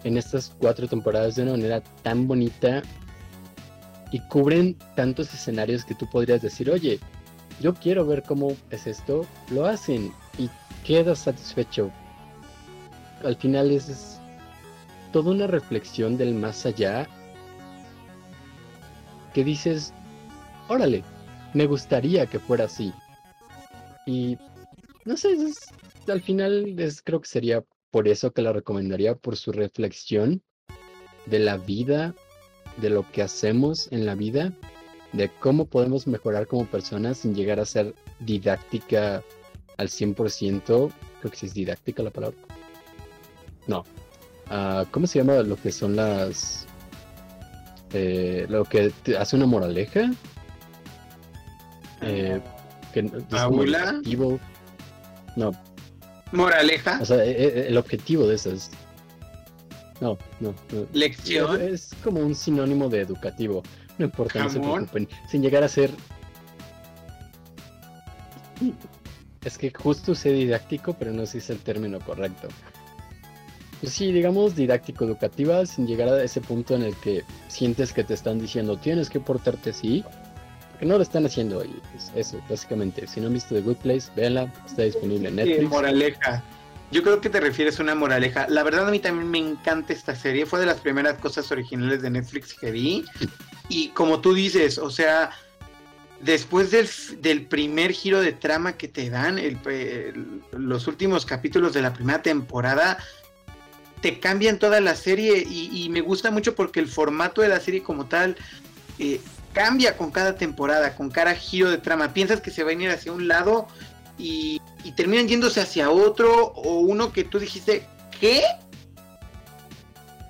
[0.04, 2.82] en estas cuatro temporadas de una manera tan bonita
[4.12, 7.00] y cubren tantos escenarios que tú podrías decir, oye,
[7.60, 10.48] yo quiero ver cómo es esto, lo hacen y
[10.86, 11.90] quedas satisfecho.
[13.24, 14.20] Al final es,
[15.12, 17.08] toda una reflexión del más allá
[19.32, 19.92] que dices,
[20.68, 21.02] órale,
[21.54, 22.92] me gustaría que fuera así.
[24.06, 24.36] Y
[25.04, 25.68] no sé, es-
[26.08, 27.64] al final es, creo que sería
[27.94, 30.42] por eso que la recomendaría, por su reflexión
[31.26, 32.12] de la vida,
[32.78, 34.52] de lo que hacemos en la vida,
[35.12, 39.22] de cómo podemos mejorar como personas sin llegar a ser didáctica
[39.76, 40.64] al 100%.
[41.20, 42.36] Creo que sí es didáctica la palabra.
[43.68, 43.84] No.
[44.48, 46.66] Ah, ¿Cómo se llama lo que son las...
[47.92, 50.10] eh, lo que te hace una moraleja?
[52.00, 52.40] Eh,
[52.92, 53.78] que como ¿Fábula?
[53.90, 54.40] educativo.
[55.36, 55.52] No,
[56.34, 58.70] Moraleja, o sea, e- e- el objetivo de esas.
[60.00, 60.86] No, no, no.
[60.92, 61.60] lección.
[61.60, 63.62] Es, es como un sinónimo de educativo.
[63.98, 65.08] No importa, no se preocupen.
[65.30, 65.90] Sin llegar a ser.
[69.44, 72.48] Es que justo usé didáctico, pero no sé si es el término correcto.
[73.80, 78.02] Pues sí, digamos didáctico educativa, sin llegar a ese punto en el que sientes que
[78.02, 80.02] te están diciendo tienes que portarte así.
[80.84, 83.06] Que no lo están haciendo y pues eso, básicamente.
[83.06, 85.70] Si no han visto The Good Place, véanla, está disponible en Sí, Netflix.
[85.70, 86.44] moraleja.
[86.90, 88.46] Yo creo que te refieres a una moraleja.
[88.50, 90.44] La verdad a mí también me encanta esta serie.
[90.44, 93.02] Fue de las primeras cosas originales de Netflix que vi.
[93.70, 95.30] Y como tú dices, o sea,
[96.20, 96.86] después del,
[97.22, 101.94] del primer giro de trama que te dan, el- el- los últimos capítulos de la
[101.94, 102.98] primera temporada,
[104.02, 107.58] te cambian toda la serie y, y me gusta mucho porque el formato de la
[107.58, 108.36] serie como tal
[108.98, 109.18] eh,
[109.54, 112.12] cambia con cada temporada, con cada giro de trama.
[112.12, 113.66] Piensas que se va a ir hacia un lado
[114.18, 117.86] y, y terminan yéndose hacia otro o uno que tú dijiste,
[118.20, 118.42] ¿qué?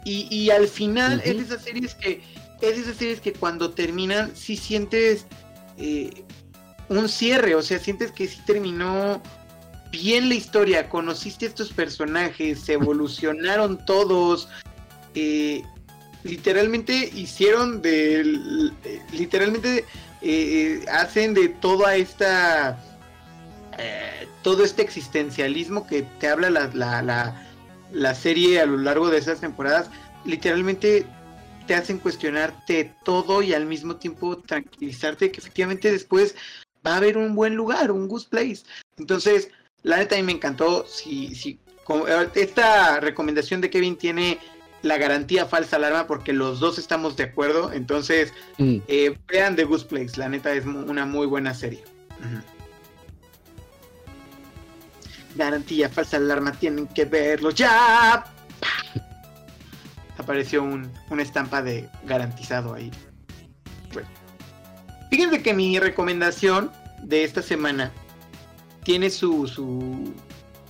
[0.04, 2.22] Y, y al final es de esas series que
[2.60, 5.26] es de esas series que cuando terminan sí sientes
[5.76, 6.24] eh,
[6.88, 9.22] un cierre, o sea, sientes que sí terminó
[9.90, 14.48] bien la historia, conociste a estos personajes, se evolucionaron todos,
[15.14, 15.62] eh,
[16.24, 19.84] literalmente hicieron del, eh, literalmente
[20.22, 22.82] eh, hacen de toda esta,
[23.78, 27.46] eh, todo este existencialismo que te habla la, la, la,
[27.92, 29.90] la serie a lo largo de esas temporadas,
[30.24, 31.06] literalmente
[31.66, 36.34] te hacen cuestionarte todo y al mismo tiempo tranquilizarte que efectivamente después
[36.86, 38.62] va a haber un buen lugar, un good place.
[38.98, 39.50] Entonces,
[39.82, 40.86] la neta a me encantó.
[40.86, 41.58] Si, si,
[42.34, 44.38] esta recomendación de Kevin tiene
[44.84, 47.72] la garantía falsa alarma porque los dos estamos de acuerdo.
[47.72, 48.76] Entonces, Mm.
[48.86, 50.16] eh, vean The Good Place.
[50.16, 51.82] La neta es una muy buena serie.
[55.36, 58.24] Garantía falsa alarma, tienen que verlo ya.
[60.18, 62.90] Apareció un, una estampa de garantizado ahí.
[63.92, 64.08] Bueno.
[65.10, 66.70] Fíjense que mi recomendación
[67.02, 67.90] de esta semana
[68.84, 70.14] tiene su, su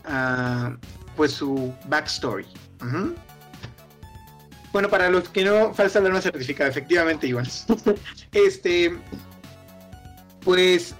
[0.06, 0.74] ah,
[1.16, 2.46] pues su backstory.
[4.74, 7.48] Bueno, para los que no, falsa alarma certificada, efectivamente, igual.
[8.32, 8.98] este,
[10.40, 10.96] pues,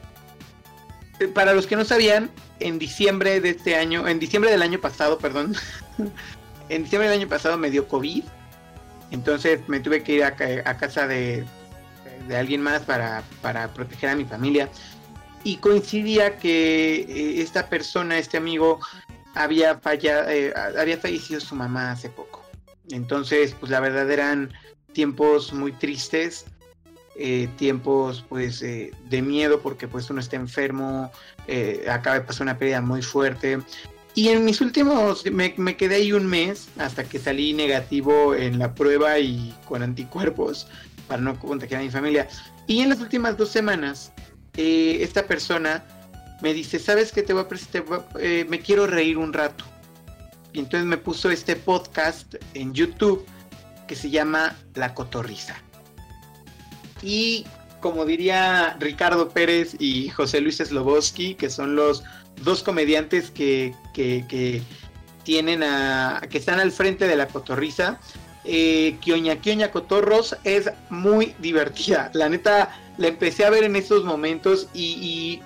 [1.18, 2.30] eh, para los que no sabían,
[2.60, 5.56] en diciembre de este año, en diciembre del año pasado, perdón,
[6.68, 8.22] en diciembre del año pasado me dio COVID,
[9.10, 11.44] entonces me tuve que ir a, a casa de,
[12.28, 14.68] de alguien más para, para proteger a mi familia.
[15.42, 18.78] Y coincidía que eh, esta persona, este amigo,
[19.34, 22.43] había, falla, eh, había fallecido su mamá hace poco.
[22.90, 24.52] Entonces, pues la verdad eran
[24.93, 26.47] tiempos muy tristes,
[27.16, 31.12] eh, tiempos pues eh, de miedo porque pues uno está enfermo,
[31.47, 33.59] eh, acaba de pasar una pérdida muy fuerte.
[34.16, 38.73] Y en mis últimos, me, quedé ahí un mes hasta que salí negativo en la
[38.73, 40.69] prueba y con anticuerpos
[41.09, 42.28] para no contagiar a mi familia.
[42.69, 44.12] Y en las últimas dos semanas,
[44.56, 45.85] eh, esta persona
[46.43, 48.06] me dice, ¿sabes qué te voy a presentar?
[48.20, 49.65] Eh, me quiero reír un rato.
[50.55, 53.26] Y entonces me puso este podcast en YouTube
[53.86, 55.56] que se llama La Cotorriza.
[57.02, 57.44] Y
[57.81, 62.05] como diría Ricardo Pérez y José Luis Sloboski, que son los
[62.43, 64.62] dos comediantes que, que,
[65.24, 68.01] tienen a, que están al frente de La Cotorriza,
[68.44, 72.10] eh, Kioña Kioña Cotorros es muy divertida.
[72.14, 75.43] La neta, la empecé a ver en estos momentos y, y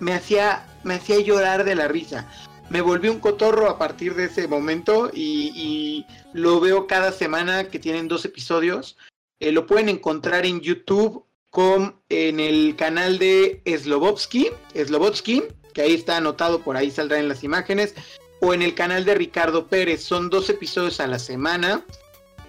[0.00, 2.26] me hacía me hacía llorar de la risa.
[2.70, 6.04] Me volví un cotorro a partir de ese momento y,
[6.34, 8.98] lo veo cada semana que tienen dos episodios.
[9.40, 15.94] Eh, lo pueden encontrar en YouTube con, en el canal de Slobovsky, Slobovsky, que ahí
[15.94, 17.94] está anotado, por ahí saldrán las imágenes,
[18.40, 20.02] o en el canal de Ricardo Pérez.
[20.02, 21.84] Son dos episodios a la semana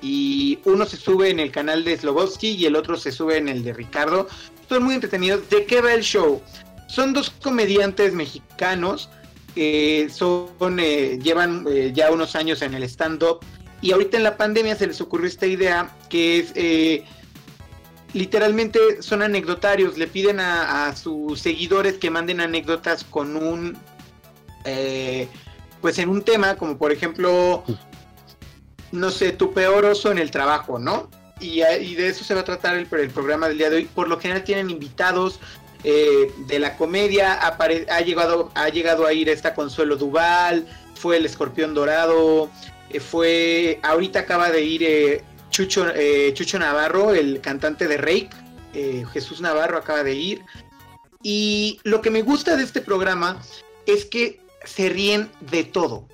[0.01, 3.47] y uno se sube en el canal de Slobovsky y el otro se sube en
[3.47, 4.27] el de Ricardo.
[4.67, 5.49] Son muy entretenidos.
[5.49, 6.41] ¿De qué va el show?
[6.87, 9.09] Son dos comediantes mexicanos
[9.55, 13.39] que son, eh, llevan eh, ya unos años en el stand-up
[13.81, 17.05] y ahorita en la pandemia se les ocurrió esta idea que es eh,
[18.13, 23.77] literalmente son anecdotarios, le piden a, sus seguidores que manden anécdotas con un
[24.65, 25.27] eh,
[25.81, 27.63] pues en un tema como por ejemplo
[28.91, 31.09] no sé, tu peor oso en el trabajo, ¿no?
[31.39, 33.85] Y, de eso se va a tratar el, programa del día de hoy.
[33.85, 35.39] Por lo general tienen invitados
[35.84, 41.26] eh, de la comedia, ha llegado, ha llegado a ir esta Consuelo Duval, fue el
[41.26, 42.49] Escorpión Dorado,
[42.89, 45.88] eh, fue, ahorita acaba de ir eh, Chucho,
[46.34, 48.30] Chucho Navarro, el cantante de Rake,
[49.11, 50.41] Jesús Navarro acaba de ir.
[51.23, 53.41] Y lo que me gusta de este programa
[53.85, 56.07] es que se ríen de todo,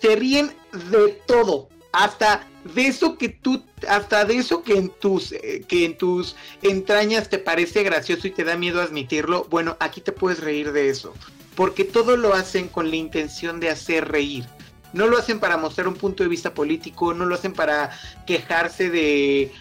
[0.00, 0.52] se ríen
[0.90, 5.84] de todo hasta de eso que tú, hasta de eso que en tus, eh, que
[5.84, 10.40] en tus entrañas te parece gracioso y te da miedo admitirlo, bueno, aquí te puedes
[10.40, 11.14] reír de eso,
[11.54, 14.44] porque todo lo hacen con la intención de hacer reír.
[14.92, 17.90] No lo hacen para mostrar un punto de vista político, no lo hacen para
[18.26, 19.52] quejarse de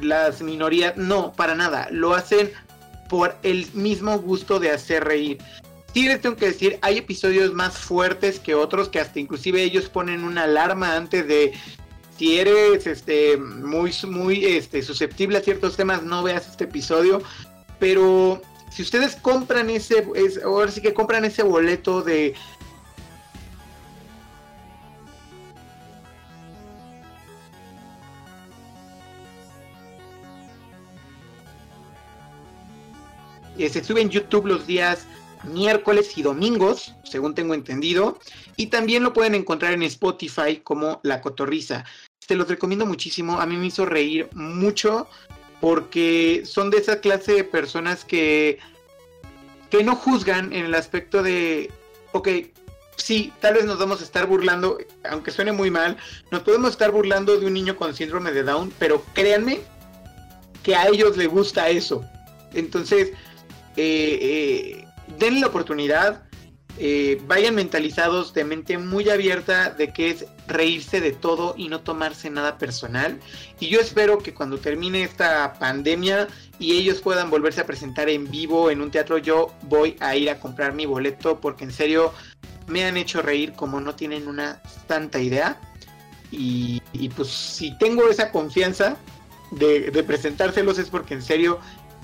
[0.00, 2.52] las minorías, no, para nada, lo hacen
[3.08, 5.38] por el mismo gusto de hacer reír.
[5.96, 9.88] Sí les tengo que decir, hay episodios más fuertes que otros que hasta inclusive ellos
[9.88, 11.54] ponen una alarma antes de
[12.18, 17.22] si eres este muy muy este susceptible a ciertos temas no veas este episodio,
[17.78, 22.34] pero si ustedes compran ese es, ahora sí que compran ese boleto de
[33.56, 35.06] se sube en YouTube los días
[35.46, 38.18] miércoles y domingos, según tengo entendido,
[38.56, 41.84] y también lo pueden encontrar en Spotify como La Cotorriza.
[42.20, 45.08] Se los recomiendo muchísimo, a mí me hizo reír mucho
[45.60, 48.58] porque son de esa clase de personas que
[49.70, 51.70] que no juzgan en el aspecto de,
[52.12, 52.28] ok,
[52.96, 54.78] sí, tal vez nos vamos a estar burlando,
[55.10, 55.96] aunque suene muy mal,
[56.30, 59.60] nos podemos estar burlando de un niño con síndrome de Down, pero créanme
[60.62, 62.04] que a ellos les gusta eso.
[62.52, 63.12] Entonces,
[63.76, 64.85] eh, eh,
[65.18, 66.26] denle la oportunidad,
[66.78, 71.80] eh, vayan mentalizados de mente muy abierta de que es reírse de todo y no
[71.80, 73.18] tomarse nada personal.
[73.60, 76.28] Y yo espero que cuando termine esta pandemia
[76.58, 80.28] y ellos puedan volverse a presentar en vivo en un teatro, yo voy a ir
[80.28, 82.12] a comprar mi boleto porque en serio
[82.66, 85.58] me han hecho reír como no tienen una tanta idea.
[86.30, 88.98] Y, y pues si tengo esa confianza
[89.52, 91.58] de, de presentárselos es porque en serio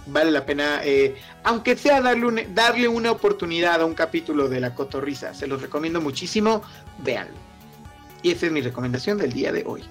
[0.07, 4.61] vale la pena, eh, aunque sea darle, un, darle una oportunidad a un capítulo de
[4.61, 5.35] La Cotorriza.
[5.35, 6.63] Se los recomiendo muchísimo,
[7.03, 7.35] véanlo.
[8.23, 9.83] Y esa es mi recomendación del día de hoy.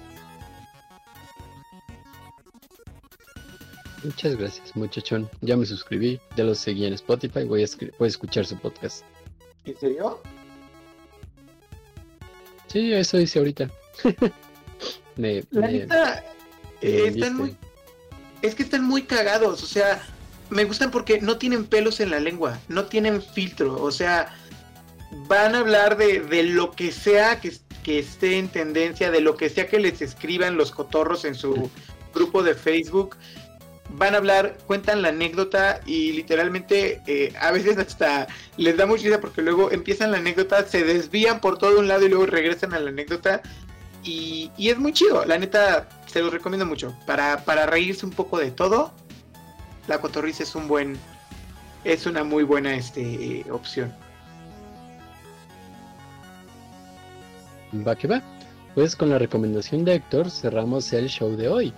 [4.02, 5.30] Muchas gracias, muchachón.
[5.42, 7.66] Ya me suscribí, ya lo seguí en Spotify, voy a,
[7.98, 9.04] voy a escuchar su podcast.
[9.64, 10.20] ¿En serio?
[12.66, 13.70] Sí, eso dice ahorita.
[15.16, 16.24] me, La me, neta,
[16.80, 17.56] eh, están muy
[18.42, 20.02] es que están muy cagados, o sea,
[20.50, 24.34] me gustan porque no tienen pelos en la lengua, no tienen filtro, o sea,
[25.28, 27.52] van a hablar de, de lo que sea que,
[27.84, 31.70] que, esté en tendencia, de lo que sea que les escriban los cotorros en su
[32.14, 33.16] grupo de Facebook.
[33.90, 39.04] van a hablar, cuentan la anécdota y literalmente eh, a veces hasta les da mucha
[39.04, 42.74] risa porque luego empiezan la anécdota, se desvían por todo un lado y luego regresan
[42.74, 43.42] a la anécdota
[44.02, 48.12] y, y es muy chido, la neta se los recomiendo mucho para, para reírse un
[48.12, 48.92] poco de todo.
[49.88, 50.98] La cotorriza es un buen,
[51.84, 53.92] es una muy buena este, opción.
[57.86, 58.22] Va que va.
[58.74, 61.74] Pues con la recomendación de Héctor cerramos el show de hoy.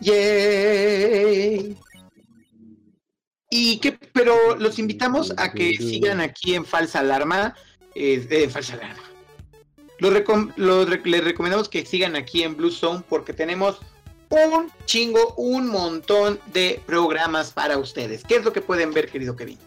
[0.00, 1.76] ¡Yay!
[3.50, 7.54] Y que, pero los invitamos a que sigan aquí en Falsa Alarma.
[7.94, 9.05] eh, eh, Falsa Alarma.
[9.98, 13.78] Rec- les recomendamos que sigan aquí en Blue Zone porque tenemos
[14.28, 18.22] un chingo, un montón de programas para ustedes.
[18.24, 19.58] ¿Qué es lo que pueden ver, querido Kevin?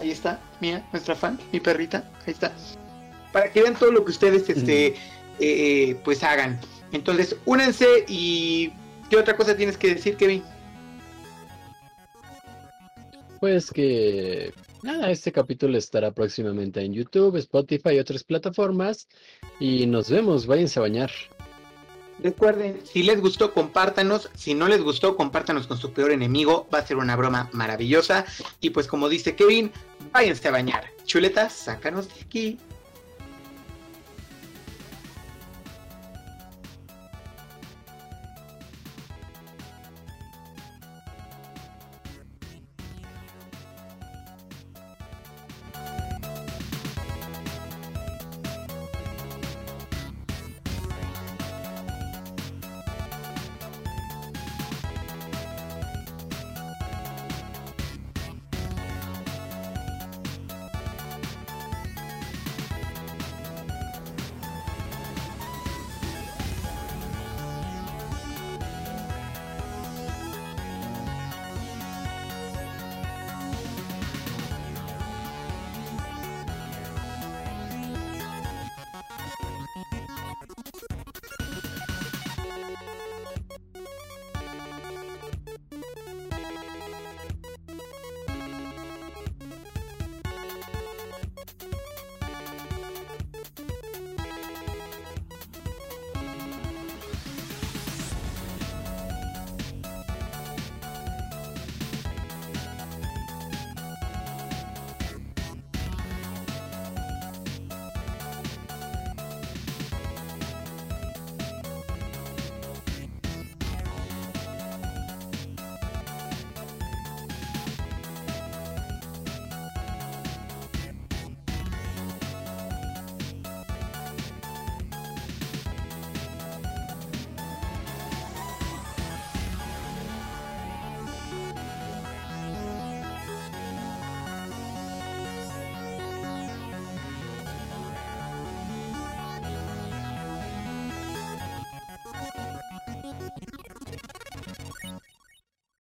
[0.00, 2.52] Ahí está, Mía, nuestra fan, mi perrita, ahí está
[3.34, 4.94] para que vean todo lo que ustedes este
[5.40, 6.60] eh, pues hagan.
[6.92, 8.70] Entonces, únense y
[9.10, 10.44] ¿qué otra cosa tienes que decir, Kevin?
[13.40, 14.54] Pues que
[14.84, 19.08] nada, este capítulo estará próximamente en YouTube, Spotify y otras plataformas.
[19.58, 21.10] Y nos vemos, váyanse a bañar.
[22.22, 24.30] Recuerden, si les gustó, compártanos.
[24.36, 26.68] Si no les gustó, compártanos con su peor enemigo.
[26.72, 28.26] Va a ser una broma maravillosa.
[28.60, 29.72] Y pues como dice Kevin,
[30.12, 30.84] váyanse a bañar.
[31.04, 32.58] Chuletas, sácanos de aquí.